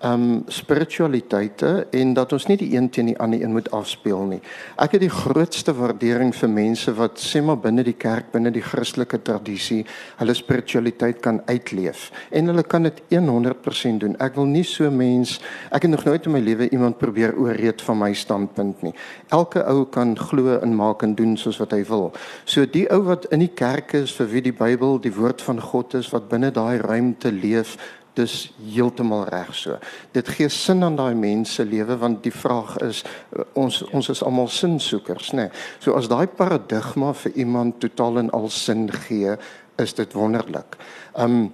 um 0.04 0.44
spiritualiteite 0.52 1.86
en 1.90 2.12
dat 2.14 2.32
ons 2.36 2.46
nie 2.50 2.56
die 2.60 2.70
een 2.74 2.90
teen 2.92 3.08
die 3.12 3.16
ander 3.22 3.40
een 3.42 3.52
moet 3.56 3.70
afspeel 3.72 4.26
nie. 4.28 4.40
Ek 4.80 4.96
het 4.96 5.02
die 5.04 5.12
grootste 5.12 5.72
waardering 5.76 6.34
vir 6.36 6.50
mense 6.52 6.92
wat 6.98 7.20
sê 7.22 7.40
maar 7.44 7.60
binne 7.62 7.84
die 7.86 7.96
kerk, 7.96 8.30
binne 8.34 8.52
die 8.52 8.62
Christelike 8.64 9.22
tradisie, 9.24 9.82
hulle 10.20 10.36
spiritualiteit 10.36 11.22
kan 11.24 11.40
uitleef 11.48 12.10
en 12.30 12.52
hulle 12.52 12.66
kan 12.68 12.84
dit 12.88 13.00
100% 13.14 14.04
doen. 14.04 14.18
Ek 14.20 14.36
wil 14.36 14.48
nie 14.50 14.64
so 14.68 14.90
mens 14.92 15.38
ek 15.72 15.88
het 15.88 15.94
nog 15.94 16.04
nooit 16.04 16.28
in 16.28 16.36
my 16.36 16.44
lewe 16.44 16.68
iemand 16.70 17.00
probeer 17.00 17.36
ooreed 17.40 17.82
van 17.82 18.00
my 18.02 18.12
standpunt 18.12 18.84
nie. 18.84 18.94
Elke 19.32 19.64
ou 19.70 19.84
kan 19.88 20.16
glo 20.18 20.58
en 20.60 20.76
maak 20.76 21.02
en 21.02 21.16
doen 21.16 21.36
soos 21.40 21.60
wat 21.62 21.72
hy 21.72 21.82
wil. 21.88 22.10
So 22.44 22.68
die 22.68 22.86
ou 22.92 23.02
wat 23.08 23.30
in 23.32 23.44
die 23.44 23.52
kerk 23.56 23.96
is 23.96 24.12
vir 24.18 24.32
wie 24.32 24.44
die 24.50 24.56
Bybel 24.56 25.00
die 25.00 25.14
woord 25.14 25.42
van 25.44 25.60
God 25.60 25.96
is 25.96 26.12
wat 26.12 26.28
binne 26.28 26.52
daai 26.54 26.78
ruimte 26.84 27.32
leef 27.32 27.78
dis 28.14 28.52
heeltemal 28.62 29.24
reg 29.28 29.50
so. 29.54 29.78
Dit 30.14 30.28
gee 30.36 30.48
sin 30.48 30.84
aan 30.86 30.96
daai 30.96 31.14
mense 31.18 31.64
lewe 31.64 31.96
want 31.98 32.22
die 32.22 32.32
vraag 32.34 32.76
is 32.86 33.02
eh, 33.34 33.42
ons 33.58 33.82
ons 33.90 34.08
is 34.08 34.22
almal 34.22 34.48
sinsoekers, 34.48 35.32
nê. 35.32 35.48
Nee. 35.48 35.64
So 35.82 35.98
as 35.98 36.08
daai 36.08 36.26
paradigma 36.26 37.12
vir 37.24 37.36
iemand 37.44 37.80
totaal 37.82 38.22
en 38.22 38.30
al 38.30 38.48
sin 38.54 38.86
gee, 39.06 39.36
is 39.82 39.94
dit 39.94 40.12
wonderlik. 40.12 40.78
Um 41.18 41.52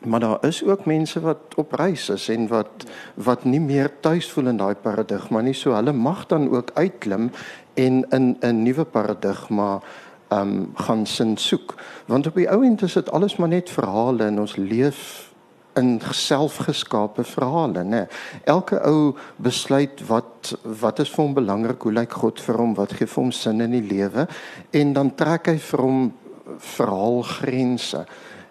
maar 0.00 0.20
daar 0.20 0.46
is 0.48 0.64
ook 0.64 0.86
mense 0.88 1.20
wat 1.20 1.54
op 1.60 1.72
reis 1.72 2.08
is 2.08 2.28
en 2.28 2.46
wat 2.48 2.84
wat 3.14 3.44
nie 3.44 3.60
meer 3.60 3.90
tuis 4.00 4.30
voel 4.32 4.46
in 4.46 4.56
daai 4.56 4.74
paradigma 4.74 5.42
nie. 5.44 5.52
So 5.54 5.74
hulle 5.76 5.92
mag 5.92 6.26
dan 6.26 6.48
ook 6.48 6.70
uitklim 6.74 7.30
en 7.74 8.04
in 8.10 8.36
'n 8.40 8.62
nuwe 8.62 8.84
paradigma 8.84 9.80
um 10.32 10.72
gaan 10.74 11.06
sin 11.06 11.36
soek. 11.36 11.74
Want 12.06 12.26
op 12.26 12.34
die 12.34 12.48
ou 12.48 12.64
end 12.64 12.82
is 12.82 12.92
dit 12.92 13.10
alles 13.10 13.36
maar 13.36 13.48
net 13.48 13.70
verhale 13.70 14.24
en 14.24 14.40
ons 14.40 14.56
leef 14.56 15.29
in 15.80 15.96
selfgeskape 16.14 17.24
verhale, 17.24 17.84
né? 17.84 18.06
Elke 18.44 18.80
ou 18.86 19.14
besluit 19.42 20.04
wat 20.08 20.54
wat 20.80 21.00
is 21.02 21.10
vir 21.12 21.24
hom 21.24 21.36
belangrik, 21.36 21.82
hoe 21.82 21.96
lyk 21.98 22.16
God 22.22 22.40
vir 22.40 22.60
hom, 22.60 22.74
wat 22.78 22.94
gee 22.96 23.08
vir 23.08 23.22
hom 23.22 23.32
sin 23.34 23.64
in 23.64 23.76
die 23.76 23.86
lewe 23.86 24.26
en 24.76 24.92
dan 24.96 25.14
trek 25.16 25.50
hy 25.52 25.58
vir 25.70 25.84
hom 25.84 26.02
verhaalgrense 26.58 28.04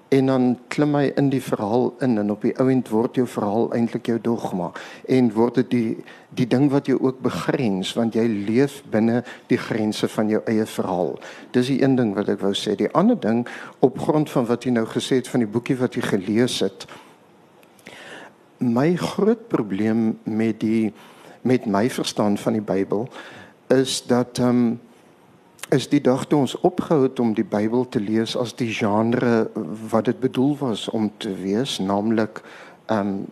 en 0.09 0.25
dan 0.25 0.45
klim 0.73 0.95
hy 0.97 1.09
in 1.21 1.27
die 1.29 1.41
verhaal 1.43 1.91
in 2.05 2.17
en 2.17 2.31
op 2.33 2.45
die 2.45 2.55
ouend 2.57 2.89
word 2.89 3.19
jou 3.19 3.27
verhaal 3.29 3.67
eintlik 3.77 4.09
jou 4.09 4.17
dogma 4.25 4.71
en 5.05 5.29
word 5.35 5.59
dit 5.61 5.69
die 5.73 5.91
die 6.39 6.47
ding 6.49 6.67
wat 6.73 6.89
jou 6.89 6.97
ook 7.01 7.21
begrens 7.25 7.93
want 7.97 8.17
jy 8.17 8.25
leef 8.29 8.79
binne 8.93 9.21
die 9.49 9.57
grense 9.57 10.07
van 10.09 10.29
jou 10.29 10.41
eie 10.49 10.65
verhaal. 10.69 11.15
Dis 11.53 11.69
die 11.73 11.79
een 11.81 11.97
ding 11.97 12.13
wat 12.17 12.29
ek 12.29 12.41
wou 12.41 12.53
sê. 12.53 12.75
Die 12.77 12.89
ander 12.93 13.17
ding 13.17 13.45
op 13.85 13.97
grond 14.01 14.29
van 14.29 14.45
wat 14.49 14.65
jy 14.65 14.73
nou 14.77 14.85
gesê 14.89 15.21
het 15.21 15.29
van 15.29 15.45
die 15.45 15.49
boekie 15.49 15.77
wat 15.77 15.97
jy 15.97 16.05
gelees 16.05 16.59
het 16.65 16.85
my 18.59 18.95
groot 18.95 19.47
probleem 19.47 20.19
met 20.23 20.59
die 20.59 20.93
met 21.41 21.65
my 21.65 21.89
verstand 21.89 22.39
van 22.39 22.53
die 22.53 22.61
Bybel 22.61 23.07
is 23.67 24.03
dat 24.07 24.37
ehm 24.37 24.49
um, 24.49 24.79
is 25.69 25.85
die 25.89 26.01
dag 26.01 26.25
toe 26.25 26.39
ons 26.39 26.55
opgehou 26.65 27.03
het 27.03 27.19
om 27.19 27.33
die 27.37 27.45
Bybel 27.45 27.85
te 27.89 27.99
lees 28.01 28.33
as 28.37 28.55
die 28.57 28.71
genre 28.73 29.49
wat 29.91 30.05
dit 30.09 30.19
bedoel 30.19 30.55
was 30.57 30.87
om 30.89 31.11
te 31.17 31.33
wees, 31.35 31.77
naamlik 31.79 32.41
um 32.89 33.25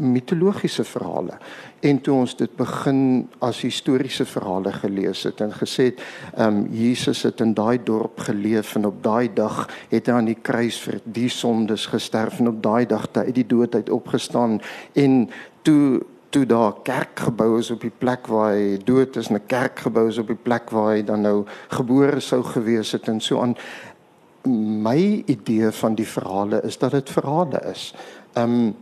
mitologiese 0.00 0.84
verhale 0.84 1.38
en 1.80 2.00
toe 2.00 2.14
ons 2.14 2.34
dit 2.36 2.52
begin 2.56 3.00
as 3.44 3.62
historiese 3.64 4.24
verhale 4.28 4.72
gelees 4.72 5.22
het 5.28 5.40
en 5.44 5.52
gesê 5.54 5.90
het 5.90 6.02
um 6.46 6.62
Jesus 6.74 7.22
het 7.28 7.40
in 7.44 7.54
daai 7.54 7.78
dorp 7.84 8.20
geleef 8.28 8.74
en 8.76 8.88
op 8.90 9.02
daai 9.04 9.30
dag 9.34 9.66
het 9.90 10.08
hy 10.08 10.16
aan 10.16 10.30
die 10.30 10.38
kruis 10.42 10.80
vir 10.84 11.00
die 11.04 11.28
sondes 11.32 11.86
gesterf 11.92 12.40
en 12.40 12.54
op 12.54 12.62
daai 12.62 12.86
dag 12.86 13.08
het 13.08 13.20
hy 13.20 13.26
uit 13.30 13.38
die 13.42 13.50
dood 13.52 13.74
uit 13.74 13.92
opgestaan 13.94 14.58
en 14.94 15.28
toe 15.62 16.00
toe 16.30 16.44
daar 16.46 16.76
kerk 16.86 17.20
gebou 17.26 17.58
is 17.58 17.72
op 17.74 17.82
die 17.82 17.94
plek 17.98 18.28
waar 18.30 18.52
hy 18.54 18.78
dood 18.86 19.16
is 19.16 19.30
'n 19.30 19.40
kerk 19.46 19.80
gebou 19.86 20.08
is 20.08 20.18
op 20.18 20.26
die 20.26 20.42
plek 20.42 20.70
waar 20.70 20.94
hy 20.94 21.02
dan 21.02 21.22
nou 21.22 21.44
gebore 21.68 22.20
sou 22.20 22.42
gewees 22.42 22.92
het 22.92 23.08
en 23.08 23.20
so 23.20 23.40
aan 23.40 23.56
my 24.46 25.22
idee 25.26 25.70
van 25.70 25.94
die 25.94 26.06
verhale 26.06 26.62
is 26.64 26.78
dat 26.78 26.90
dit 26.90 27.10
verhale 27.10 27.60
is. 27.70 27.94
Ehm 28.32 28.52
um, 28.52 28.74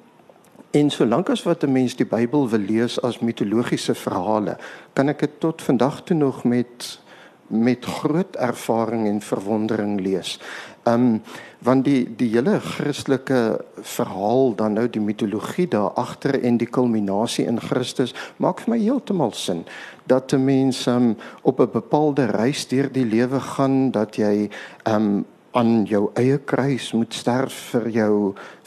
En 0.70 0.90
solank 0.90 1.30
as 1.30 1.42
wat 1.42 1.62
'n 1.64 1.72
mens 1.72 1.96
die 1.96 2.06
Bybel 2.06 2.48
wil 2.48 2.58
lees 2.58 3.00
as 3.00 3.18
mitologiese 3.18 3.94
verhale, 3.94 4.56
kan 4.92 5.08
ek 5.08 5.18
dit 5.18 5.40
tot 5.40 5.62
vandag 5.62 6.02
toe 6.02 6.16
nog 6.16 6.44
met 6.44 7.00
met 7.48 7.84
groot 7.84 8.36
ervaring 8.36 9.06
en 9.06 9.20
verwondering 9.20 10.00
lees. 10.00 10.40
Um 10.84 11.22
want 11.58 11.84
die 11.84 12.14
die 12.16 12.28
hele 12.28 12.60
Christelike 12.60 13.64
verhaal 13.80 14.54
dan 14.54 14.72
nou 14.72 14.90
die 14.90 15.00
mitologie 15.00 15.68
daar 15.68 15.90
agter 15.90 16.42
en 16.42 16.56
die 16.56 16.68
kulminasie 16.68 17.46
in 17.46 17.60
Christus 17.60 18.14
maak 18.36 18.60
vir 18.60 18.74
my 18.74 18.78
heeltemal 18.78 19.32
sin 19.32 19.64
dat 20.06 20.32
'n 20.32 20.44
mens 20.44 20.86
um 20.86 21.16
op 21.42 21.60
'n 21.60 21.70
bepaalde 21.72 22.24
reis 22.24 22.68
deur 22.68 22.92
die 22.92 23.06
lewe 23.06 23.40
gaan 23.40 23.90
dat 23.90 24.16
jy 24.16 24.50
um 24.84 25.24
aan 25.56 25.84
jou 25.88 26.10
eie 26.18 26.36
kruis 26.38 26.90
moet 26.92 27.14
sterf 27.14 27.54
vir 27.72 27.88
jou 27.94 28.14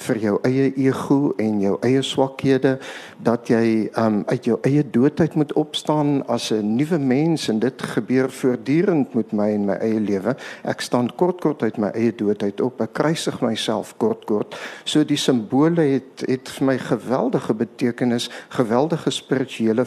vir 0.01 0.17
jou 0.17 0.37
eie 0.47 0.71
ego 0.81 1.33
en 1.37 1.59
jou 1.61 1.75
eie 1.85 2.01
swakhede 2.01 2.77
dat 3.21 3.51
jy 3.51 3.89
um 4.01 4.23
uit 4.31 4.47
jou 4.49 4.57
eie 4.65 4.81
doodheid 4.81 5.35
moet 5.37 5.53
opstaan 5.53 6.23
as 6.27 6.51
'n 6.51 6.75
nuwe 6.75 6.97
mens 6.97 7.49
en 7.49 7.59
dit 7.59 7.81
gebeur 7.81 8.31
voortdurend 8.31 9.13
met 9.13 9.31
my 9.31 9.49
en 9.53 9.65
my 9.65 9.73
eie 9.73 9.99
lewe. 9.99 10.35
Ek 10.63 10.81
staan 10.81 11.09
kort 11.15 11.41
kort 11.41 11.63
uit 11.63 11.77
my 11.77 11.91
eie 11.93 12.11
doodheid 12.15 12.61
op 12.61 12.81
ek 12.81 12.93
kruisig 12.93 13.41
myself 13.41 13.93
kort 13.97 14.25
kort. 14.25 14.55
So 14.83 15.03
die 15.03 15.17
simbole 15.17 15.81
het 15.81 16.23
het 16.27 16.49
vir 16.49 16.65
my 16.65 16.77
geweldige 16.77 17.53
betekenis 17.53 18.29
geweldige 18.49 19.11
spirituele 19.11 19.85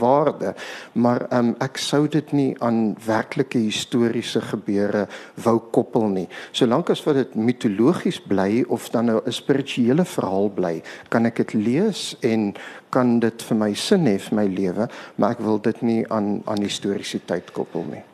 waarde. 0.00 0.54
Maar 0.92 1.26
um 1.32 1.56
ek 1.60 1.78
sou 1.78 2.08
dit 2.08 2.32
nie 2.32 2.56
aan 2.60 2.96
werklike 3.06 3.58
historiese 3.58 4.40
gebeure 4.40 5.08
wou 5.34 5.58
koppel 5.78 6.08
nie. 6.10 6.26
Solank 6.52 6.90
as 6.94 7.04
wat 7.06 7.20
dit 7.20 7.38
mitologies 7.38 8.20
bly 8.20 8.64
of 8.68 8.90
dan 8.94 9.10
nou 9.12 9.20
'n 9.24 9.32
spirituele 9.32 10.04
verhaal 10.04 10.50
bly, 10.50 10.82
kan 11.08 11.26
ek 11.26 11.36
dit 11.36 11.54
lees 11.54 12.16
en 12.22 12.54
kan 12.90 13.18
dit 13.20 13.42
vir 13.42 13.56
my 13.56 13.72
sin 13.74 14.06
hê 14.06 14.18
vir 14.18 14.36
my 14.36 14.46
lewe, 14.46 14.88
maar 15.16 15.30
ek 15.30 15.40
wil 15.40 15.58
dit 15.58 15.82
nie 15.82 16.04
aan 16.10 16.42
aan 16.46 16.62
historiese 16.62 17.20
tyd 17.26 17.52
koppel 17.52 17.84
nie. 17.84 18.04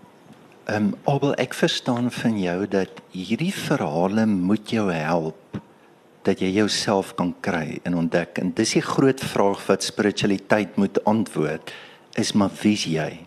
Ehm 0.67 0.85
um, 0.85 0.95
Abel, 1.05 1.35
ek 1.35 1.55
verstaan 1.55 2.11
van 2.11 2.39
jou 2.41 2.67
dat 2.67 3.03
hierdie 3.13 3.53
verhale 3.53 4.27
moet 4.27 4.71
jou 4.71 4.91
help 4.93 5.61
dat 6.25 6.41
jy 6.41 6.55
jouself 6.57 7.13
kan 7.19 7.35
kry 7.45 7.81
en 7.85 7.99
ontdek. 8.01 8.39
En 8.41 8.53
dis 8.57 8.73
die 8.79 8.83
groot 8.85 9.21
vraag 9.21 9.61
wat 9.67 9.85
spiritualiteit 9.85 10.77
moet 10.81 11.05
antwoord 11.05 11.73
is 12.17 12.33
maar 12.33 12.53
wie's 12.63 12.87
jy? 12.89 13.27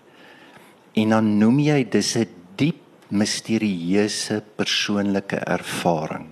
En 0.97 1.13
dan 1.13 1.37
noem 1.37 1.59
jy 1.59 1.83
dis 1.89 2.15
'n 2.17 2.27
diep 2.55 2.81
misterieuse 3.09 4.41
persoonlike 4.59 5.39
ervaring. 5.47 6.29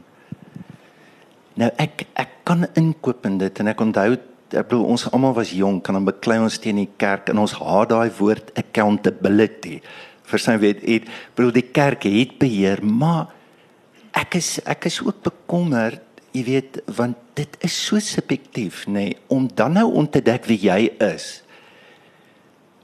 Nou 1.55 1.69
ek 1.79 2.07
ek 2.19 2.41
kan 2.47 2.67
inkoop 2.75 3.25
in 3.29 3.37
dit 3.39 3.61
en 3.61 3.71
ek 3.71 3.83
onthou 3.83 4.15
ek 4.15 4.67
bedoel 4.69 4.89
ons 4.95 5.05
almal 5.09 5.33
was 5.35 5.53
jonk 5.55 5.87
en 5.87 5.97
dan 5.97 6.07
beklei 6.07 6.37
ons 6.43 6.59
teen 6.61 6.81
die 6.83 6.91
kerk 7.01 7.31
en 7.31 7.41
ons 7.41 7.55
haat 7.59 7.91
daai 7.91 8.11
woord 8.19 8.51
accountability. 8.59 9.79
Verstaan 10.25 10.59
weet 10.61 10.83
ek 10.83 11.07
bedoel 11.37 11.55
die 11.55 11.69
kerk 11.75 12.07
het 12.09 12.35
beheer, 12.41 12.83
maar 12.83 13.31
ek 14.15 14.37
is 14.39 14.57
ek 14.65 14.87
is 14.89 15.01
ook 15.03 15.23
bekommerd, 15.25 16.01
jy 16.35 16.43
weet, 16.47 16.81
want 16.97 17.17
dit 17.35 17.57
is 17.63 17.75
so 17.75 17.99
subjektief, 18.03 18.85
nê, 18.87 19.09
nee, 19.11 19.17
om 19.31 19.47
dan 19.47 19.75
nou 19.79 19.87
ontdek 20.01 20.47
wie 20.49 20.59
jy 20.67 20.89
is. 21.03 21.44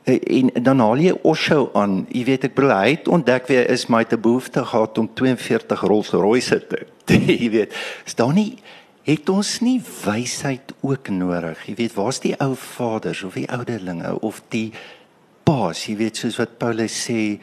En 0.03 0.49
dan 0.63 0.79
haal 0.79 0.97
jy 0.97 1.13
Osho 1.21 1.69
aan. 1.77 2.05
Jy 2.09 2.23
weet 2.25 2.47
ek 2.49 2.55
bedoel 2.57 2.73
hy 2.73 2.93
het 2.95 3.07
ontdek 3.07 3.47
wie 3.51 3.59
is, 3.61 3.85
het 3.85 4.13
'n 4.13 4.21
behoefte 4.21 4.65
gehad 4.65 4.97
om 4.97 5.09
42 5.13 5.81
Rolls-Royce 5.81 6.59
te. 6.69 6.85
Jy 7.13 7.49
weet, 7.49 7.73
is 8.05 8.15
daar 8.15 8.33
nie 8.33 8.57
het 9.03 9.29
ons 9.29 9.59
nie 9.59 9.81
wysheid 10.05 10.73
ook 10.81 11.09
nodig? 11.09 11.67
Jy 11.67 11.75
weet, 11.75 11.93
waar's 11.93 12.19
die 12.19 12.35
ou 12.39 12.55
vaders 12.55 13.23
of 13.23 13.33
die 13.33 13.49
ouderlinge 13.49 14.19
of 14.21 14.41
die 14.49 14.71
paas, 15.43 15.85
jy 15.87 15.95
weet 15.97 16.17
soos 16.17 16.37
wat 16.37 16.57
Paulus 16.57 16.95
sê 17.09 17.39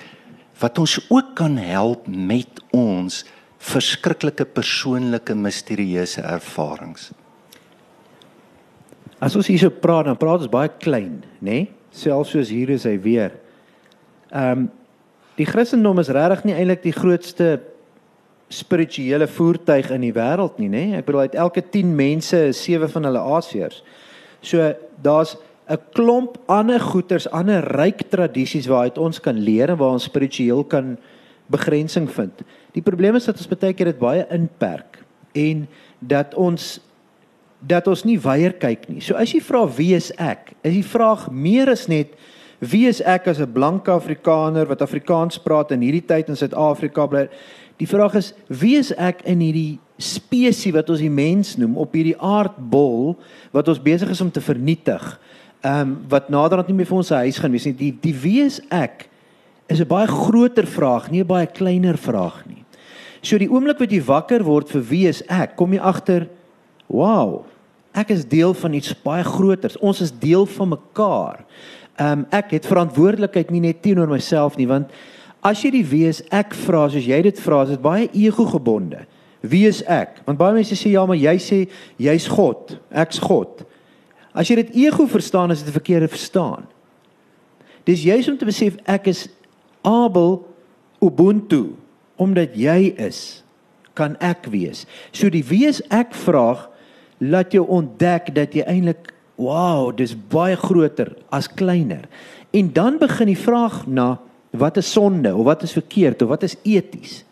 wat 0.59 0.79
ons 0.79 0.99
ook 1.09 1.35
kan 1.39 1.57
help 1.57 2.07
met 2.07 2.63
ons 2.75 3.25
verskriklike 3.59 4.45
persoonlike 4.45 5.35
misterieuse 5.35 6.23
ervarings. 6.23 7.13
As 9.19 9.35
ons 9.39 9.51
hierso 9.51 9.71
praat, 9.71 10.07
dan 10.07 10.19
praat 10.19 10.47
ons 10.47 10.51
baie 10.51 10.71
klein, 10.79 11.25
nê? 11.39 11.51
Nee? 11.51 11.78
Selfs 11.99 12.35
soos 12.35 12.53
hier 12.53 12.71
is 12.75 12.87
hy 12.89 12.97
weer. 13.03 13.37
Ehm 14.31 14.53
um, 14.65 14.69
die 15.39 15.47
Christendom 15.47 16.01
is 16.03 16.09
regtig 16.11 16.41
nie 16.49 16.55
eintlik 16.59 16.81
die 16.83 16.93
grootste 16.93 17.61
spirituele 18.51 19.29
voertuig 19.31 19.93
in 19.95 20.03
die 20.03 20.15
wêreld 20.17 20.57
nie, 20.59 20.67
nê? 20.73 20.83
Ek 20.99 21.07
bedoel 21.07 21.29
uit 21.29 21.37
elke 21.39 21.63
10 21.63 21.93
mense 21.95 22.41
is 22.49 22.63
7 22.65 22.89
van 22.91 23.07
hulle 23.07 23.23
Asiërs. 23.37 23.85
So 24.43 24.73
daar's 25.05 25.37
'n 25.69 25.79
klomp 25.93 26.39
ander 26.49 26.81
goeters, 26.81 27.29
ander 27.31 27.63
ryk 27.77 28.09
tradisies 28.09 28.67
waaruit 28.67 28.99
ons 28.99 29.21
kan 29.21 29.37
leer 29.37 29.71
en 29.71 29.77
waar 29.77 29.93
ons 29.93 30.09
spiritueel 30.09 30.65
kan 30.65 30.97
begrensing 31.47 32.09
vind. 32.11 32.43
Die 32.73 32.83
probleem 32.83 33.15
is 33.15 33.29
dat 33.29 33.37
ons 33.37 33.49
baie 33.49 33.75
keer 33.75 33.93
dit 33.93 33.99
baie 33.99 34.27
inperk 34.31 35.05
en 35.33 35.69
dat 36.01 36.35
ons 36.35 36.81
dat 37.61 37.89
ons 37.91 38.05
nie 38.07 38.19
weier 38.21 38.55
kyk 38.59 38.87
nie. 38.89 39.01
So 39.03 39.19
as 39.19 39.33
jy 39.35 39.41
vra 39.43 39.65
wie 39.77 39.93
is 39.97 40.13
ek? 40.19 40.55
Is 40.63 40.77
die 40.77 40.87
vraag 40.87 41.27
meer 41.35 41.73
as 41.73 41.87
net 41.91 42.15
wie 42.59 42.87
is 42.91 43.01
ek 43.03 43.29
as 43.29 43.41
'n 43.41 43.53
blanke 43.53 43.91
Afrikaner 43.91 44.67
wat 44.67 44.83
Afrikaans 44.83 45.39
praat 45.39 45.73
in 45.73 45.83
hierdie 45.83 46.07
tyd 46.07 46.29
in 46.29 46.37
Suid-Afrika 46.37 47.07
bly? 47.07 47.29
Die 47.79 47.87
vraag 47.87 48.15
is 48.15 48.35
wie 48.49 48.77
is 48.77 48.93
ek 48.93 49.23
in 49.25 49.41
hierdie 49.41 49.79
spesies 49.99 50.75
wat 50.75 50.91
ons 50.91 51.01
die 51.01 51.11
mens 51.11 51.57
noem 51.57 51.77
op 51.77 51.93
hierdie 51.93 52.19
aardbol 52.19 53.17
wat 53.53 53.69
ons 53.69 53.83
besig 53.83 54.11
is 54.11 54.21
om 54.21 54.31
te 54.31 54.41
vernietig? 54.41 55.19
Ehm 55.63 55.81
um, 55.81 55.99
wat 56.09 56.31
naderhand 56.31 56.69
nie 56.69 56.77
meer 56.77 56.87
vir 56.87 56.97
ons 56.97 57.11
'n 57.11 57.27
huis 57.27 57.39
gaan 57.39 57.53
wees 57.53 57.67
nie. 57.67 57.73
Die 57.73 57.99
die 58.01 58.15
wie 58.15 58.41
is 58.43 58.61
ek 58.71 59.09
is 59.69 59.81
'n 59.81 59.87
baie 59.87 60.07
groter 60.07 60.67
vraag, 60.67 61.11
nie 61.11 61.23
'n 61.23 61.27
baie 61.27 61.47
kleiner 61.47 61.99
vraag 61.99 62.47
nie. 62.47 62.65
So 63.21 63.39
die 63.39 63.51
oomblik 63.51 63.79
wat 63.79 63.91
jy 63.91 64.01
wakker 64.01 64.45
word 64.45 64.71
vir 64.71 64.83
wie 64.83 65.09
is 65.09 65.23
ek, 65.29 65.57
kom 65.57 65.73
jy 65.73 65.81
agter 65.81 66.29
Wow. 66.89 67.45
Ek 67.99 68.13
is 68.15 68.27
deel 68.29 68.55
van 68.55 68.77
iets 68.79 68.95
baie 69.03 69.25
groters. 69.27 69.79
Ons 69.83 70.03
is 70.05 70.15
deel 70.15 70.47
van 70.57 70.75
mekaar. 70.77 71.45
Ehm 71.99 72.21
um, 72.21 72.27
ek 72.31 72.53
het 72.55 72.67
verantwoordelikheid 72.69 73.51
nie 73.51 73.65
net 73.65 73.83
teenoor 73.83 74.11
myself 74.11 74.59
nie, 74.59 74.69
want 74.71 74.93
as 75.43 75.63
jy 75.65 75.73
die 75.75 75.87
wees 75.87 76.21
ek 76.35 76.55
vra 76.67 76.85
soos 76.91 77.07
jy 77.07 77.19
dit 77.27 77.41
vra, 77.43 77.65
is 77.67 77.75
dit 77.75 77.83
baie 77.83 78.07
ego 78.15 78.47
gebonde. 78.47 79.03
Wie 79.41 79.65
is 79.67 79.81
ek? 79.87 80.21
Want 80.27 80.39
baie 80.39 80.55
mense 80.55 80.77
sê 80.79 80.93
ja, 80.95 81.05
maar 81.07 81.19
jy 81.19 81.35
sê 81.43 81.59
jy's 81.99 82.29
God. 82.31 82.77
Ek's 82.91 83.19
God. 83.23 83.65
As 84.35 84.51
jy 84.51 84.61
dit 84.61 84.75
ego 84.85 85.07
verstaan, 85.11 85.51
is 85.51 85.63
dit 85.63 85.71
'n 85.71 85.79
verkeerde 85.79 86.09
verstaan. 86.09 86.67
Dis 87.85 88.03
juis 88.03 88.29
om 88.29 88.39
te 88.39 88.45
besef 88.45 88.77
ek 88.85 89.09
is 89.09 89.29
Abel 89.83 90.47
Ubuntu 91.01 91.79
omdat 92.17 92.55
jy 92.55 92.95
is 92.99 93.43
kan 93.95 94.17
ek 94.21 94.47
wees. 94.51 94.87
So 95.13 95.31
die 95.31 95.45
wees 95.45 95.81
ek 95.91 96.15
vraag 96.15 96.69
laat 97.19 97.53
jou 97.53 97.65
ontdek 97.67 98.35
dat 98.35 98.55
jy 98.55 98.65
eintlik 98.67 99.13
wow, 99.39 99.91
dis 99.95 100.15
baie 100.31 100.57
groter 100.59 101.13
as 101.31 101.47
kleiner. 101.49 102.09
En 102.51 102.73
dan 102.75 102.99
begin 102.99 103.31
die 103.31 103.39
vraag 103.39 103.85
na 103.87 104.17
wat 104.59 104.81
is 104.81 104.91
sonde 104.93 105.35
of 105.35 105.47
wat 105.47 105.63
is 105.63 105.77
verkeerd 105.77 106.23
of 106.23 106.33
wat 106.33 106.43
is 106.43 106.57
eties? 106.67 107.23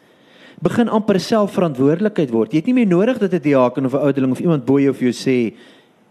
Begin 0.62 0.88
amper 0.88 1.18
selfverantwoordelikheid 1.20 2.30
word. 2.32 2.52
Jy 2.52 2.62
het 2.62 2.70
nie 2.70 2.78
meer 2.78 2.90
nodig 2.90 3.18
dat 3.18 3.32
'n 3.34 3.42
diaken 3.42 3.86
of 3.86 3.94
'n 3.94 4.04
ouderling 4.06 4.32
of 4.32 4.40
iemand 4.40 4.64
bo 4.64 4.78
jou 4.78 4.94
vir 4.94 5.10
jou 5.10 5.12
sê 5.12 5.54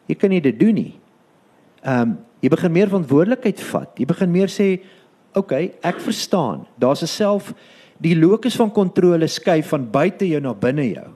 jy 0.08 0.16
kan 0.16 0.30
nie 0.30 0.42
dit 0.42 0.60
doen 0.60 0.74
nie. 0.74 0.94
Ehm 1.84 2.02
um, 2.02 2.18
jy 2.42 2.50
begin 2.50 2.72
meer 2.72 2.88
verantwoordelikheid 2.88 3.60
vat. 3.60 3.90
Jy 3.98 4.06
begin 4.06 4.32
meer 4.32 4.48
sê 4.48 4.80
oké, 5.34 5.40
okay, 5.40 5.74
ek 5.82 6.00
verstaan. 6.00 6.68
Daar's 6.78 7.02
'n 7.02 7.08
self 7.08 7.54
die 7.98 8.16
locus 8.16 8.56
van 8.56 8.72
kontrole 8.72 9.28
skuif 9.28 9.68
van 9.68 9.92
buite 9.92 10.28
jou 10.28 10.42
na 10.42 10.54
binne 10.54 10.94
jou 10.94 11.16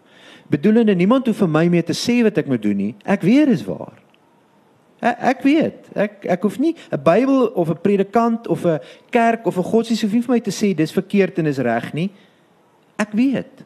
bedoelende 0.49 0.95
niemand 0.95 1.27
hoef 1.29 1.37
vir 1.43 1.51
my 1.51 1.67
meer 1.69 1.85
te 1.85 1.95
sê 1.97 2.19
wat 2.25 2.37
ek 2.41 2.47
moet 2.49 2.61
doen 2.61 2.77
nie. 2.77 2.93
Ek 3.05 3.21
weet 3.25 3.51
dis 3.51 3.65
waar. 3.67 3.97
Ek, 4.99 5.21
ek 5.31 5.43
weet. 5.47 5.89
Ek 5.95 6.25
ek 6.35 6.43
hoef 6.43 6.57
nie 6.59 6.75
'n 6.91 7.03
Bybel 7.03 7.47
of 7.55 7.69
'n 7.69 7.81
predikant 7.81 8.47
of 8.47 8.65
'n 8.65 8.79
kerk 9.11 9.45
of 9.45 9.57
'n 9.57 9.63
godsdienst 9.63 10.03
hoef 10.03 10.13
nie 10.13 10.21
vir 10.21 10.35
my 10.35 10.39
te 10.39 10.51
sê 10.51 10.75
dis 10.75 10.91
verkeerd 10.91 11.39
en 11.39 11.47
is 11.47 11.57
reg 11.59 11.93
nie. 11.93 12.09
Ek 12.97 13.13
weet. 13.13 13.63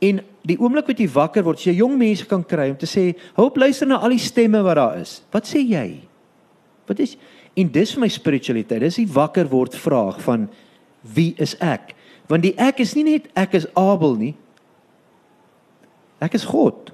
En 0.00 0.20
die 0.44 0.58
oomblik 0.60 0.86
wat 0.86 0.98
jy 0.98 1.08
wakker 1.08 1.42
word, 1.42 1.60
jy 1.60 1.72
jong 1.72 1.96
mense 1.98 2.26
kan 2.26 2.44
kry 2.44 2.70
om 2.70 2.76
te 2.76 2.86
sê, 2.86 3.14
"Hoop 3.34 3.56
luister 3.56 3.86
na 3.86 3.96
al 3.96 4.10
die 4.10 4.18
stemme 4.18 4.62
wat 4.62 4.76
daar 4.76 4.98
is. 4.98 5.22
Wat 5.30 5.44
sê 5.44 5.58
jy?" 5.58 6.00
Wat 6.86 6.98
is 6.98 7.16
en 7.54 7.70
dis 7.72 7.92
vir 7.92 8.00
my 8.00 8.08
spiritualiteit. 8.08 8.80
Dis 8.80 8.96
die 8.96 9.08
wakker 9.12 9.48
word 9.48 9.74
vraag 9.74 10.20
van 10.20 10.48
wie 11.14 11.34
is 11.38 11.54
ek? 11.60 11.94
Want 12.28 12.42
die 12.42 12.54
ek 12.58 12.80
is 12.80 12.94
nie 12.94 13.04
net 13.04 13.28
ek 13.34 13.54
is 13.54 13.66
Abel 13.74 14.16
nie. 14.16 14.34
Ek 16.26 16.34
is 16.34 16.46
God. 16.48 16.90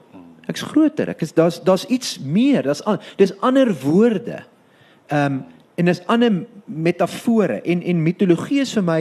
Ek's 0.51 0.65
groter. 0.73 1.13
Ek 1.15 1.23
is 1.25 1.33
daar's 1.37 1.61
daar's 1.65 1.87
iets 1.89 2.19
meer. 2.21 2.67
Daar's 2.67 2.85
dis 3.21 3.35
ander 3.41 3.73
woorde. 3.85 4.43
Ehm 5.09 5.41
um, 5.41 5.43
en 5.81 5.89
dis 5.89 6.03
ander 6.07 6.43
metafore 6.69 7.63
en 7.65 7.81
en 7.83 8.03
mitologie 8.05 8.61
is 8.61 8.75
vir 8.77 8.85
my 8.85 8.99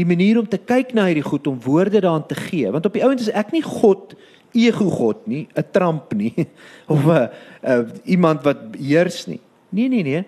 die 0.00 0.06
manier 0.08 0.38
om 0.40 0.46
te 0.48 0.58
kyk 0.58 0.94
na 0.96 1.04
hierdie 1.10 1.26
goed 1.26 1.46
om 1.46 1.58
woorde 1.60 2.00
daaraan 2.00 2.24
te 2.26 2.34
gee. 2.38 2.70
Want 2.72 2.88
op 2.88 2.96
die 2.96 3.04
ouend 3.04 3.20
is 3.20 3.28
ek 3.28 3.52
nie 3.52 3.62
God 3.62 4.14
ego 4.56 4.88
god 4.90 5.26
nie, 5.28 5.46
'n 5.52 5.64
Trump 5.72 6.14
nie 6.14 6.32
of 6.92 7.04
'n 7.04 7.28
uh, 7.62 7.84
iemand 8.04 8.42
wat 8.42 8.76
heers 8.80 9.26
nie. 9.26 9.40
Nee 9.68 9.88
nee 9.88 10.02
nee. 10.02 10.24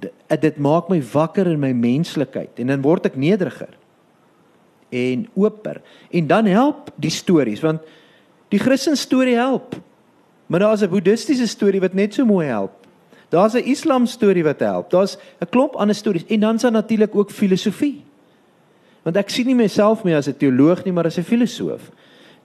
D 0.00 0.40
dit 0.40 0.56
maak 0.56 0.88
my 0.88 1.02
wakker 1.02 1.46
in 1.46 1.60
my 1.60 1.72
menslikheid 1.72 2.58
en 2.58 2.66
dan 2.66 2.82
word 2.82 3.06
ek 3.06 3.16
nederiger 3.16 3.76
en 4.88 5.28
oper. 5.34 5.82
En 6.10 6.26
dan 6.26 6.46
help 6.46 6.90
die 6.96 7.10
stories 7.10 7.60
want 7.60 7.80
die 8.48 8.58
Christen 8.58 8.96
storie 8.96 9.34
help. 9.34 9.76
Maar 10.46 10.60
daar's 10.60 10.82
'n 10.82 10.88
boeddhistiese 10.88 11.46
storie 11.46 11.80
wat 11.80 11.94
net 11.94 12.14
so 12.14 12.24
mooi 12.24 12.46
help. 12.46 12.72
Daar's 13.28 13.54
'n 13.54 13.64
Islam 13.64 14.06
storie 14.06 14.44
wat 14.44 14.60
help. 14.60 14.90
Daar's 14.90 15.16
'n 15.40 15.48
klomp 15.50 15.74
ander 15.74 15.94
stories 15.94 16.26
en 16.26 16.40
dan's 16.40 16.62
daar 16.62 16.72
natuurlik 16.72 17.14
ook 17.14 17.30
filosofie. 17.30 18.04
Want 19.02 19.16
ek 19.16 19.30
sien 19.30 19.46
nie 19.46 19.54
myself 19.54 20.04
meer 20.04 20.16
as 20.16 20.28
'n 20.28 20.36
teoloog 20.36 20.84
nie, 20.84 20.92
maar 20.92 21.04
as 21.04 21.18
'n 21.18 21.22
filosoof. 21.22 21.90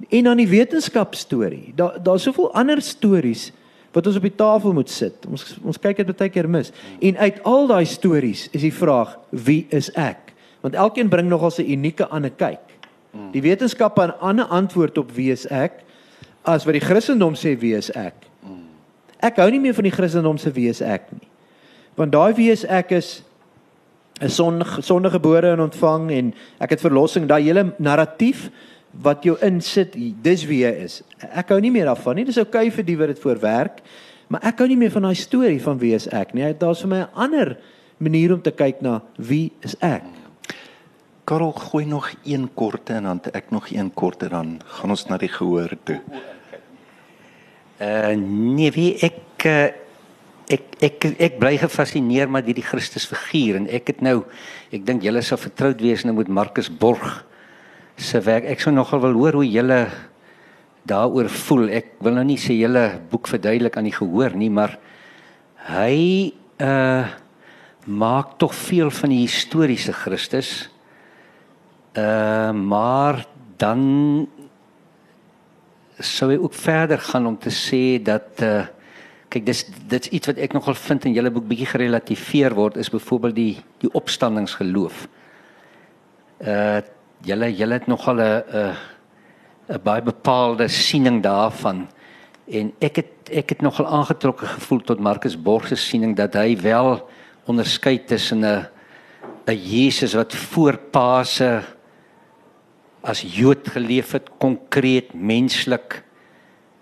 En 0.10 0.24
dan 0.24 0.38
die 0.38 0.48
wetenskap 0.48 1.16
storie. 1.16 1.74
Daar 1.76 2.04
daar's 2.04 2.24
soveel 2.24 2.54
ander 2.54 2.82
stories 2.82 3.52
wat 3.92 4.08
ons 4.08 4.16
op 4.16 4.22
die 4.22 4.36
tafel 4.36 4.74
moet 4.74 4.90
sit. 4.90 5.26
Ons 5.30 5.58
ons 5.64 5.80
kyk 5.80 5.98
dit 5.98 6.18
baie 6.18 6.30
keer 6.30 6.50
mis. 6.50 6.72
En 7.00 7.18
uit 7.18 7.44
al 7.44 7.68
daai 7.68 7.86
stories 7.86 8.48
is 8.52 8.62
die 8.62 8.74
vraag: 8.74 9.20
wie 9.30 9.66
is 9.70 9.92
ek? 9.92 10.34
Want 10.62 10.74
elkeen 10.74 11.10
bring 11.10 11.30
nogal 11.30 11.52
'n 11.58 11.72
unieke 11.72 12.08
ander 12.08 12.32
kyk. 12.32 12.60
Die 13.32 13.42
wetenskap 13.42 13.98
het 13.98 14.10
'n 14.10 14.20
ander 14.20 14.46
antwoord 14.46 14.98
op 14.98 15.12
wie 15.12 15.32
is 15.32 15.48
ek 15.48 15.72
as 16.44 16.66
wat 16.66 16.74
die 16.74 16.84
Christendom 16.84 17.36
sê 17.38 17.56
wie 17.60 17.74
is 17.78 17.92
ek. 17.98 18.28
Ek 19.22 19.38
hou 19.38 19.50
nie 19.54 19.62
meer 19.62 19.76
van 19.78 19.86
die 19.86 19.94
Christendom 19.94 20.40
se 20.42 20.50
wie 20.56 20.70
is 20.72 20.82
ek 20.82 21.12
nie. 21.14 21.28
Want 22.00 22.14
daai 22.16 22.34
wie 22.38 22.50
is 22.50 22.66
ek 22.66 22.92
is 22.98 23.22
'n 24.22 24.30
son 24.30 24.64
sondegebore 24.82 25.54
en 25.54 25.60
ontvang 25.60 26.12
en 26.12 26.34
ek 26.60 26.70
het 26.70 26.82
verlossing, 26.82 27.28
daai 27.28 27.44
hele 27.44 27.74
narratief 27.78 28.50
wat 28.92 29.24
jou 29.24 29.38
insit, 29.42 29.96
dis 30.22 30.46
wie 30.46 30.62
jy 30.64 30.72
is. 30.84 31.04
Ek 31.20 31.50
hou 31.50 31.60
nie 31.60 31.72
meer 31.72 31.86
daarvan 31.86 32.16
nie. 32.16 32.26
Dis 32.26 32.38
oukei 32.38 32.68
okay 32.68 32.72
vir 32.72 32.84
die 32.84 32.98
wat 32.98 33.08
dit 33.08 33.20
voorwerk, 33.20 33.82
maar 34.28 34.42
ek 34.44 34.60
hou 34.60 34.68
nie 34.68 34.78
meer 34.78 34.92
van 34.92 35.02
daai 35.02 35.16
storie 35.16 35.62
van 35.62 35.80
wie 35.80 35.94
is 35.94 36.08
ek 36.08 36.34
nie. 36.34 36.54
Daar's 36.54 36.82
vir 36.82 36.90
my 36.90 37.02
'n 37.02 37.10
ander 37.16 37.58
manier 37.98 38.34
om 38.34 38.42
te 38.42 38.52
kyk 38.52 38.82
na 38.82 39.02
wie 39.18 39.52
is 39.62 39.76
ek. 39.82 40.21
Karel 41.32 41.54
gooi 41.56 41.86
nog 41.86 42.10
een 42.28 42.50
korte 42.54 42.98
en 43.00 43.06
dan 43.08 43.20
ek 43.32 43.54
nog 43.56 43.70
een 43.72 43.94
korte 43.96 44.28
dan 44.28 44.58
gaan 44.68 44.92
ons 44.92 45.06
na 45.08 45.16
die 45.18 45.30
gehoor 45.32 45.72
toe. 45.88 46.02
Uh 47.80 48.18
nee, 48.20 48.68
wie 48.76 48.90
ek 49.00 49.46
uh, 49.48 49.70
ek 50.52 50.76
ek 50.84 51.06
ek 51.16 51.38
bly 51.40 51.54
gefassineer 51.62 52.28
met 52.28 52.50
hierdie 52.50 52.66
Christus 52.68 53.06
figuur 53.08 53.62
en 53.62 53.70
ek 53.72 53.94
het 53.94 54.02
nou 54.04 54.26
ek 54.76 54.84
dink 54.90 55.06
julle 55.08 55.24
sal 55.24 55.40
vertroud 55.40 55.80
wees 55.80 56.04
nou 56.04 56.18
met 56.18 56.28
Marcus 56.28 56.68
Borg 56.68 57.24
se 57.96 58.20
werk. 58.28 58.50
Ek 58.52 58.60
sou 58.60 58.76
nogal 58.76 59.00
wil 59.06 59.16
hoor 59.22 59.40
hoe 59.40 59.48
julle 59.48 59.80
daaroor 60.84 61.32
voel. 61.32 61.72
Ek 61.80 61.96
wil 62.04 62.20
nou 62.20 62.28
nie 62.28 62.38
sê 62.44 62.60
julle 62.60 63.00
boek 63.08 63.32
verduidelik 63.32 63.80
aan 63.80 63.88
die 63.88 63.96
gehoor 63.96 64.36
nie, 64.36 64.52
maar 64.52 64.76
hy 65.72 65.96
uh 66.60 67.08
maak 67.88 68.36
tog 68.38 68.52
veel 68.54 68.92
van 68.94 69.16
die 69.16 69.24
historiese 69.24 69.96
Christus. 69.96 70.68
Uh 71.94 72.52
maar 72.52 73.26
dan 73.58 73.82
sou 76.00 76.32
hy 76.32 76.38
ook 76.40 76.54
verder 76.54 77.00
gaan 77.00 77.28
om 77.28 77.38
te 77.38 77.52
sê 77.52 78.02
dat 78.04 78.40
uh 78.42 78.66
kyk 79.32 79.46
dis 79.46 79.66
dit's 79.88 80.12
iets 80.12 80.28
wat 80.28 80.40
ek 80.44 80.54
nogal 80.54 80.76
vind 80.76 81.06
in 81.08 81.14
julle 81.16 81.32
boek 81.32 81.48
bietjie 81.48 81.70
gerelativeer 81.72 82.56
word 82.56 82.80
is 82.80 82.92
byvoorbeeld 82.92 83.36
die 83.36 83.58
die 83.84 83.92
opstandingsgeloof. 83.96 85.08
Uh 86.40 86.80
julle 87.28 87.52
julle 87.54 87.74
het 87.80 87.88
nogal 87.88 88.20
'n 88.20 88.44
'n 88.52 88.76
'n 89.72 89.84
baie 89.84 90.02
bepaalde 90.02 90.68
siening 90.68 91.22
daarvan 91.24 91.88
en 92.48 92.74
ek 92.80 92.96
het 92.96 93.32
ek 93.32 93.50
het 93.50 93.62
nogal 93.62 93.88
aangetrokke 93.88 94.46
gevoel 94.46 94.80
tot 94.80 95.00
Marcus 95.00 95.36
Borg 95.42 95.68
se 95.68 95.76
siening 95.76 96.16
dat 96.16 96.34
hy 96.34 96.58
wel 96.58 97.08
onderskei 97.46 98.00
tussen 98.06 98.46
'n 98.46 98.68
'n 99.48 99.56
Jesus 99.56 100.14
wat 100.14 100.36
voor 100.36 100.78
Paase 100.78 101.64
as 103.02 103.24
Jood 103.26 103.68
geleef 103.74 104.14
het, 104.14 104.30
konkreet, 104.42 105.14
menslik. 105.14 106.02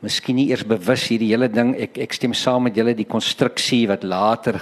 Miskien 0.04 0.38
nie 0.40 0.50
eers 0.52 0.66
bewus 0.68 1.08
hierdie 1.12 1.32
hele 1.32 1.50
ding. 1.52 1.74
Ek 1.80 1.98
ek 2.04 2.16
stem 2.16 2.36
saam 2.36 2.68
met 2.68 2.78
julle 2.78 2.96
die 2.96 3.08
konstruksie 3.08 3.86
wat 3.90 4.04
later 4.08 4.60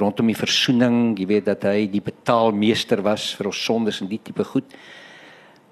rondom 0.00 0.26
die 0.26 0.36
versoening, 0.36 1.14
jy 1.18 1.26
weet 1.30 1.46
dat 1.46 1.66
hy 1.68 1.86
die 1.86 2.02
betaalmeester 2.02 3.02
was 3.04 3.28
vir 3.38 3.52
ons 3.52 3.60
sondes 3.62 4.00
en 4.02 4.10
die 4.10 4.18
tipe 4.18 4.44
goed. 4.48 4.74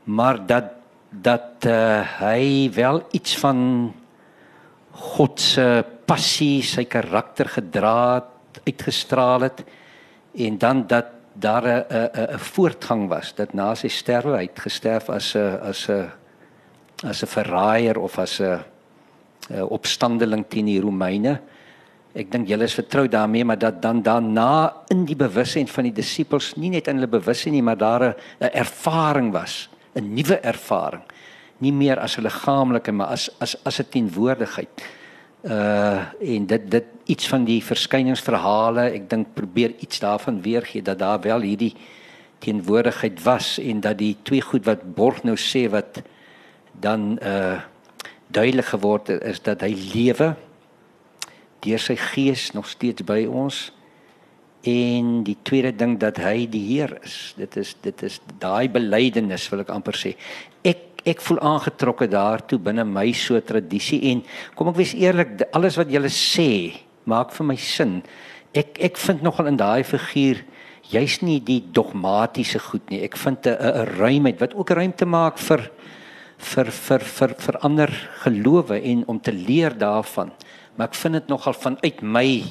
Maar 0.07 0.41
dat 0.47 0.79
dat 1.13 1.67
uh, 1.69 2.01
hy 2.23 2.71
wel 2.73 3.03
iets 3.13 3.35
van 3.37 3.59
God 5.13 5.41
se 5.41 5.83
passie, 6.09 6.63
sy 6.65 6.87
karakter 6.89 7.51
gedra 7.53 8.23
het, 8.23 8.63
uitgestraal 8.65 9.45
het 9.45 9.61
en 10.41 10.57
dan 10.57 10.87
dat 10.89 11.13
daar 11.43 11.65
'n 11.67 11.85
'n 11.91 12.35
'n 12.35 12.39
voortgang 12.39 13.09
was 13.09 13.35
dat 13.35 13.55
na 13.55 13.75
sy 13.75 13.89
sterwe 13.89 14.37
hy 14.39 14.49
gesterf 14.55 15.11
as 15.11 15.35
'n 15.35 15.59
as 15.63 15.89
'n 15.89 16.11
as 17.05 17.23
'n 17.23 17.27
verraaier 17.27 17.99
of 17.99 18.19
as 18.19 18.41
'n 18.41 18.63
opstandeling 19.69 20.45
teen 20.49 20.67
die 20.67 20.81
Romeine. 20.81 21.41
Ek 22.15 22.31
dink 22.31 22.49
julle 22.49 22.65
is 22.65 22.75
vertrou 22.75 23.09
daarmee 23.09 23.45
maar 23.45 23.59
dat 23.59 23.83
dan 23.83 24.03
daarna 24.03 24.73
in 24.89 25.05
die 25.05 25.17
bewussyn 25.17 25.69
van 25.69 25.85
die 25.85 25.93
disippels 25.93 26.55
nie 26.57 26.71
net 26.71 26.89
in 26.89 26.97
hulle 26.97 27.09
bewussyn 27.09 27.53
nie 27.53 27.63
maar 27.63 27.79
daar 27.79 28.03
'n 28.41 28.51
ervaring 28.53 29.33
was, 29.33 29.69
'n 29.95 30.15
nuwe 30.15 30.41
ervaring. 30.41 31.03
Nie 31.59 31.73
meer 31.73 31.99
as 31.99 32.17
'n 32.19 32.23
liggaamlike 32.23 32.93
maar 32.93 33.07
as 33.07 33.31
as 33.41 33.57
as 33.65 33.81
'n 33.81 33.89
teenwoordigheid 33.91 34.69
uh 35.43 36.03
en 36.21 36.47
dit 36.47 36.71
dit 36.71 36.85
iets 37.05 37.29
van 37.29 37.45
die 37.45 37.59
verskyningsverhale 37.65 38.85
ek 38.95 39.09
dink 39.11 39.35
probeer 39.35 39.75
iets 39.79 39.99
daarvan 39.99 40.43
weergee 40.43 40.83
dat 40.83 40.99
daar 40.99 41.21
wel 41.21 41.41
hierdie 41.41 41.75
teenwoordigheid 42.39 43.23
was 43.23 43.59
en 43.59 43.81
dat 43.81 43.99
die 43.99 44.17
twee 44.23 44.41
goed 44.41 44.65
wat 44.65 44.95
Borg 44.95 45.23
nou 45.23 45.37
sê 45.37 45.69
wat 45.71 46.03
dan 46.73 47.19
uh 47.23 47.61
duidelik 48.33 48.65
geword 48.65 49.07
het 49.07 49.23
is 49.23 49.43
dat 49.43 49.61
hy 49.61 49.75
lewe 49.95 50.35
deur 51.63 51.79
sy 51.83 51.97
gees 51.97 52.51
nog 52.57 52.69
steeds 52.69 53.05
by 53.07 53.25
ons. 53.31 53.71
En 54.63 55.23
die 55.27 55.37
tweede 55.43 55.73
ding 55.75 55.97
dat 55.99 56.21
hy 56.23 56.47
die 56.51 56.63
Heer 56.69 56.95
is. 57.03 57.35
Dit 57.39 57.57
is 57.59 57.75
dit 57.83 58.03
is 58.07 58.21
daai 58.43 58.71
belydenis 58.71 59.49
wil 59.51 59.65
ek 59.65 59.73
amper 59.75 59.99
sê 59.99 60.15
ek 61.09 61.21
voel 61.25 61.41
aangetrokke 61.43 62.07
daartoe 62.11 62.59
binne 62.63 62.85
my 62.87 63.09
so 63.17 63.39
tradisie 63.41 64.01
en 64.13 64.23
kom 64.55 64.71
ek 64.71 64.79
wees 64.79 64.95
eerlik 64.95 65.47
alles 65.53 65.79
wat 65.81 65.91
julle 65.91 66.11
sê 66.13 66.49
maak 67.09 67.33
vir 67.35 67.49
my 67.49 67.57
sin. 67.59 68.01
Ek 68.55 68.79
ek 68.91 69.01
vind 69.01 69.23
nogal 69.23 69.51
in 69.51 69.59
daai 69.59 69.83
figuur 69.87 70.43
jy's 70.93 71.21
nie 71.23 71.41
die 71.41 71.61
dogmatiese 71.75 72.61
goed 72.63 72.91
nie. 72.91 73.03
Ek 73.03 73.17
vind 73.17 73.47
'n 73.47 73.57
'n 73.57 73.87
ruimheid 73.99 74.41
wat 74.41 74.55
ook 74.55 74.71
ruimte 74.71 75.07
maak 75.07 75.39
vir 75.39 75.71
vir 76.39 76.71
vir 76.71 77.01
vir 77.01 77.35
vir 77.39 77.57
ander 77.63 77.91
gelowe 78.23 78.77
en 78.83 79.05
om 79.09 79.19
te 79.21 79.33
leer 79.33 79.71
daarvan. 79.71 80.33
Maar 80.77 80.89
ek 80.89 80.95
vind 80.95 81.15
dit 81.15 81.29
nogal 81.29 81.53
vanuit 81.55 82.03
my 82.03 82.43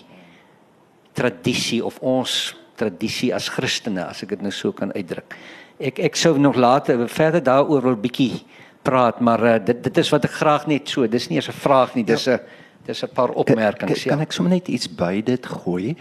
tradisie 1.13 1.85
of 1.85 1.99
ons 1.99 2.55
tradisie 2.75 3.33
as 3.33 3.49
Christene 3.49 4.05
as 4.05 4.23
ek 4.23 4.29
dit 4.29 4.41
nou 4.41 4.51
so 4.51 4.71
kan 4.71 4.91
uitdruk 4.95 5.35
ek 5.81 5.99
ek 5.99 6.15
sou 6.15 6.37
nog 6.39 6.55
later 6.55 7.07
verder 7.09 7.43
daaroor 7.43 7.81
wil 7.81 7.99
bietjie 7.99 8.43
praat, 8.81 9.19
maar 9.19 9.43
uh, 9.43 9.57
dit 9.65 9.83
dit 9.83 9.97
is 9.97 10.09
wat 10.13 10.25
ek 10.25 10.35
graag 10.39 10.67
net 10.67 10.89
so, 10.89 11.07
dis 11.07 11.29
nie 11.29 11.37
eens 11.37 11.49
'n 11.49 11.61
vraag 11.61 11.95
nie, 11.95 12.03
dis 12.03 12.27
'n 12.27 12.31
ja. 12.31 12.39
dis 12.85 13.03
'n 13.03 13.13
paar 13.13 13.29
opmerkings. 13.29 14.03
Kan, 14.03 14.17
kan 14.17 14.25
ek 14.25 14.31
sommer 14.31 14.53
net 14.53 14.67
iets 14.67 14.87
by 14.87 15.21
dit 15.21 15.45
gooi? 15.45 15.95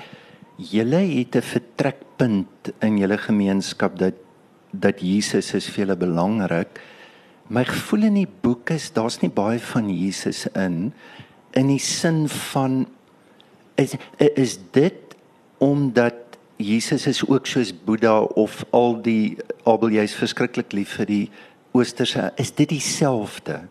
Julle 0.57 1.03
het 1.18 1.37
'n 1.37 1.43
vertrekpunt 1.43 2.72
in 2.81 2.99
julle 2.99 3.18
gemeenskap 3.18 3.99
dat 3.99 4.14
dat 4.72 5.01
Jesus 5.01 5.55
is 5.55 5.66
vir 5.66 5.85
julle 5.85 5.97
belangrik. 5.97 6.81
My 7.49 7.64
gevoel 7.64 8.07
in 8.07 8.14
die 8.14 8.28
boek 8.43 8.70
is 8.70 8.93
daar's 8.95 9.20
nie 9.20 9.31
baie 9.31 9.59
van 9.59 9.91
Jesus 9.91 10.47
in 10.55 10.93
in 11.53 11.66
die 11.66 11.83
sin 11.83 12.28
van 12.28 12.87
is 13.74 13.97
is 14.18 14.59
dit 14.70 15.16
omdat 15.59 16.30
Jesus 16.61 17.07
is 17.07 17.23
ook 17.25 17.47
soos 17.47 17.73
Boeddha 17.73 18.21
of 18.37 18.65
al 18.77 18.99
die 19.01 19.39
Abel 19.65 19.95
jy's 19.97 20.13
verskriklik 20.13 20.75
lief 20.77 20.99
vir 20.99 21.09
die 21.09 21.27
oosterse 21.73 22.27
is 22.41 22.53
dit 22.53 22.69
dieselfde? 22.69 23.63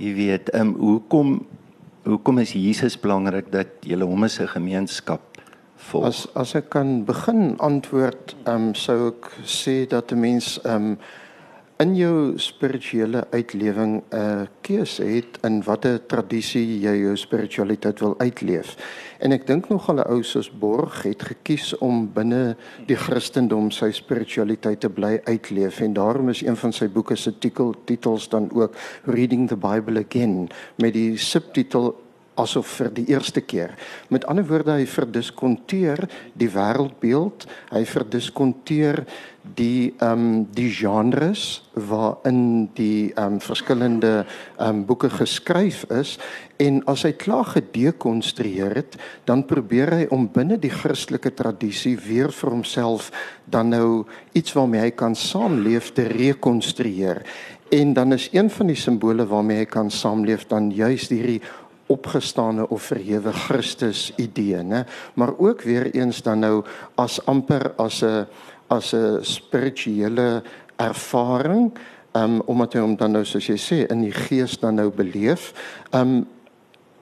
Jy 0.00 0.14
weet 0.16 0.52
um, 0.56 0.72
hoekom 0.80 1.42
hoekom 2.08 2.40
is 2.40 2.54
Jesus 2.56 2.96
belangrik 2.96 3.50
dat 3.52 3.84
jy 3.84 3.98
hom 4.00 4.24
as 4.24 4.38
'n 4.40 4.48
gemeenskap 4.48 5.20
volg? 5.76 6.06
As 6.06 6.26
as 6.34 6.54
ek 6.54 6.70
kan 6.70 7.04
begin 7.04 7.58
antwoord 7.60 8.36
um, 8.46 8.74
sou 8.74 9.12
ek 9.12 9.28
sê 9.44 9.84
dat 9.86 10.12
'n 10.12 10.20
mens 10.20 10.58
um, 10.64 10.96
in 11.78 11.94
jou 11.94 12.38
spirituele 12.42 13.22
uitlewing 13.30 14.02
'n 14.10 14.16
uh, 14.16 14.46
keuse 14.60 15.04
het 15.04 15.38
in 15.46 15.62
watter 15.62 16.06
tradisie 16.06 16.80
jy 16.80 16.94
jou 17.04 17.16
spiritualiteit 17.16 18.00
wil 18.00 18.18
uitleef. 18.18 18.74
En 19.18 19.32
ek 19.32 19.46
dink 19.46 19.68
nog 19.68 19.88
al 19.88 20.02
'n 20.02 20.10
ou 20.10 20.22
soos 20.22 20.50
Borg 20.50 21.02
het 21.02 21.22
gekies 21.22 21.78
om 21.78 22.10
binne 22.12 22.56
die 22.86 22.96
Christendom 22.96 23.70
sy 23.70 23.92
spiritualiteit 23.92 24.80
te 24.80 24.90
bly 24.90 25.20
uitleef 25.24 25.80
en 25.80 25.92
daarom 25.92 26.28
is 26.28 26.42
een 26.42 26.56
van 26.56 26.72
sy 26.72 26.88
boeke 26.88 27.16
se 27.16 27.38
titel 27.38 27.74
titels 27.84 28.28
dan 28.28 28.50
ook 28.52 28.74
Reading 29.04 29.48
the 29.48 29.56
Bible 29.56 30.04
Again 30.04 30.48
met 30.76 30.92
die 30.92 31.16
subtitel 31.16 32.07
asof 32.38 32.78
vir 32.78 32.92
die 32.94 33.06
eerste 33.12 33.40
keer. 33.40 33.74
Met 34.08 34.26
ander 34.30 34.46
woorde 34.46 34.78
hy 34.78 34.86
verdiskonteer 34.86 36.06
die 36.38 36.50
wêreldbeeld, 36.54 37.48
hy 37.72 37.84
verdiskonteer 37.88 39.04
die 39.56 39.94
ehm 39.98 40.12
um, 40.12 40.46
die 40.52 40.68
genres 40.70 41.62
waarin 41.72 42.68
die 42.76 43.12
ehm 43.14 43.38
um, 43.38 43.40
verskillende 43.40 44.12
ehm 44.58 44.68
um, 44.68 44.84
boeke 44.86 45.10
geskryf 45.10 45.84
is 45.94 46.18
en 46.58 46.82
as 46.90 47.04
hy 47.06 47.12
klaar 47.12 47.46
gedekonstrueer 47.54 48.74
het, 48.76 48.96
dan 49.24 49.46
probeer 49.46 49.92
hy 49.94 50.06
om 50.14 50.26
binne 50.32 50.58
die 50.58 50.72
Christelike 50.74 51.30
tradisie 51.38 51.96
weer 51.96 52.32
vir 52.34 52.50
homself 52.50 53.12
dan 53.46 53.70
nou 53.72 54.04
iets 54.34 54.52
waarmee 54.58 54.88
hy 54.88 54.90
kan 54.90 55.14
saamleef 55.16 55.92
te 55.94 56.08
rekonstrueer. 56.10 57.22
En 57.70 57.92
dan 57.92 58.12
is 58.12 58.28
een 58.32 58.50
van 58.50 58.66
die 58.66 58.76
simbole 58.76 59.26
waarmee 59.26 59.62
hy 59.62 59.70
kan 59.70 59.90
saamleef 59.90 60.46
dan 60.48 60.70
juis 60.74 61.08
hierdie 61.08 61.40
opgestane 61.88 62.68
of 62.68 62.82
verhewe 62.82 63.32
Christus 63.32 64.12
idee, 64.16 64.62
né? 64.62 64.84
Maar 65.14 65.38
ook 65.38 65.62
weer 65.62 65.90
eens 65.94 66.22
dan 66.22 66.38
nou 66.38 66.64
as 66.94 67.18
amper 67.26 67.72
as 67.76 68.02
'n 68.02 68.26
as 68.68 68.92
'n 68.92 69.18
spirituele 69.20 70.42
ervaring, 70.76 71.72
um, 72.12 72.40
omdat 72.40 72.72
hy 72.72 72.80
hom 72.80 72.96
dan 72.96 73.12
nou 73.12 73.24
soos 73.24 73.46
jy 73.46 73.56
sê 73.56 73.86
in 73.90 74.00
die 74.00 74.12
gees 74.12 74.58
dan 74.58 74.74
nou 74.74 74.90
beleef, 74.90 75.52
um 75.94 76.26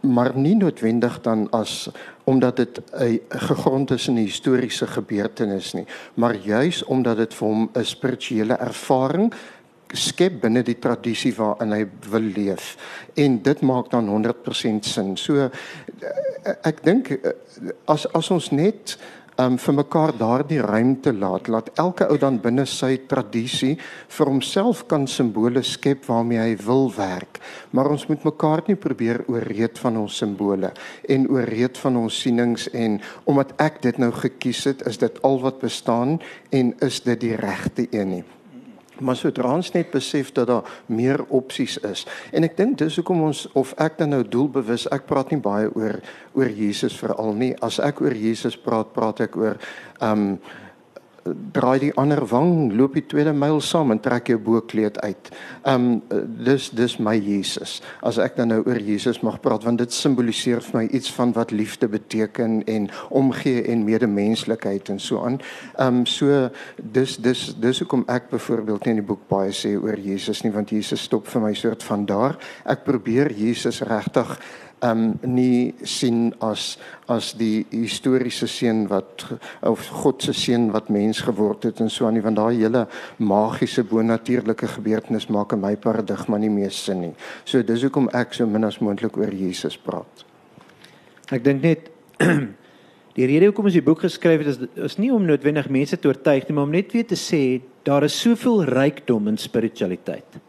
maar 0.06 0.36
nie 0.38 0.54
noodwendig 0.54 1.20
dan 1.20 1.48
as 1.50 1.88
omdat 2.24 2.56
dit 2.56 2.80
'n 2.92 3.20
gegrond 3.28 3.90
is 3.90 4.08
in 4.08 4.14
'n 4.14 4.26
historiese 4.26 4.86
gebeurtenis 4.86 5.72
nie, 5.72 5.86
maar 6.14 6.36
juis 6.36 6.84
omdat 6.84 7.16
dit 7.16 7.34
vir 7.34 7.48
hom 7.48 7.70
'n 7.74 7.84
spirituele 7.84 8.54
ervaring 8.54 9.32
skep 9.94 10.40
binne 10.42 10.64
die 10.66 10.78
tradisie 10.82 11.34
waarin 11.36 11.74
hy 11.76 11.84
wil 12.10 12.30
leef 12.36 12.74
en 13.14 13.38
dit 13.42 13.62
maak 13.62 13.90
dan 13.92 14.08
100% 14.10 14.88
sin. 14.88 15.14
So 15.16 15.46
eh, 15.46 15.50
ek 16.66 16.82
dink 16.86 17.12
eh, 17.14 17.36
as 17.86 18.08
as 18.14 18.30
ons 18.34 18.50
net 18.52 18.96
um 19.36 19.58
vir 19.60 19.74
mekaar 19.76 20.14
daardie 20.16 20.62
ruimte 20.64 21.12
laat, 21.12 21.48
laat 21.52 21.68
elke 21.76 22.06
ou 22.08 22.16
dan 22.20 22.38
binne 22.40 22.64
sy 22.68 22.94
tradisie 23.08 23.74
vir 24.16 24.30
homself 24.30 24.86
kan 24.88 25.04
simbole 25.10 25.60
skep 25.66 26.06
waarmee 26.08 26.40
hy 26.40 26.54
wil 26.64 26.88
werk. 26.96 27.40
Maar 27.76 27.92
ons 27.92 28.06
moet 28.08 28.24
mekaar 28.24 28.64
nie 28.66 28.78
probeer 28.80 29.26
ooreed 29.28 29.76
van 29.82 30.00
ons 30.00 30.16
simbole 30.22 30.72
en 31.08 31.28
ooreed 31.28 31.76
van 31.84 32.00
ons 32.00 32.22
sienings 32.22 32.70
en 32.72 32.96
omdat 33.28 33.52
ek 33.60 33.82
dit 33.84 34.00
nou 34.00 34.10
gekies 34.24 34.64
het, 34.70 34.86
is 34.88 34.98
dit 35.04 35.20
al 35.22 35.38
wat 35.44 35.60
bestaan 35.60 36.16
en 36.50 36.72
is 36.80 37.02
dit 37.04 37.20
die 37.20 37.36
regte 37.36 37.88
een 37.92 38.16
nie. 38.16 38.24
Maar 39.00 39.16
sodra 39.16 39.54
ons 39.54 39.72
net 39.74 39.90
besef 39.90 40.32
dat 40.32 40.46
daar 40.46 40.68
meer 40.86 41.24
opsies 41.28 41.78
is. 41.84 42.06
En 42.32 42.44
ek 42.46 42.56
dink 42.56 42.78
dis 42.78 42.96
hoekom 42.96 43.22
ons 43.28 43.46
of 43.52 43.74
ek 43.82 43.98
dan 43.98 44.14
nou 44.14 44.22
doelbewus, 44.22 44.86
ek 44.94 45.08
praat 45.08 45.32
nie 45.34 45.40
baie 45.42 45.68
oor 45.74 46.00
oor 46.36 46.52
Jesus 46.52 46.96
veral 47.00 47.34
nie. 47.34 47.54
As 47.64 47.80
ek 47.80 48.00
oor 48.04 48.14
Jesus 48.16 48.56
praat, 48.56 48.92
praat 48.96 49.24
ek 49.28 49.36
oor 49.36 49.60
ehm 50.00 50.12
um, 50.12 50.38
draai 51.52 51.78
die 51.80 51.92
ander 51.98 52.22
wang, 52.30 52.72
loop 52.76 52.94
die 52.96 53.04
tweede 53.06 53.32
myl 53.36 53.60
saam 53.64 53.90
en 53.94 54.00
trek 54.02 54.30
jou 54.30 54.38
boekleed 54.42 54.98
uit. 55.02 55.30
Ehm 55.64 55.86
um, 55.86 56.24
dis 56.46 56.68
dis 56.70 56.96
my 57.02 57.16
Jesus. 57.16 57.80
As 58.06 58.18
ek 58.22 58.36
dan 58.36 58.52
nou 58.52 58.60
oor 58.66 58.78
Jesus 58.80 59.20
mag 59.26 59.40
praat 59.42 59.64
want 59.66 59.80
dit 59.82 59.92
simboliseer 59.92 60.62
vir 60.64 60.80
my 60.80 60.84
iets 60.94 61.10
van 61.12 61.32
wat 61.36 61.50
liefde 61.50 61.88
beteken 61.88 62.62
en 62.66 62.88
omgee 63.10 63.64
en 63.70 63.84
medemenslikheid 63.84 64.88
en 64.92 65.00
so 65.00 65.24
aan. 65.24 65.40
Ehm 65.78 66.02
um, 66.02 66.06
so 66.06 66.48
dis 66.76 67.16
dis 67.16 67.46
dis 67.60 67.82
hoekom 67.82 68.04
ek 68.08 68.30
byvoorbeeld 68.30 68.84
nie 68.84 68.96
in 68.96 69.02
die 69.02 69.08
boek 69.08 69.26
baie 69.28 69.52
sê 69.52 69.74
oor 69.76 69.98
Jesus 69.98 70.42
nie 70.44 70.52
want 70.52 70.70
Jesus 70.70 71.02
stop 71.02 71.26
vir 71.26 71.42
my 71.48 71.54
soort 71.54 71.82
van 71.82 72.06
daar. 72.06 72.38
Ek 72.64 72.84
probeer 72.84 73.32
Jesus 73.32 73.80
regtig 73.80 74.38
um 74.84 75.18
nie 75.24 75.74
sien 75.84 76.34
as 76.44 76.76
as 77.08 77.30
die 77.38 77.64
historiese 77.70 78.48
seun 78.50 78.84
wat 78.90 79.24
of 79.62 79.86
God 80.02 80.22
se 80.22 80.34
seun 80.36 80.68
wat 80.74 80.90
mens 80.92 81.22
geword 81.24 81.64
het 81.64 81.80
en 81.80 81.90
so 81.90 82.06
aan 82.06 82.14
nie 82.18 82.24
want 82.24 82.36
daai 82.36 82.58
hele 82.58 82.86
magiese 83.18 83.84
bonatuurlike 83.86 84.68
gebeurtenis 84.74 85.28
maak 85.32 85.54
in 85.54 85.62
my 85.62 85.76
paradigma 85.76 86.38
nie 86.38 86.50
meer 86.50 86.70
sin 86.70 87.00
nie. 87.00 87.14
So 87.44 87.62
dis 87.62 87.86
hoekom 87.86 88.10
ek 88.12 88.34
so 88.34 88.46
min 88.46 88.64
as 88.64 88.80
moontlik 88.80 89.16
oor 89.16 89.32
Jesus 89.32 89.76
praat. 89.76 90.24
Ek 91.32 91.44
dink 91.44 91.62
net 91.62 91.90
die 93.16 93.26
rede 93.26 93.48
hoekom 93.48 93.70
ons 93.70 93.78
die 93.78 93.84
boek 93.84 94.04
geskryf 94.04 94.44
het 94.44 94.52
is 94.52 94.84
is 94.90 94.98
nie 95.00 95.12
om 95.14 95.24
noodwendig 95.24 95.70
mense 95.72 95.96
te 95.96 96.08
oortuig 96.08 96.48
nie, 96.48 96.54
maar 96.54 96.68
om 96.68 96.74
net 96.74 96.92
weer 96.92 97.06
te 97.06 97.16
sê 97.16 97.62
daar 97.86 98.04
is 98.04 98.18
soveel 98.18 98.66
rykdom 98.68 99.30
in 99.30 99.38
spiritualiteit. 99.38 100.40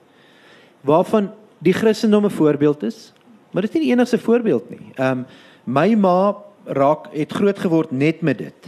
Waarvan 0.81 1.31
die 1.63 1.73
Christendom 1.73 2.25
'n 2.25 2.33
voorbeeld 2.33 2.83
is, 2.83 3.13
Maar 3.57 3.65
dit 3.65 3.73
is 3.73 3.81
nie 3.81 3.87
die 3.87 3.93
enigste 3.95 4.19
voorbeeld 4.21 4.69
nie. 4.69 4.91
Ehm 4.95 5.23
um, 5.23 5.25
my 5.65 5.95
ma 5.97 6.35
raak 6.77 7.07
het 7.11 7.31
groot 7.33 7.59
geword 7.59 7.91
net 7.91 8.21
met 8.21 8.37
dit. 8.37 8.67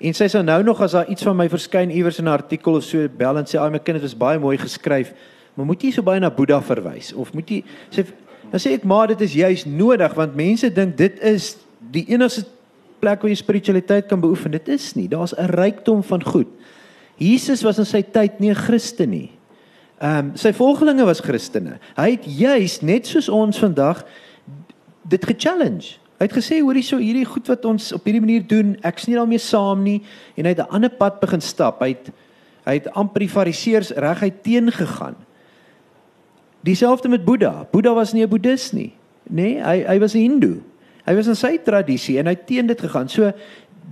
En 0.00 0.14
sy 0.16 0.28
sê 0.32 0.40
nou 0.42 0.62
nog 0.64 0.80
as 0.80 0.94
daar 0.96 1.10
iets 1.12 1.22
van 1.22 1.36
my 1.36 1.44
verskyn 1.52 1.90
iewers 1.92 2.18
in 2.18 2.24
'n 2.24 2.32
artikel 2.32 2.74
of 2.74 2.82
so 2.82 3.08
bel 3.16 3.36
en 3.36 3.44
sê 3.44 3.60
ai 3.60 3.70
my 3.70 3.78
kind 3.78 4.00
dit 4.00 4.02
was 4.02 4.16
baie 4.16 4.38
mooi 4.38 4.56
geskryf, 4.58 5.12
maar 5.54 5.66
moet 5.66 5.82
jy 5.82 5.90
so 5.90 6.02
baie 6.02 6.20
na 6.20 6.30
Boeddha 6.30 6.62
verwys 6.62 7.12
of 7.12 7.34
moet 7.34 7.50
jy 7.50 7.64
sê 7.90 8.06
dan 8.50 8.60
sê 8.60 8.72
ek 8.72 8.84
maar 8.84 9.06
dit 9.06 9.20
is 9.20 9.32
juis 9.32 9.64
nodig 9.64 10.14
want 10.14 10.34
mense 10.34 10.72
dink 10.72 10.96
dit 10.96 11.20
is 11.20 11.56
die 11.90 12.06
enigste 12.08 12.44
plek 13.00 13.20
waar 13.20 13.30
jy 13.30 13.36
spiritualiteit 13.36 14.06
kan 14.06 14.20
beoefen. 14.20 14.50
Dit 14.50 14.68
is 14.68 14.94
nie. 14.94 15.08
Daar's 15.08 15.34
'n 15.36 15.52
rykdom 15.52 16.02
van 16.02 16.24
goed. 16.24 16.48
Jesus 17.16 17.62
was 17.62 17.78
in 17.78 17.86
sy 17.86 18.02
tyd 18.02 18.40
nie 18.40 18.50
'n 18.50 18.54
Christen 18.54 19.10
nie. 19.10 19.30
Ehm 20.00 20.18
um, 20.18 20.30
sy 20.34 20.52
volgelinge 20.56 21.04
was 21.04 21.20
Christene. 21.20 21.76
Hy 21.96 22.10
het 22.10 22.24
juis 22.24 22.80
net 22.80 23.06
soos 23.06 23.28
ons 23.28 23.58
vandag 23.60 24.00
dit 25.08 25.24
ge-challenge. 25.24 25.98
Hy 26.20 26.26
het 26.28 26.36
gesê 26.36 26.58
hoor 26.60 26.76
hierso 26.76 26.98
hierdie 27.00 27.24
goed 27.24 27.46
wat 27.48 27.64
ons 27.64 27.92
op 27.96 28.04
hierdie 28.04 28.20
manier 28.20 28.42
doen, 28.44 28.74
ek 28.84 28.98
sien 29.00 29.16
daarmee 29.16 29.40
saam 29.40 29.80
nie 29.82 30.02
en 30.36 30.44
hy 30.44 30.52
het 30.52 30.60
'n 30.60 30.74
ander 30.76 30.90
pad 30.90 31.20
begin 31.20 31.40
stap. 31.40 31.80
Hy 31.80 31.88
het 31.88 32.10
hy 32.66 32.74
het 32.76 32.92
amper 32.92 33.20
die 33.20 33.28
fariseërs 33.28 33.90
reguit 33.96 34.42
teengegaan. 34.42 35.16
Dieselfde 36.60 37.08
met 37.08 37.24
Boeddha. 37.24 37.66
Boeddha 37.72 37.94
was 37.94 38.12
nie 38.12 38.22
'n 38.22 38.28
boeddhis 38.28 38.72
nie, 38.72 38.92
nê? 39.30 39.56
Nee, 39.56 39.62
hy 39.64 39.84
hy 39.86 39.98
was 39.98 40.14
'n 40.14 40.18
hindoe. 40.18 40.60
Hy 41.06 41.14
was 41.14 41.26
in 41.26 41.36
sy 41.36 41.58
tradisie 41.58 42.18
en 42.18 42.26
hy 42.26 42.34
het 42.36 42.46
teen 42.46 42.66
dit 42.66 42.80
gegaan. 42.80 43.08
So 43.08 43.32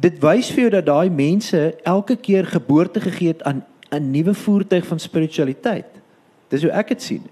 dit 0.00 0.20
wys 0.22 0.50
vir 0.50 0.60
jou 0.60 0.70
dat 0.70 0.86
daai 0.86 1.10
mense 1.10 1.74
elke 1.82 2.16
keer 2.16 2.46
geboorte 2.46 3.00
gegee 3.00 3.28
het 3.28 3.42
aan 3.42 3.64
'n 3.90 4.10
nuwe 4.10 4.34
voertuig 4.34 4.86
van 4.86 4.98
spiritualiteit. 4.98 5.86
Dis 6.48 6.62
hoe 6.62 6.70
ek 6.70 6.88
dit 6.88 7.02
sien. 7.02 7.22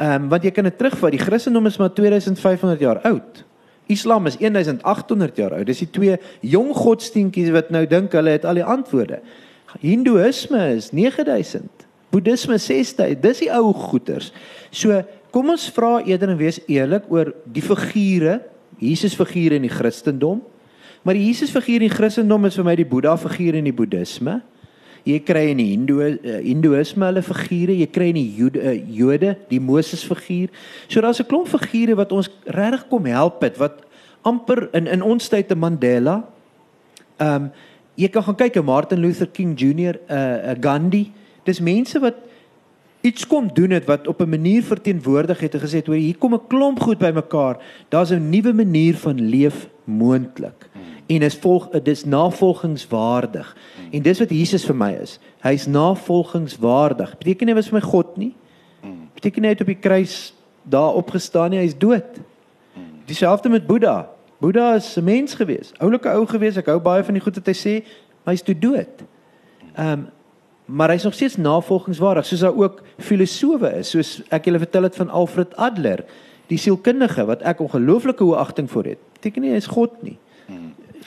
Ehm 0.00 0.24
um, 0.24 0.28
want 0.32 0.44
jy 0.46 0.52
kan 0.56 0.64
dit 0.64 0.78
terugvat. 0.78 1.12
Die 1.12 1.20
Christendom 1.20 1.68
is 1.68 1.76
maar 1.76 1.92
2500 1.92 2.80
jaar 2.80 3.02
oud. 3.04 3.44
Islam 3.90 4.26
is 4.26 4.38
1800 4.40 5.36
jaar 5.36 5.54
oud. 5.58 5.66
Dis 5.68 5.82
die 5.84 5.90
twee 5.90 6.16
jong 6.40 6.70
godsdienstjies 6.76 7.50
wat 7.52 7.70
nou 7.74 7.84
dink 7.86 8.14
hulle 8.16 8.32
het 8.38 8.46
al 8.48 8.56
die 8.56 8.64
antwoorde. 8.64 9.20
Hindoeïsme 9.82 10.62
is 10.76 10.90
9000. 10.96 11.86
Boeddhisme 12.10 12.56
6000. 12.58 13.20
Dis 13.22 13.42
die 13.44 13.50
ou 13.52 13.74
goeters. 13.76 14.32
So 14.70 15.02
kom 15.34 15.52
ons 15.52 15.68
vra 15.74 15.98
eerder 16.06 16.32
en 16.32 16.40
wees 16.40 16.62
eerlik 16.66 17.10
oor 17.12 17.34
die 17.44 17.62
figure, 17.62 18.40
Jesus 18.80 19.14
figure 19.14 19.60
in 19.60 19.68
die 19.68 19.74
Christendom. 19.74 20.40
Maar 21.02 21.16
die 21.16 21.26
Jesus 21.30 21.52
figuur 21.52 21.80
in 21.80 21.88
die 21.88 21.94
Christendom 21.94 22.44
is 22.44 22.56
vir 22.58 22.66
my 22.66 22.74
die 22.76 22.88
Boeddha 22.88 23.14
figuur 23.20 23.56
in 23.60 23.68
die 23.68 23.76
Boeddhisme. 23.76 24.40
Jy 25.08 25.20
kry 25.24 25.46
in 25.52 25.60
die 25.60 25.68
Hindoe 25.72 26.08
uh, 26.18 26.38
Hindoeïsme 26.44 27.06
hulle 27.08 27.22
figure, 27.24 27.74
jy 27.76 27.86
kry 27.90 28.10
in 28.12 28.18
die 28.18 28.28
Jode, 28.36 28.60
uh, 28.60 28.74
Jode 28.74 29.34
die 29.48 29.60
Moses 29.60 30.04
figuur. 30.04 30.50
So 30.88 31.00
daar's 31.00 31.20
'n 31.20 31.26
klomp 31.26 31.48
figure 31.48 31.96
wat 31.96 32.12
ons 32.12 32.28
regtig 32.46 32.88
kom 32.88 33.04
help 33.06 33.42
het 33.42 33.56
wat 33.58 33.84
amper 34.22 34.68
in 34.72 34.86
in 34.86 35.02
ons 35.02 35.28
tyd 35.28 35.48
te 35.48 35.54
Mandela. 35.54 36.24
Ehm 37.18 37.34
um, 37.34 37.50
jy 37.96 38.08
kan 38.08 38.22
gaan 38.22 38.36
kyk 38.36 38.62
Martin 38.64 39.00
Luther 39.00 39.26
King 39.26 39.56
Jr, 39.56 39.96
'n 39.96 40.12
uh, 40.12 40.54
'n 40.54 40.62
Gandhi. 40.62 41.12
Dis 41.44 41.60
mense 41.60 41.98
wat 42.00 42.16
iets 43.02 43.26
kom 43.26 43.48
doen 43.52 43.70
het 43.70 43.86
wat 43.86 44.06
op 44.06 44.20
'n 44.20 44.28
manier 44.28 44.62
verteenwoordig 44.62 45.40
het 45.40 45.54
en 45.54 45.60
gesê 45.60 45.76
het 45.80 45.86
hoor 45.86 45.96
hier 45.96 46.18
kom 46.18 46.34
'n 46.34 46.46
klomp 46.48 46.80
goed 46.80 46.98
bymekaar. 46.98 47.56
Daar's 47.88 48.12
'n 48.12 48.30
nuwe 48.30 48.52
manier 48.52 48.96
van 48.96 49.20
leef 49.20 49.68
moontlik. 49.84 50.68
Hmm 50.72 50.90
en 51.10 51.22
is 51.22 51.34
volg 51.42 51.68
dis 51.82 52.04
navolgingswaardig. 52.04 53.56
En 53.90 54.02
dis 54.02 54.18
wat 54.18 54.30
Jesus 54.30 54.64
vir 54.64 54.76
my 54.76 54.90
is. 55.02 55.18
Hy's 55.42 55.66
navolgingswaardig. 55.66 57.16
Beteken 57.18 57.46
nie 57.46 57.54
hy 57.54 57.58
was 57.58 57.70
vir 57.72 57.80
my 57.80 57.84
God 57.86 58.16
nie. 58.20 58.34
Beteken 59.16 59.42
nie 59.42 59.50
hy 59.50 59.54
het 59.56 59.64
op 59.64 59.72
die 59.72 59.80
kruis 59.80 60.16
daar 60.62 60.94
opgestaan 60.94 61.50
nie, 61.50 61.60
hy's 61.62 61.76
dood. 61.78 62.20
Dieselfde 63.10 63.50
met 63.50 63.66
Boeddha. 63.66 64.08
Boeddha 64.40 64.74
is 64.74 64.96
'n 64.96 65.04
mens 65.04 65.34
gewees, 65.34 65.72
oulike 65.78 66.08
ou 66.08 66.26
gewees. 66.26 66.56
Ek 66.56 66.66
hou 66.66 66.78
baie 66.80 67.04
van 67.04 67.14
die 67.14 67.22
goed 67.22 67.34
wat 67.34 67.46
hy 67.46 67.52
sê, 67.52 67.74
maar 68.24 68.34
hy's 68.34 68.42
toe 68.42 68.58
dood. 68.58 69.04
Ehm 69.74 69.92
um, 69.92 70.08
maar 70.70 70.88
hy's 70.88 71.02
nog 71.02 71.14
steeds 71.14 71.36
navolgingswaardig 71.36 72.26
soos 72.26 72.42
hy 72.46 72.50
ook 72.62 72.82
filosowe 73.02 73.70
is 73.80 73.90
soos 73.90 74.10
ek 74.30 74.46
julle 74.46 74.62
vertel 74.62 74.86
het 74.86 74.98
van 74.98 75.10
Alfred 75.10 75.54
Adler 75.56 76.04
die 76.50 76.58
sielkundige 76.60 77.24
wat 77.26 77.42
ek 77.46 77.62
ongelooflike 77.64 78.24
hoë 78.24 78.38
agting 78.42 78.70
vir 78.70 78.92
het 78.92 79.00
beteken 79.18 79.46
nie 79.46 79.54
hy 79.54 79.62
is 79.62 79.70
god 79.70 79.96
nie 80.06 80.16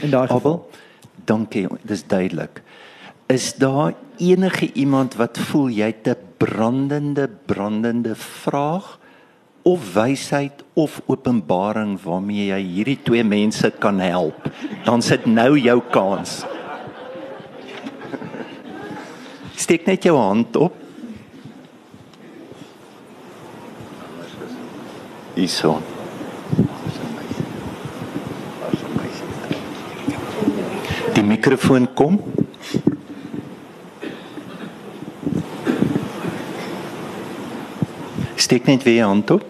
in 0.03 0.11
daai 0.11 0.27
geval 0.27 0.59
dankie 1.25 1.67
dis 1.83 2.03
duidelik 2.07 2.61
is 3.27 3.53
daar 3.55 3.93
enige 4.17 4.71
iemand 4.73 5.15
wat 5.15 5.37
voel 5.37 5.69
jy 5.69 5.91
het 5.93 6.07
'n 6.07 6.17
brandende 6.37 7.29
brandende 7.45 8.15
vraag 8.15 8.99
of 9.63 9.93
wysheid 9.93 10.63
of 10.73 11.01
openbaring 11.05 11.99
waarmee 12.03 12.47
jy 12.47 12.61
hierdie 12.61 12.99
twee 13.03 13.23
mense 13.23 13.71
kan 13.79 13.99
help 13.99 14.51
dan 14.83 15.01
sit 15.01 15.25
nou 15.25 15.59
jou 15.59 15.81
kans 15.91 16.43
Steek 19.63 19.85
net 19.85 20.03
jou 20.03 20.17
hand 20.17 20.55
op. 20.55 20.73
Hierso. 25.33 25.92
Die 31.23 31.29
mikrofoon 31.31 31.85
kom. 31.95 32.17
Steek 38.35 38.65
net 38.67 38.83
weer 38.83 38.97
jou 38.97 39.07
hand 39.07 39.31
op. 39.31 39.45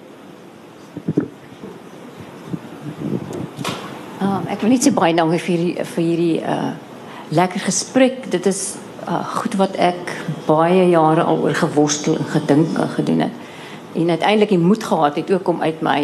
Um, 4.22 4.46
ek 4.54 4.62
wil 4.62 4.70
net 4.76 4.86
sê 4.86 4.94
baie 4.94 5.18
dankie 5.18 5.42
vir 5.42 5.54
hierdie 5.56 5.88
vir 5.96 6.06
hierdie 6.12 6.38
uh 6.46 6.72
lekker 7.34 7.66
gesprek. 7.66 8.28
Dit 8.30 8.46
is 8.46 8.76
uh, 9.08 9.24
goed 9.40 9.58
wat 9.58 9.74
ek 9.82 10.14
baie 10.46 10.92
jare 10.92 11.26
al 11.26 11.42
oor 11.42 11.58
geworstel 11.58 12.20
en 12.22 12.30
gedink 12.36 12.78
en 12.78 12.92
gedoen 13.00 13.26
het. 13.26 13.46
En 13.98 14.14
uiteindelik 14.14 14.54
die 14.54 14.62
moed 14.62 14.86
gehad 14.86 15.18
het 15.18 15.32
ook 15.34 15.50
om 15.56 15.66
uit 15.66 15.82
my 15.82 15.98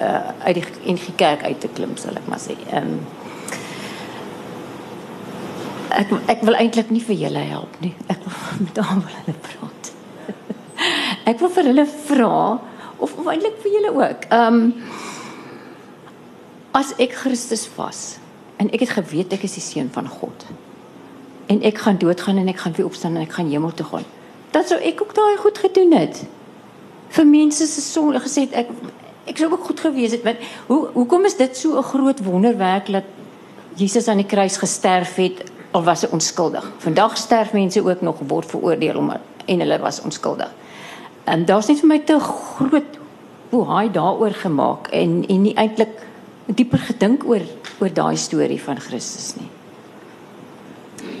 uh, 0.00 0.30
uit 0.48 0.62
die 0.62 0.94
NG 0.94 1.12
Kerk 1.20 1.44
uit 1.44 1.60
te 1.60 1.68
klim, 1.68 1.98
sal 2.00 2.16
ek 2.16 2.32
maar 2.32 2.40
sê. 2.40 2.56
Ehm 2.70 2.96
um, 2.96 3.20
ek 5.98 6.12
ek 6.26 6.42
wil 6.46 6.56
eintlik 6.58 6.90
nie 6.90 7.02
vir 7.04 7.16
julle 7.26 7.44
help 7.48 7.78
nie. 7.84 7.94
Ek 8.12 8.20
wil 8.24 8.36
met 8.66 8.78
almal 8.82 9.16
hulle 9.20 9.36
praat. 9.46 9.92
ek 11.30 11.40
wil 11.40 11.52
vir 11.56 11.70
hulle 11.70 11.86
vra 12.08 12.36
of, 12.98 13.16
of 13.16 13.26
eintlik 13.26 13.58
vir 13.64 13.78
julle 13.78 13.94
ook. 14.00 14.28
Ehm 14.30 14.60
um, 14.60 14.74
as 16.72 16.94
ek 16.96 17.12
Christus 17.20 17.66
was 17.76 18.16
en 18.56 18.70
ek 18.72 18.86
het 18.86 18.94
geweet 18.96 19.34
ek 19.36 19.42
is 19.44 19.58
die 19.58 19.64
seun 19.64 19.90
van 19.92 20.06
God 20.08 20.46
en 21.52 21.58
ek 21.68 21.82
gaan 21.84 21.98
doodgaan 22.00 22.38
en 22.40 22.48
ek 22.48 22.62
gaan 22.62 22.72
weer 22.78 22.88
opstaan 22.88 23.18
en 23.18 23.26
ek 23.26 23.34
gaan 23.36 23.50
hemel 23.52 23.74
toe 23.76 23.84
gaan. 23.86 24.06
Dat 24.56 24.70
sou 24.70 24.78
ek 24.80 25.02
ook 25.04 25.12
daai 25.12 25.36
goed 25.36 25.58
gedoen 25.60 25.92
het. 25.92 26.22
Vir 27.12 27.26
mense 27.28 27.66
se 27.68 27.84
sonde 27.84 28.22
gesê 28.24 28.46
ek 28.48 28.72
ek 29.28 29.38
sou 29.38 29.50
ook 29.52 29.68
goed 29.68 29.80
gewees 29.80 30.16
het 30.16 30.24
want 30.26 30.40
hoe 30.66 30.80
hoekom 30.94 31.28
is 31.28 31.36
dit 31.36 31.56
so 31.56 31.78
'n 31.78 31.90
groot 31.92 32.24
wonderwerk 32.24 32.88
dat 32.88 33.04
Jesus 33.76 34.08
aan 34.08 34.24
die 34.24 34.26
kruis 34.26 34.56
gesterf 34.56 35.14
het 35.14 35.44
al 35.72 35.84
was 35.84 36.02
hy 36.04 36.08
onskuldig. 36.12 36.64
Vandag 36.78 37.16
sterf 37.16 37.52
mense 37.52 37.84
ook 37.84 38.00
nog 38.00 38.20
word 38.28 38.50
veroordeel 38.50 38.96
om 38.96 39.12
en 39.44 39.58
hulle 39.64 39.78
was 39.78 40.00
onskuldig. 40.00 40.50
En 41.24 41.44
daar's 41.44 41.66
net 41.66 41.80
vir 41.80 41.88
my 41.88 41.98
te 41.98 42.18
groot 42.20 42.98
hoe 43.52 43.64
hy 43.68 43.88
daaroor 43.92 44.34
gemaak 44.44 44.88
en 44.96 45.22
en 45.28 45.42
nie 45.42 45.54
eintlik 45.54 46.00
dieper 46.46 46.78
gedink 46.78 47.24
oor 47.28 47.44
oor 47.80 47.92
daai 47.92 48.16
storie 48.16 48.60
van 48.60 48.80
Christus 48.80 49.34
nie. 49.40 49.48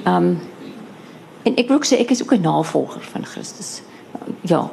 Ehm 0.04 0.16
um, 0.16 0.38
en 1.42 1.56
ek 1.58 1.68
wil 1.68 1.80
ook 1.80 1.86
sê 1.88 1.98
ek 1.98 2.10
is 2.14 2.22
ook 2.22 2.34
'n 2.34 2.40
navolger 2.40 3.02
van 3.02 3.24
Christus. 3.26 3.82
Ja. 4.40 4.70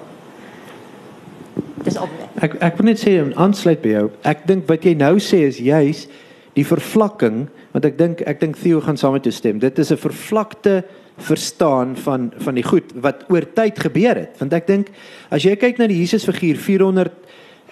Dis 1.84 1.98
op. 1.98 2.10
Ek 2.42 2.56
ek 2.60 2.78
wil 2.78 2.86
net 2.86 3.00
sê 3.00 3.36
aansluit 3.36 3.82
by 3.82 3.90
jou. 3.90 4.10
Ek 4.22 4.48
dink 4.48 4.68
wat 4.68 4.84
jy 4.84 4.94
nou 4.94 5.18
sê 5.20 5.48
is 5.48 5.58
juis 5.58 6.08
die 6.54 6.66
vervlakking 6.66 7.48
want 7.74 7.86
ek 7.86 7.98
dink 7.98 8.22
ek 8.28 8.40
dink 8.40 8.58
Theo 8.58 8.82
gaan 8.82 8.98
saam 8.98 9.14
met 9.14 9.24
jou 9.24 9.34
stem. 9.34 9.60
Dit 9.60 9.80
is 9.80 9.92
'n 9.92 9.98
vervlakte 9.98 10.84
verstaan 11.18 11.96
van 11.96 12.32
van 12.38 12.56
die 12.56 12.64
goed 12.64 12.92
wat 12.96 13.26
oor 13.30 13.46
tyd 13.54 13.80
gebeur 13.80 14.16
het. 14.16 14.40
Want 14.40 14.54
ek 14.54 14.68
dink 14.68 14.90
as 15.30 15.44
jy 15.44 15.56
kyk 15.56 15.78
na 15.78 15.88
die 15.88 16.00
Jesusfiguur 16.00 16.58
400 16.58 17.12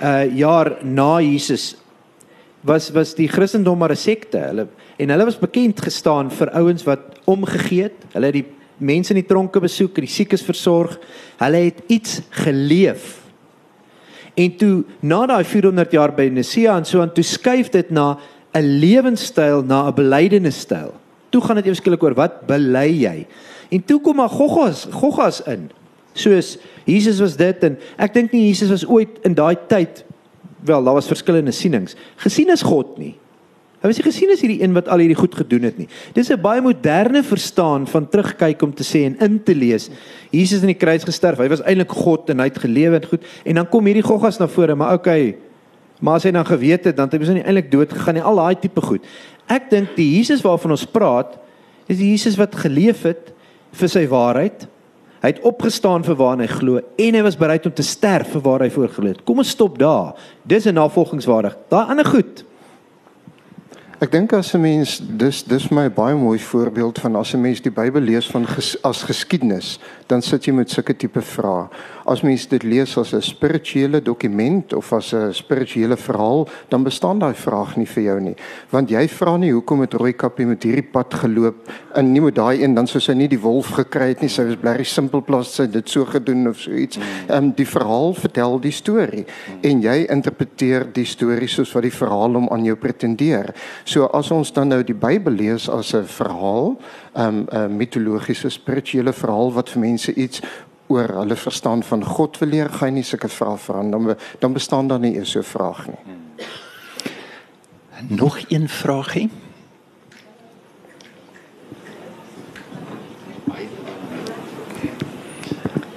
uh 0.02 0.26
jaar 0.38 0.78
na 0.84 1.20
Jesus 1.22 1.76
was 2.62 2.92
was 2.92 3.16
die 3.16 3.28
Christendom 3.28 3.78
maar 3.78 3.92
'n 3.92 3.96
sekte. 3.96 4.38
Hulle 4.38 4.68
en 4.98 5.10
hulle 5.10 5.26
was 5.26 5.40
bekend 5.40 5.82
gestaan 5.82 6.32
vir 6.32 6.50
ouens 6.54 6.84
wat 6.84 7.00
omgegee 7.26 7.84
het. 7.84 8.06
Hulle 8.14 8.26
het 8.26 8.34
die 8.34 8.46
mense 8.78 9.14
in 9.14 9.22
die 9.22 9.28
tronke 9.28 9.60
besoek, 9.60 9.96
die 9.96 10.08
siekes 10.08 10.44
versorg. 10.44 11.00
Hulle 11.38 11.58
het 11.58 11.82
iets 11.88 12.22
geleef. 12.30 13.28
En 14.38 14.56
toe 14.58 14.84
na 15.02 15.26
daai 15.26 15.44
400 15.44 15.92
jaar 15.92 16.14
by 16.14 16.28
Nisea 16.30 16.78
en 16.78 16.86
so 16.86 17.02
aan 17.02 17.14
toe 17.14 17.24
skuif 17.24 17.72
dit 17.74 17.90
na 17.90 18.20
'n 18.54 18.80
lewenstyl, 18.80 19.64
na 19.64 19.88
'n 19.88 19.94
belydenisstyl. 19.94 20.94
Toe 21.30 21.42
gaan 21.42 21.56
dit 21.56 21.66
eers 21.66 21.78
skielik 21.78 22.04
oor 22.04 22.14
wat 22.14 22.48
bely 22.48 22.90
jy? 23.04 23.28
En 23.70 23.84
toe 23.84 24.02
kom 24.02 24.16
maar 24.16 24.30
Goggas, 24.30 24.88
Goggas 24.92 25.42
in. 25.42 25.70
Soos 26.14 26.58
Jesus 26.86 27.20
was 27.20 27.36
dit 27.36 27.64
en 27.64 27.78
ek 27.98 28.14
dink 28.14 28.32
nie 28.32 28.48
Jesus 28.48 28.70
was 28.70 28.86
ooit 28.88 29.20
in 29.24 29.34
daai 29.34 29.58
tyd 29.68 30.06
wel, 30.68 30.84
daar 30.84 30.94
was 30.94 31.08
verskillende 31.08 31.52
sienings. 31.52 31.96
Gesien 32.16 32.50
is 32.50 32.62
God 32.62 32.98
nie. 32.98 33.16
Hy 33.78 33.92
was 33.92 34.00
nie 34.00 34.08
gesien 34.08 34.32
as 34.34 34.42
hierdie 34.42 34.62
een 34.64 34.74
wat 34.74 34.88
al 34.90 35.04
hierdie 35.04 35.20
goed 35.20 35.36
gedoen 35.38 35.68
het 35.68 35.78
nie. 35.78 35.88
Dis 36.14 36.32
'n 36.32 36.42
baie 36.42 36.62
moderne 36.62 37.22
verstaan 37.24 37.88
van 37.88 38.10
terugkyk 38.10 38.62
om 38.62 38.74
te 38.74 38.84
sê 38.84 39.06
en 39.06 39.20
in 39.20 39.44
te 39.44 39.56
lees. 39.56 39.90
Jesus 40.32 40.62
in 40.62 40.74
die 40.74 40.82
kruis 40.82 41.04
gesterf. 41.04 41.38
Hy 41.38 41.48
was 41.48 41.62
eintlik 41.62 41.92
God 41.92 42.30
en 42.30 42.40
hy 42.40 42.46
het 42.46 42.58
gelewe 42.58 42.96
en 42.96 43.06
goed. 43.06 43.24
En 43.46 43.56
dan 43.56 43.70
kom 43.70 43.86
hierdie 43.86 44.04
goggas 44.04 44.40
na 44.40 44.48
vore, 44.48 44.76
maar 44.76 44.94
okay. 44.94 45.38
Maar 46.00 46.20
as 46.20 46.24
hy 46.24 46.32
dan 46.32 46.46
geweet 46.46 46.86
het, 46.86 46.96
dan 46.96 47.10
het 47.10 47.14
hy 47.14 47.20
mos 47.20 47.34
nie 47.34 47.44
eintlik 47.44 47.72
dood 47.72 47.94
gegaan 47.94 48.20
nie. 48.20 48.24
Al 48.24 48.36
daai 48.36 48.56
tipe 48.62 48.82
goed. 48.82 49.06
Ek 49.50 49.70
dink 49.70 49.96
die 49.96 50.18
Jesus 50.18 50.44
waarvan 50.46 50.76
ons 50.76 50.86
praat, 50.86 51.38
is 51.88 51.98
die 51.98 52.12
Jesus 52.12 52.38
wat 52.38 52.56
geleef 52.56 53.06
het 53.08 53.32
vir 53.78 53.90
sy 53.90 54.08
waarheid, 54.08 54.68
Hy 55.18 55.32
het 55.34 55.46
opgestaan 55.50 56.06
vir 56.06 56.18
waar 56.20 56.38
hy 56.38 56.48
glo 56.50 56.80
en 56.80 57.16
hy 57.18 57.22
was 57.26 57.38
bereid 57.40 57.66
om 57.66 57.74
te 57.74 57.86
sterf 57.86 58.36
vir 58.36 58.44
waar 58.46 58.62
hy 58.62 58.70
voorgelo 58.74 59.10
het. 59.10 59.24
Kom 59.26 59.42
ons 59.42 59.50
stop 59.56 59.80
daar. 59.82 60.14
Dis 60.46 60.68
'n 60.68 60.78
navolgingswaardig. 60.78 61.58
Daai 61.70 61.90
ander 61.90 62.06
goed. 62.06 62.46
Ek 63.98 64.12
dink 64.14 64.30
as 64.38 64.54
'n 64.54 64.62
mens 64.62 65.00
dis 65.02 65.42
dis 65.44 65.72
my 65.72 65.90
baie 65.90 66.14
mooi 66.14 66.38
voorbeeld 66.38 67.00
van 67.00 67.16
as 67.16 67.34
'n 67.34 67.42
mens 67.42 67.62
die 67.62 67.72
Bybel 67.72 68.02
lees 68.02 68.28
van 68.28 68.46
ges, 68.46 68.78
as 68.84 69.02
geskiedenis, 69.02 69.80
dan 70.06 70.22
sit 70.22 70.46
jy 70.46 70.54
met 70.54 70.70
sulke 70.70 70.94
tipe 70.94 71.22
vrae. 71.22 71.68
As 72.06 72.22
mens 72.22 72.46
dit 72.48 72.64
lees 72.64 72.98
as 72.98 73.14
'n 73.14 73.22
spirituele 73.22 74.02
dokument 74.02 74.74
of 74.74 74.94
as 74.94 75.14
'n 75.14 75.34
spirituele 75.34 75.98
verhaal, 75.98 76.48
dan 76.70 76.84
bestaan 76.84 77.20
daai 77.20 77.34
vraag 77.34 77.76
nie 77.76 77.88
vir 77.88 78.04
jou 78.04 78.20
nie. 78.20 78.36
Want 78.70 78.90
jy 78.90 79.08
vra 79.08 79.38
nie 79.38 79.52
hoekom 79.52 79.82
het 79.82 79.94
Rooikapie 79.94 80.46
met 80.46 80.64
hierdie 80.64 80.92
pad 80.92 81.14
geloop 81.14 81.56
en 81.96 82.12
nie 82.12 82.22
met 82.22 82.36
daai 82.36 82.64
een 82.64 82.76
dan 82.76 82.88
sou 82.88 83.00
sy 83.00 83.14
nie 83.14 83.28
die 83.28 83.42
wolf 83.42 83.68
gekry 83.68 84.10
het 84.10 84.22
nie, 84.22 84.30
sy 84.30 84.44
was 84.44 84.56
blerry 84.56 84.84
simpel 84.86 85.22
plas 85.22 85.56
sy 85.56 85.66
dit 85.66 85.90
so 85.90 86.06
gedoen 86.06 86.48
of 86.48 86.60
so 86.60 86.72
iets. 86.72 86.98
Ehm 87.30 87.44
um, 87.44 87.52
die 87.52 87.66
verhaal 87.66 88.14
vertel 88.14 88.60
die 88.60 88.72
storie 88.72 89.26
en 89.64 89.82
jy 89.82 90.06
interpreteer 90.10 90.86
die 90.94 91.06
storie 91.06 91.48
soos 91.48 91.74
wat 91.74 91.84
die 91.84 91.92
verhaal 91.92 92.34
hom 92.34 92.48
aan 92.52 92.64
jou 92.64 92.76
pretendeer. 92.76 93.54
So 93.88 94.10
as 94.12 94.28
ons 94.36 94.50
dan 94.52 94.68
nou 94.68 94.82
die 94.84 94.96
Bybel 94.96 95.38
lees 95.40 95.70
as 95.72 95.94
'n 95.96 96.04
verhaal, 96.04 96.76
'n 97.16 97.22
um, 97.24 97.48
'n 97.52 97.78
mitologiese 97.78 98.50
spirituele 98.50 99.14
verhaal 99.14 99.54
wat 99.54 99.70
vir 99.70 99.80
mense 99.80 100.14
iets 100.14 100.42
oor 100.88 101.08
hulle 101.08 101.36
verstaan 101.36 101.84
van 101.84 102.04
God 102.04 102.38
wil 102.38 102.50
leer, 102.50 102.70
gaan 102.70 102.94
nie 102.94 103.04
sulke 103.04 103.28
vrae 103.28 103.58
vra 103.58 103.82
dan 103.90 104.16
dan 104.40 104.54
bestaan 104.54 104.88
daar 104.88 105.00
nie 105.00 105.16
eers 105.16 105.32
so 105.32 105.40
'n 105.40 105.44
vraag 105.44 105.88
nie. 105.88 106.04
Nog 108.08 108.40
een 108.50 108.70
vraagie? 108.70 109.30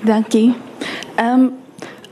Dankie. 0.05 0.55
Ehm 1.17 1.41
um, 1.41 1.53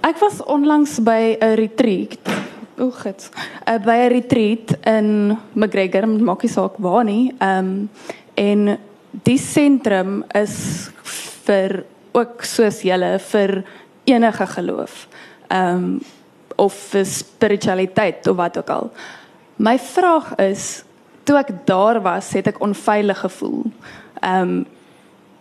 ek 0.00 0.18
was 0.18 0.44
onlangs 0.44 1.02
by 1.02 1.36
'n 1.40 1.54
retreat 1.54 2.37
O, 2.78 2.90
gits. 2.90 3.30
Uh, 3.66 3.78
by 3.82 3.96
'n 4.06 4.10
retreat 4.12 4.86
in 4.86 5.38
McGregor, 5.52 6.06
maak 6.06 6.42
nie 6.42 6.50
saak 6.50 6.78
waar 6.78 7.04
nie. 7.04 7.34
Ehm 7.38 7.58
um, 7.58 7.90
en 8.34 8.78
die 9.10 9.38
sentrum 9.38 10.24
is 10.34 10.90
vir 11.46 11.84
ook 12.12 12.44
soos 12.44 12.82
julle 12.86 13.18
vir 13.18 13.64
enige 14.04 14.46
geloof. 14.46 15.08
Ehm 15.48 15.74
um, 15.74 16.00
of 16.56 16.94
spiritualiteit 17.02 18.26
of 18.26 18.36
wat 18.36 18.58
ook 18.58 18.70
al. 18.70 18.90
My 19.56 19.78
vraag 19.78 20.34
is, 20.34 20.82
toe 21.22 21.36
ek 21.38 21.52
daar 21.66 22.02
was, 22.02 22.32
het 22.32 22.46
ek 22.46 22.60
onveilig 22.60 23.18
gevoel. 23.18 23.62
Ehm 24.20 24.42
um, 24.42 24.66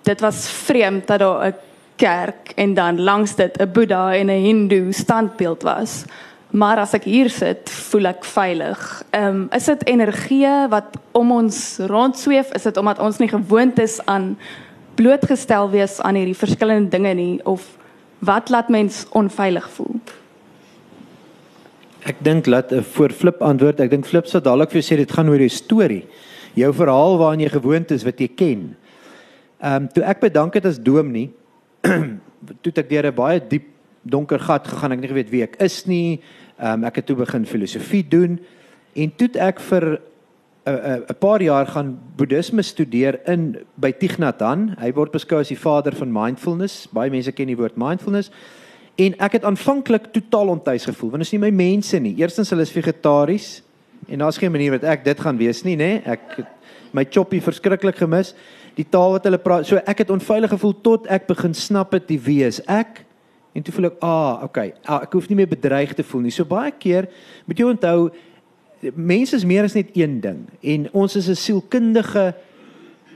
dit 0.07 0.21
was 0.21 0.47
vreemd 0.49 1.07
dat 1.07 1.19
daar 1.19 1.47
'n 1.47 1.55
kerk 1.95 2.51
en 2.55 2.73
dan 2.73 3.01
langs 3.01 3.35
dit 3.35 3.57
'n 3.61 3.71
Boeddha 3.71 4.13
en 4.15 4.27
'n 4.27 4.43
Hindoe 4.43 4.91
standbeeld 4.91 5.61
was. 5.61 6.05
Maar 6.51 6.79
as 6.79 6.93
ek 6.95 7.03
hier 7.03 7.27
sit, 7.29 7.67
voel 7.89 8.07
ek 8.13 8.23
veilig. 8.23 8.83
Ehm 9.11 9.27
um, 9.27 9.41
is 9.55 9.65
dit 9.67 9.83
energie 9.91 10.47
wat 10.71 10.95
om 11.11 11.31
ons 11.35 11.57
rondsweef? 11.91 12.53
Is 12.55 12.63
dit 12.63 12.77
omdat 12.77 13.01
ons 13.03 13.19
nie 13.19 13.27
gewoond 13.27 13.79
is 13.79 13.99
aan 14.05 14.37
blootgestel 14.95 15.69
wees 15.69 15.99
aan 16.01 16.15
hierdie 16.15 16.37
verskillende 16.37 16.89
dinge 16.89 17.13
nie 17.13 17.35
of 17.43 17.67
wat 18.19 18.49
laat 18.49 18.71
mens 18.71 19.03
onveilig 19.11 19.67
voel? 19.75 19.99
Ek 22.07 22.23
dink 22.23 22.47
laat 22.47 22.71
'n 22.71 22.83
voor 22.95 23.11
flip 23.11 23.41
antwoord. 23.41 23.79
Ek 23.79 23.91
dink 23.91 24.05
flip 24.05 24.27
sal 24.27 24.41
dadelik 24.41 24.71
vir 24.71 24.81
jou 24.81 24.87
sê 24.95 24.97
dit 24.97 25.11
gaan 25.11 25.29
oor 25.29 25.39
jou 25.39 25.49
storie. 25.49 26.07
Jou 26.55 26.73
verhaal 26.73 27.17
waaraan 27.17 27.39
jy 27.39 27.49
gewoond 27.49 27.91
is 27.91 28.03
wat 28.03 28.19
jy 28.19 28.27
ken. 28.27 28.75
Ehm 29.59 29.75
um, 29.75 29.87
toe 29.87 30.03
ek 30.03 30.19
bedank 30.19 30.53
het 30.53 30.65
as 30.65 30.79
dominee, 30.79 31.29
toe 32.61 32.71
ek 32.75 32.89
deur 32.89 33.11
'n 33.11 33.15
baie 33.15 33.39
diep 33.39 33.76
donker 34.09 34.39
gat 34.39 34.67
gegaan, 34.67 34.91
ek 34.91 35.01
het 35.01 35.05
nie 35.05 35.13
geweet 35.13 35.31
wie 35.33 35.43
ek 35.45 35.57
is 35.63 35.85
nie. 35.87 36.19
Um, 36.57 36.83
ek 36.87 37.01
het 37.01 37.09
toe 37.09 37.17
begin 37.19 37.45
filosofie 37.45 38.03
doen 38.07 38.39
en 38.97 39.11
toe 39.13 39.29
ek 39.37 39.59
vir 39.69 39.85
'n 39.87 39.97
uh, 40.67 40.95
'n 40.97 41.05
uh, 41.09 41.19
paar 41.19 41.41
jaar 41.41 41.67
gaan 41.67 41.99
boeddhisme 42.17 42.61
studeer 42.61 43.19
in 43.27 43.57
by 43.75 43.91
Thich 43.91 44.17
Nhat 44.17 44.41
Hanh. 44.41 44.75
Hy 44.79 44.91
word 44.93 45.11
beskou 45.11 45.39
as 45.39 45.47
die 45.47 45.59
vader 45.59 45.95
van 45.95 46.11
mindfulness. 46.11 46.87
Baie 46.91 47.09
mense 47.09 47.31
ken 47.31 47.47
die 47.47 47.55
woord 47.55 47.77
mindfulness. 47.77 48.31
En 48.97 49.13
ek 49.19 49.37
het 49.37 49.43
aanvanklik 49.45 50.11
totaal 50.11 50.47
ontuis 50.47 50.85
gevoel 50.85 51.09
want 51.09 51.23
dit 51.23 51.27
is 51.27 51.33
nie 51.33 51.45
my 51.45 51.51
mense 51.51 51.99
nie. 51.99 52.15
Eerstens 52.17 52.49
hulle 52.49 52.65
is 52.65 52.73
vegetaries 52.73 53.61
en 54.07 54.19
daar's 54.19 54.37
geen 54.37 54.51
manier 54.51 54.71
wat 54.71 54.83
ek 54.83 55.03
dit 55.05 55.19
gaan 55.19 55.37
wees 55.37 55.63
nie, 55.63 55.75
nê? 55.75 56.01
Ek 56.05 56.39
my 56.91 57.05
choppie 57.05 57.41
verskriklik 57.43 57.99
gemis. 58.01 58.33
Die 58.77 58.85
taal 58.85 59.15
wat 59.15 59.25
hulle 59.25 59.39
praat, 59.41 59.65
so 59.65 59.79
ek 59.89 60.03
het 60.03 60.13
onveilig 60.13 60.51
gevoel 60.53 60.73
tot 60.85 61.07
ek 61.09 61.27
begin 61.29 61.53
snap 61.57 61.95
het 61.97 62.07
die 62.09 62.19
wie 62.21 62.43
is 62.45 62.59
ek. 62.69 63.06
En 63.57 63.65
toe 63.65 63.73
voel 63.73 63.89
ek, 63.89 64.01
ah, 64.05 64.43
okay, 64.45 64.71
ah, 64.85 65.01
ek 65.07 65.15
hoef 65.17 65.27
nie 65.31 65.39
meer 65.39 65.49
bedreig 65.49 65.95
te 65.97 66.05
voel 66.05 66.27
nie. 66.27 66.33
So 66.33 66.45
baie 66.45 66.71
keer 66.77 67.09
moet 67.49 67.57
jy 67.57 67.65
onthou 67.65 67.97
mense 68.93 69.33
is 69.33 69.45
meer 69.49 69.65
as 69.65 69.73
net 69.73 69.95
een 69.97 70.19
ding 70.21 70.43
en 70.61 70.85
ons 70.93 71.15
is 71.17 71.29
'n 71.29 71.35
sielkundige 71.35 72.35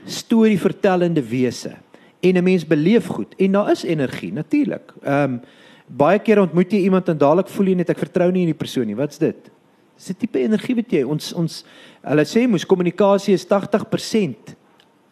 storievertellende 0.04 1.22
wese. 1.22 1.76
En 2.20 2.34
'n 2.36 2.44
mens 2.44 2.66
beleef 2.66 3.06
goed 3.06 3.34
en 3.38 3.52
daar 3.52 3.70
is 3.70 3.84
energie 3.84 4.32
natuurlik. 4.32 4.92
Ehm 5.02 5.22
um, 5.22 5.40
baie 5.86 6.18
keer 6.18 6.40
ontmoet 6.40 6.72
jy 6.72 6.78
iemand 6.78 7.08
en 7.08 7.18
dadelik 7.18 7.48
voel 7.48 7.66
jy 7.66 7.74
net 7.74 7.90
ek 7.90 7.98
vertrou 7.98 8.30
nie 8.32 8.40
in 8.40 8.52
die 8.52 8.58
persoon 8.64 8.86
nie. 8.86 8.96
Wat's 8.96 9.18
dit? 9.18 9.50
Dis 9.96 10.10
'n 10.10 10.18
tipe 10.18 10.38
energie 10.38 10.74
wat 10.74 10.90
jy 10.90 11.02
ons 11.04 11.32
ons 11.32 11.64
hulle 12.02 12.24
sê 12.24 12.48
mos 12.48 12.66
kommunikasie 12.66 13.34
is 13.34 13.46
80% 13.46 14.56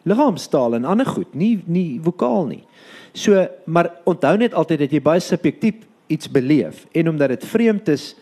liggaamstaal 0.03 0.75
en 0.75 0.85
ander 0.85 1.05
goed, 1.05 1.35
nie 1.35 1.63
nie 1.65 1.99
vokaal 2.03 2.45
nie. 2.47 2.63
So, 3.13 3.47
maar 3.65 3.91
onthou 4.07 4.37
net 4.37 4.53
altyd 4.53 4.79
dat 4.85 4.91
jy 4.95 5.01
baie 5.03 5.19
subjektief 5.19 5.75
iets 6.07 6.29
beleef 6.31 6.85
en 6.95 7.09
omdat 7.09 7.29
dit 7.35 7.45
vreemd 7.45 7.87
is, 7.91 8.13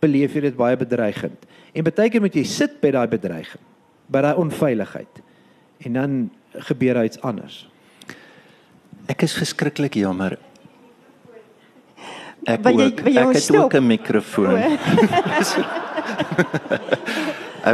beleef 0.00 0.32
jy 0.34 0.40
dit 0.40 0.56
baie 0.56 0.76
bedreigend. 0.76 1.44
En 1.74 1.84
baie 1.84 2.08
keer 2.10 2.20
moet 2.24 2.34
jy 2.34 2.44
sit 2.48 2.78
by 2.80 2.90
daai 2.94 3.06
bedreiging, 3.10 3.60
by 4.08 4.20
daai 4.24 4.36
onveiligheid. 4.40 5.20
En 5.84 5.92
dan 5.92 6.30
gebeur 6.68 6.94
daar 6.94 7.04
iets 7.08 7.20
anders. 7.20 7.66
Ek 9.08 9.22
is 9.24 9.34
verskriklik 9.36 9.94
jammer. 9.94 10.38
Ek 12.48 12.62
Wil 12.64 12.78
jy- 12.78 12.86
ook, 12.86 13.00
wil 13.04 13.12
jy 13.12 13.20
ek 13.20 13.34
het 13.34 13.42
stop? 13.42 13.64
ook 13.64 13.74
'n 13.74 13.86
mikrofoon. 13.86 14.56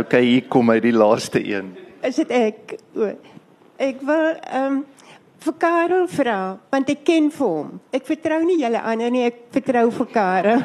okay, 0.01 0.23
hier 0.25 0.43
kom 0.49 0.71
hy 0.71 0.81
die 0.81 0.93
laaste 0.95 1.39
een. 1.45 1.75
Is 2.03 2.17
dit 2.17 2.31
ek? 2.31 2.75
O. 2.97 3.11
Ek 3.77 4.01
wil 4.07 4.35
ehm 4.41 4.73
um, 4.73 4.85
vir 5.45 5.57
Karel 5.61 6.07
vra 6.09 6.39
want 6.73 6.91
ek 6.93 7.05
ken 7.07 7.29
vir 7.33 7.47
hom. 7.47 7.73
Ek 7.95 8.07
vertrou 8.09 8.41
nie 8.47 8.61
julle 8.63 8.81
ander 8.81 9.13
nie, 9.13 9.27
ek 9.29 9.47
vertrou 9.55 9.89
vir 9.99 10.09
Karel. 10.13 10.63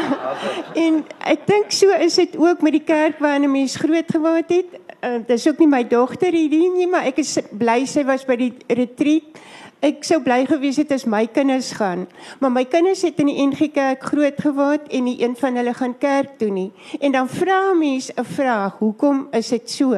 en 0.84 1.00
ek 1.32 1.46
dink 1.48 1.74
so 1.74 1.92
is 2.06 2.16
dit 2.20 2.36
ook 2.40 2.62
met 2.64 2.78
die 2.78 2.86
kerk 2.86 3.20
waarin 3.20 3.44
'n 3.48 3.52
mens 3.52 3.76
groot 3.76 4.08
geword 4.08 4.48
het. 4.48 4.78
Uh, 5.00 5.18
dis 5.26 5.46
ook 5.48 5.58
nie 5.58 5.68
my 5.68 5.82
dogter 5.84 6.32
hierdie 6.32 6.68
nie, 6.68 6.86
maar 6.86 7.08
ek 7.08 7.18
is 7.18 7.38
bly 7.52 7.84
sy 7.88 8.04
was 8.04 8.24
by 8.24 8.36
die 8.36 8.52
retreat. 8.68 9.40
Ek 9.80 10.04
sou 10.04 10.18
bly 10.20 10.44
gewees 10.44 10.76
het 10.76 10.90
as 10.92 11.06
my 11.08 11.24
kinders 11.24 11.72
gaan, 11.72 12.04
maar 12.38 12.52
my 12.52 12.66
kinders 12.68 13.00
het 13.00 13.16
in 13.20 13.30
die 13.32 13.40
NG 13.46 13.70
Kerk 13.72 14.02
groot 14.04 14.36
geword 14.36 14.90
en 14.92 15.06
nie 15.08 15.16
een 15.22 15.32
van 15.40 15.56
hulle 15.56 15.72
gaan 15.72 15.96
kerk 15.96 16.36
toe 16.36 16.50
nie. 16.52 16.68
En 17.00 17.12
dan 17.12 17.28
vra 17.28 17.72
mense 17.72 18.12
'n 18.12 18.24
vraag, 18.24 18.76
hoekom 18.78 19.28
is 19.32 19.48
dit 19.48 19.70
so? 19.70 19.96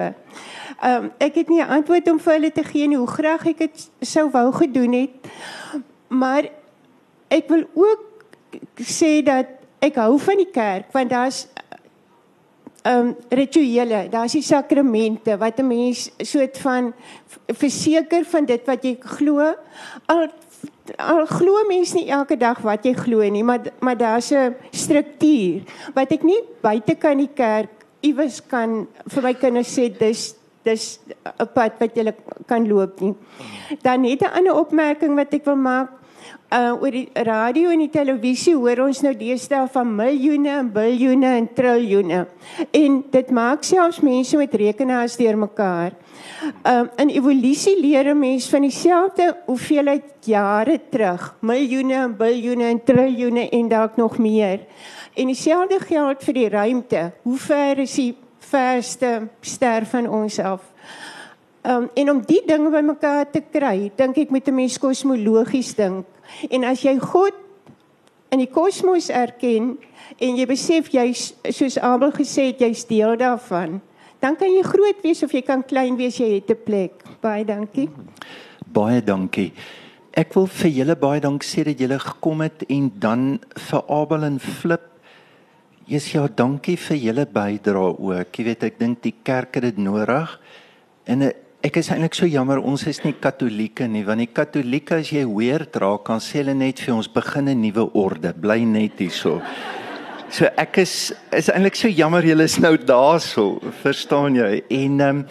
Um, 0.83 1.13
ek 1.19 1.35
het 1.35 1.49
nie 1.49 1.63
'n 1.63 1.69
antwoord 1.79 2.11
om 2.11 2.19
vir 2.19 2.33
hulle 2.33 2.53
te 2.53 2.65
gee 2.65 2.89
nie 2.89 2.99
hoe 2.99 3.07
graag 3.07 3.47
ek 3.47 3.59
dit 3.59 3.91
sou 4.01 4.31
wou 4.31 4.53
gedoen 4.53 4.93
het. 4.93 5.15
Maar 6.09 6.51
ek 7.29 7.49
wil 7.49 7.65
ook 7.75 8.01
sê 8.83 9.23
dat 9.23 9.47
ek 9.79 9.95
hou 9.95 10.19
van 10.19 10.37
die 10.37 10.51
kerk 10.51 10.93
want 10.93 11.11
daar's 11.11 11.47
um, 12.83 13.15
rituele, 13.31 14.09
daar's 14.11 14.33
die 14.33 14.43
sakramente 14.43 15.39
wat 15.39 15.59
'n 15.59 15.67
mens 15.67 16.11
soort 16.19 16.59
van 16.59 16.93
verseker 17.47 18.25
van 18.25 18.45
dit 18.45 18.67
wat 18.67 18.83
jy 18.85 18.97
glo. 19.01 19.55
Al 20.07 20.29
al 20.97 21.27
glo 21.27 21.63
mens 21.69 21.93
nie 21.93 22.11
elke 22.11 22.37
dag 22.37 22.59
wat 22.59 22.85
jy 22.85 22.93
glo 22.93 23.23
nie, 23.31 23.45
maar 23.45 23.61
maar 23.81 23.97
daar's 23.97 24.33
'n 24.33 24.57
struktuur 24.71 25.63
wat 25.95 26.13
ek 26.13 26.23
nie 26.23 26.43
buite 26.61 26.95
kan 26.95 27.19
die 27.19 27.31
kerk 27.35 27.71
iewers 28.01 28.41
kan 28.47 28.89
vir 29.07 29.23
my 29.23 29.35
kinders 29.35 29.79
sê 29.79 29.89
dis 29.99 30.35
dis 30.65 31.01
'n 31.39 31.49
pad 31.55 31.73
wat 31.79 31.97
jy 31.97 32.15
kan 32.47 32.69
loop 32.69 33.01
nie. 33.01 33.15
Dan 33.83 34.03
net 34.03 34.23
'n 34.23 34.35
ander 34.39 34.55
opmerking 34.55 35.15
wat 35.17 35.35
ek 35.35 35.45
wil 35.45 35.57
maak 35.57 36.03
uh 36.53 36.77
oor 36.77 36.93
die 36.93 37.09
radio 37.25 37.71
en 37.73 37.81
die 37.81 37.93
televisie 37.93 38.53
hoor 38.55 38.83
ons 38.85 39.01
nou 39.05 39.15
deesdae 39.17 39.65
van 39.73 39.89
miljoene 39.97 40.51
en 40.61 40.69
biljoene 40.75 41.31
en 41.39 41.49
triljoene. 41.57 42.27
En 42.77 42.99
dit 43.15 43.31
maak 43.33 43.65
selfs 43.65 44.03
mense 44.05 44.37
met 44.37 44.55
rekenaars 44.55 45.17
deurmekaar. 45.17 45.97
Um 46.69 46.91
in 47.01 47.15
evolusie 47.17 47.79
leer 47.81 48.13
'n 48.13 48.19
mens 48.19 48.49
van 48.51 48.63
dieselfde 48.69 49.37
hoeveelheid 49.47 50.05
jare 50.21 50.81
terug, 50.91 51.35
miljoene 51.41 51.95
en 51.95 52.17
biljoene 52.17 52.65
en 52.65 52.85
triljoene 52.85 53.49
en 53.49 53.69
dalk 53.69 53.97
nog 53.97 54.19
meer. 54.19 54.61
En 55.15 55.27
dieselfde 55.27 55.81
geld 55.81 56.25
vir 56.25 56.35
die 56.35 56.49
ruimte. 56.49 57.13
Hoe 57.23 57.39
ver 57.39 57.79
is 57.79 57.95
die 57.95 58.15
verste 58.53 59.29
ster 59.41 59.87
van 59.89 60.09
ons 60.09 60.39
af? 60.39 60.63
Um, 61.63 61.89
en 61.95 62.11
om 62.11 62.21
die 62.27 62.41
dinge 62.47 62.73
bymekaar 62.75 63.29
te 63.31 63.41
kry, 63.53 63.93
dink 63.97 64.19
ek 64.19 64.31
moet 64.35 64.49
'n 64.49 64.55
mens 64.55 64.79
kosmologies 64.79 65.75
dink. 65.75 66.07
En 66.51 66.65
as 66.65 66.83
jy 66.83 66.99
God 66.99 67.35
in 68.31 68.39
die 68.39 68.51
kosmos 68.51 69.09
erken 69.09 69.79
en 70.19 70.37
jy 70.37 70.47
besef 70.47 70.91
jy's 70.91 71.35
soos 71.51 71.79
Abel 71.79 72.11
gesê 72.11 72.51
het 72.51 72.61
jy's 72.61 72.85
deel 72.85 73.17
daarvan, 73.17 73.81
dan 74.21 74.37
kan 74.37 74.51
jy 74.51 74.63
groot 74.63 75.03
wees 75.03 75.23
of 75.23 75.33
jy 75.33 75.43
kan 75.43 75.63
klein 75.63 75.97
wees, 75.97 76.19
jy 76.19 76.35
het 76.35 76.51
'n 76.51 76.65
plek. 76.65 76.93
Baie 77.21 77.45
dankie. 77.45 77.89
Baie 78.67 79.01
dankie. 79.01 79.53
Ek 80.13 80.35
wil 80.35 80.47
vir 80.47 80.71
julle 80.71 80.97
baie 80.97 81.21
dank 81.21 81.43
sê 81.45 81.65
dat 81.65 81.79
julle 81.79 81.99
gekom 81.99 82.41
het 82.41 82.65
en 82.69 82.93
dan 82.99 83.41
vir 83.57 83.83
Abel 83.89 84.25
en 84.25 84.39
Flip. 84.39 84.92
Jesus 85.93 86.15
ja, 86.15 86.23
dankie 86.25 86.79
vir 86.81 86.97
julle 86.97 87.25
bydrae 87.29 87.91
ook. 88.01 88.39
Jy 88.39 88.45
weet 88.47 88.63
ek 88.65 88.79
dink 88.81 89.03
die 89.05 89.13
kerk 89.21 89.59
het 89.59 89.67
dit 89.67 89.81
nodig. 89.85 90.31
En 91.05 91.27
eh, 91.27 91.35
ek 91.61 91.77
is 91.83 91.91
eintlik 91.93 92.17
so 92.17 92.25
jammer 92.25 92.63
ons 92.65 92.87
is 92.89 93.03
nie 93.05 93.13
katolieke 93.13 93.85
nie 93.85 94.01
want 94.07 94.25
die 94.25 94.31
katolieke 94.33 95.03
as 95.03 95.11
jy 95.13 95.27
weird 95.29 95.77
raak 95.83 96.07
kan 96.09 96.23
sê 96.25 96.41
hulle 96.41 96.55
net 96.57 96.81
vir 96.81 96.95
ons 96.95 97.11
begin 97.13 97.53
'n 97.53 97.61
nuwe 97.61 97.85
orde. 97.93 98.33
Bly 98.33 98.65
net 98.65 99.05
hierso. 99.05 99.43
So 100.31 100.49
ek 100.57 100.79
is 100.79 101.13
is 101.31 101.53
eintlik 101.53 101.77
so 101.77 101.89
jammer 101.89 102.25
julle 102.25 102.49
is 102.49 102.59
nou 102.59 102.79
daarso, 102.79 103.61
verstaan 103.85 104.35
jy? 104.35 104.65
En 104.71 105.01
ehm 105.01 105.19
um, 105.19 105.27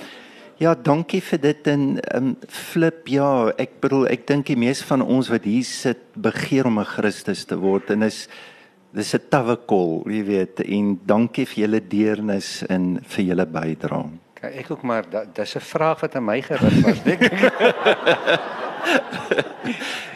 ja, 0.59 0.75
dankie 0.75 1.21
vir 1.21 1.41
dit 1.41 1.67
en 1.67 1.97
ehm 1.97 2.23
um, 2.23 2.37
flip 2.47 3.09
ja, 3.09 3.49
ek 3.57 3.81
bedoel 3.81 4.07
ek 4.13 4.27
dink 4.27 4.45
die 4.45 4.61
meeste 4.61 4.85
van 4.85 5.01
ons 5.01 5.27
wat 5.33 5.43
hier 5.43 5.65
sit 5.65 6.13
begeer 6.13 6.67
om 6.67 6.79
'n 6.79 6.85
Christus 6.85 7.45
te 7.45 7.57
word 7.57 7.89
en 7.89 8.03
is 8.03 8.27
dis 8.93 9.13
'n 9.15 9.21
tawwe 9.29 9.55
kol, 9.65 10.03
jy 10.07 10.23
weet, 10.23 10.59
en 10.67 10.99
dankie 11.05 11.45
vir 11.45 11.63
julle 11.63 11.79
deernis 11.79 12.63
en 12.69 12.99
vir 13.03 13.23
julle 13.25 13.45
bydrae. 13.45 14.09
Kyk, 14.41 14.55
ek 14.57 14.71
ook 14.71 14.83
maar 14.83 15.03
da- 15.09 15.25
dis 15.25 15.55
'n 15.55 15.59
vraag 15.59 15.99
wat 16.01 16.15
aan 16.15 16.25
my 16.25 16.41
gerig 16.41 16.81
was, 16.83 17.03
dink 17.03 17.21
ek. 17.21 17.33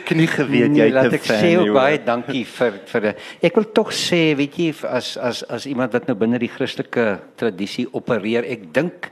Ek 0.06 0.12
nie 0.20 0.28
geweet 0.28 0.64
jy 0.64 0.70
Nee, 0.70 0.82
het 0.90 0.94
laat 0.94 1.12
'n 1.12 1.14
ek 1.16 1.22
fan 1.24 1.44
sê 1.44 1.58
ook 1.58 1.74
baie 1.74 2.04
dankie 2.04 2.46
vir 2.46 2.74
vir 2.86 3.16
Ek 3.42 3.56
wil 3.56 3.72
tog 3.72 3.92
sê, 3.94 4.36
weet 4.36 4.56
jy, 4.58 4.74
as 4.88 5.18
as 5.18 5.44
as 5.44 5.66
iemand 5.66 5.94
wat 5.94 6.08
nou 6.08 6.16
binne 6.16 6.40
die 6.40 6.50
Christelike 6.50 7.20
tradisie 7.36 7.88
opereer, 7.94 8.44
ek 8.44 8.74
dink 8.74 9.12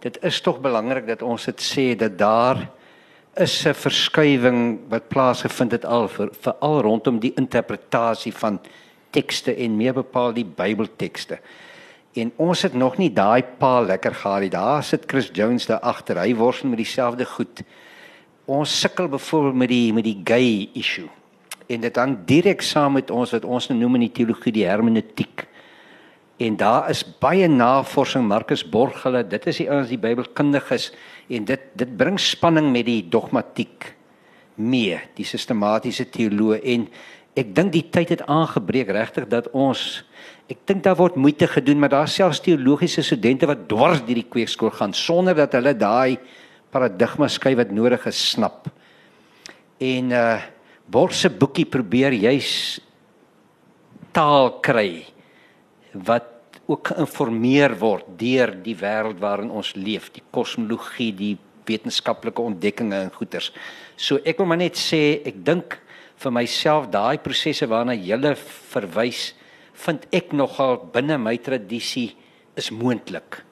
dit 0.00 0.18
is 0.22 0.40
tog 0.40 0.60
belangrik 0.60 1.06
dat 1.06 1.22
ons 1.22 1.44
dit 1.44 1.60
sê 1.60 1.94
dat 1.96 2.18
daar 2.18 2.68
is 3.36 3.66
'n 3.66 3.74
verskywing 3.74 4.88
wat 4.88 5.08
plaasgevind 5.08 5.72
het 5.72 5.84
al 5.84 6.08
vir 6.08 6.30
veral 6.40 6.80
rondom 6.82 7.20
die 7.20 7.34
interpretasie 7.36 8.32
van 8.32 8.58
tekste 9.16 9.54
en 9.56 9.78
meer 9.78 9.96
bepaal 9.96 10.34
die 10.36 10.46
Bybeltekste. 10.46 11.40
En 12.16 12.32
ons 12.40 12.62
het 12.64 12.76
nog 12.76 12.96
nie 13.00 13.10
daai 13.12 13.42
paal 13.60 13.88
lekker 13.90 14.14
gehad 14.22 14.44
nie. 14.44 14.52
Daar 14.52 14.84
sit 14.84 15.04
Chris 15.10 15.28
Jones 15.32 15.68
daar 15.68 15.84
agter. 15.84 16.20
Hy 16.20 16.34
worstel 16.36 16.72
met 16.72 16.80
dieselfde 16.80 17.26
goed. 17.28 17.62
Ons 18.46 18.72
sukkel 18.80 19.08
byvoorbeeld 19.12 19.60
met 19.64 19.72
die 19.72 19.92
met 19.92 20.06
die 20.06 20.20
gay 20.24 20.68
issue. 20.78 21.10
En 21.66 21.82
dit 21.82 21.96
hang 21.98 22.16
direk 22.28 22.62
saam 22.62 22.94
met 22.96 23.10
ons 23.10 23.34
wat 23.34 23.44
ons 23.44 23.68
nou 23.68 23.78
noem 23.80 23.98
in 23.98 24.06
die 24.06 24.14
teologie 24.20 24.54
die 24.54 24.68
hermeneutiek. 24.68 25.44
En 26.36 26.56
daar 26.60 26.90
is 26.92 27.02
baie 27.20 27.48
navorsing 27.48 28.26
Marcus 28.28 28.62
Borg 28.68 29.02
hulle, 29.06 29.22
dit 29.24 29.46
is 29.48 29.62
die 29.62 29.68
ouens 29.72 29.88
die 29.88 30.00
Bybelkundiges 30.00 30.90
en 31.32 31.46
dit 31.48 31.62
dit 31.80 31.94
bring 31.96 32.18
spanning 32.20 32.68
met 32.72 32.84
die 32.86 33.00
dogmatiek 33.08 33.92
mee, 34.56 34.98
die 35.16 35.24
sistematiese 35.24 36.06
teoloë 36.12 36.60
en 36.74 36.86
ek 37.36 37.52
dink 37.54 37.74
die 37.74 37.84
tyd 37.92 38.14
het 38.14 38.24
aangebreek 38.32 38.90
regtig 38.96 39.28
dat 39.28 39.50
ons 39.52 40.02
ek 40.48 40.62
dink 40.68 40.82
daar 40.86 40.96
word 40.96 41.18
moeite 41.20 41.48
gedoen 41.50 41.80
maar 41.82 41.92
daar 41.92 42.08
selfs 42.08 42.40
teologiese 42.40 43.02
studente 43.04 43.48
wat 43.50 43.66
dwars 43.68 44.02
deur 44.06 44.22
die 44.22 44.30
kweekskool 44.30 44.72
gaan 44.72 44.94
sonder 44.96 45.36
dat 45.36 45.56
hulle 45.58 45.74
daai 45.76 46.18
paradigma 46.72 47.28
skei 47.28 47.54
wat 47.56 47.72
nodig 47.72 48.06
is 48.08 48.20
snap. 48.34 48.68
En 49.80 50.12
uh 50.12 50.36
Borg 50.86 51.16
se 51.18 51.26
boekie 51.26 51.64
probeer 51.66 52.14
juis 52.14 52.78
taal 54.14 54.52
kry 54.62 55.02
wat 56.06 56.60
ook 56.70 56.92
geïnformeer 56.92 57.74
word 57.80 58.12
deur 58.20 58.52
die 58.62 58.76
wêreld 58.78 59.18
waarin 59.18 59.50
ons 59.50 59.72
leef, 59.74 60.12
die 60.14 60.22
kosmologie, 60.30 61.10
die 61.10 61.32
wetenskaplike 61.66 62.42
ontdekkinge 62.42 63.00
en 63.02 63.10
goeters. 63.14 63.50
So 63.98 64.22
ek 64.22 64.38
wil 64.38 64.46
maar 64.46 64.62
net 64.62 64.78
sê, 64.78 65.18
ek 65.26 65.42
dink 65.42 65.78
vir 66.18 66.32
myself 66.32 66.88
daai 66.90 67.18
prosesse 67.18 67.66
waarna 67.68 67.94
jy 67.94 68.34
verwys, 68.72 69.34
vind 69.84 70.06
ek 70.12 70.32
nogal 70.32 70.78
binne 70.92 71.18
my 71.18 71.36
tradisie 71.36 72.14
is 72.56 72.70
moontlik. 72.70 73.42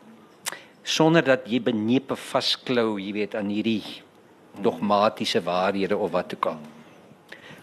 Sonder 0.84 1.22
dat 1.24 1.46
jy 1.48 1.60
benepe 1.60 2.16
vasklou, 2.16 2.98
jy 3.00 3.12
weet 3.12 3.34
aan 3.34 3.48
hierdie 3.52 3.82
dogmatiese 4.60 5.42
waarhede 5.44 5.96
of 5.96 6.10
wat 6.12 6.34
ook 6.34 6.46
al. 6.46 6.58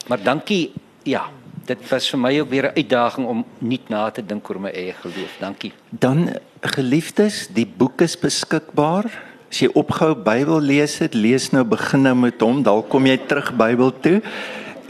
Maar 0.07 0.23
dankie. 0.23 0.73
Ja, 1.03 1.29
dit 1.65 1.81
was 1.89 2.09
vir 2.09 2.19
my 2.19 2.39
ook 2.39 2.49
weer 2.49 2.65
'n 2.69 2.75
uitdaging 2.75 3.27
om 3.27 3.45
nuut 3.57 3.89
na 3.89 4.09
te 4.09 4.25
dink 4.25 4.49
oor 4.49 4.59
my 4.59 4.69
eie 4.69 4.93
geloof. 4.93 5.37
Dankie. 5.39 5.73
Dan 5.89 6.29
geliefdes, 6.61 7.47
die 7.47 7.65
boek 7.65 8.01
is 8.01 8.19
beskikbaar. 8.19 9.05
As 9.49 9.59
jy 9.59 9.69
opgehou 9.73 10.15
Bybel 10.15 10.61
lees 10.61 10.97
het, 10.97 11.13
lees 11.13 11.51
nou 11.51 11.63
begin 11.63 12.01
nou 12.01 12.15
met 12.15 12.41
hom, 12.41 12.63
dan 12.63 12.87
kom 12.87 13.05
jy 13.05 13.17
terug 13.17 13.53
Bybel 13.53 13.99
toe. 13.99 14.21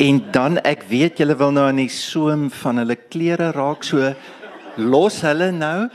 En 0.02 0.18
dan 0.34 0.58
ek 0.66 0.88
weet 0.90 1.20
julle 1.22 1.36
wil 1.38 1.52
nou 1.54 1.68
aan 1.70 1.78
die 1.78 1.92
soem 1.94 2.48
van 2.64 2.82
hulle 2.82 2.96
klere 2.98 3.52
raak, 3.54 3.84
so 3.86 4.08
los 4.82 5.20
hulle 5.22 5.52
nou. 5.54 5.92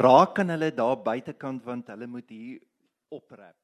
Raak 0.00 0.40
aan 0.40 0.54
hulle 0.54 0.70
daar 0.72 0.96
buitekant 1.04 1.66
want 1.68 1.92
hulle 1.92 2.08
moet 2.08 2.32
hier 2.32 2.62
oprap. 3.12 3.59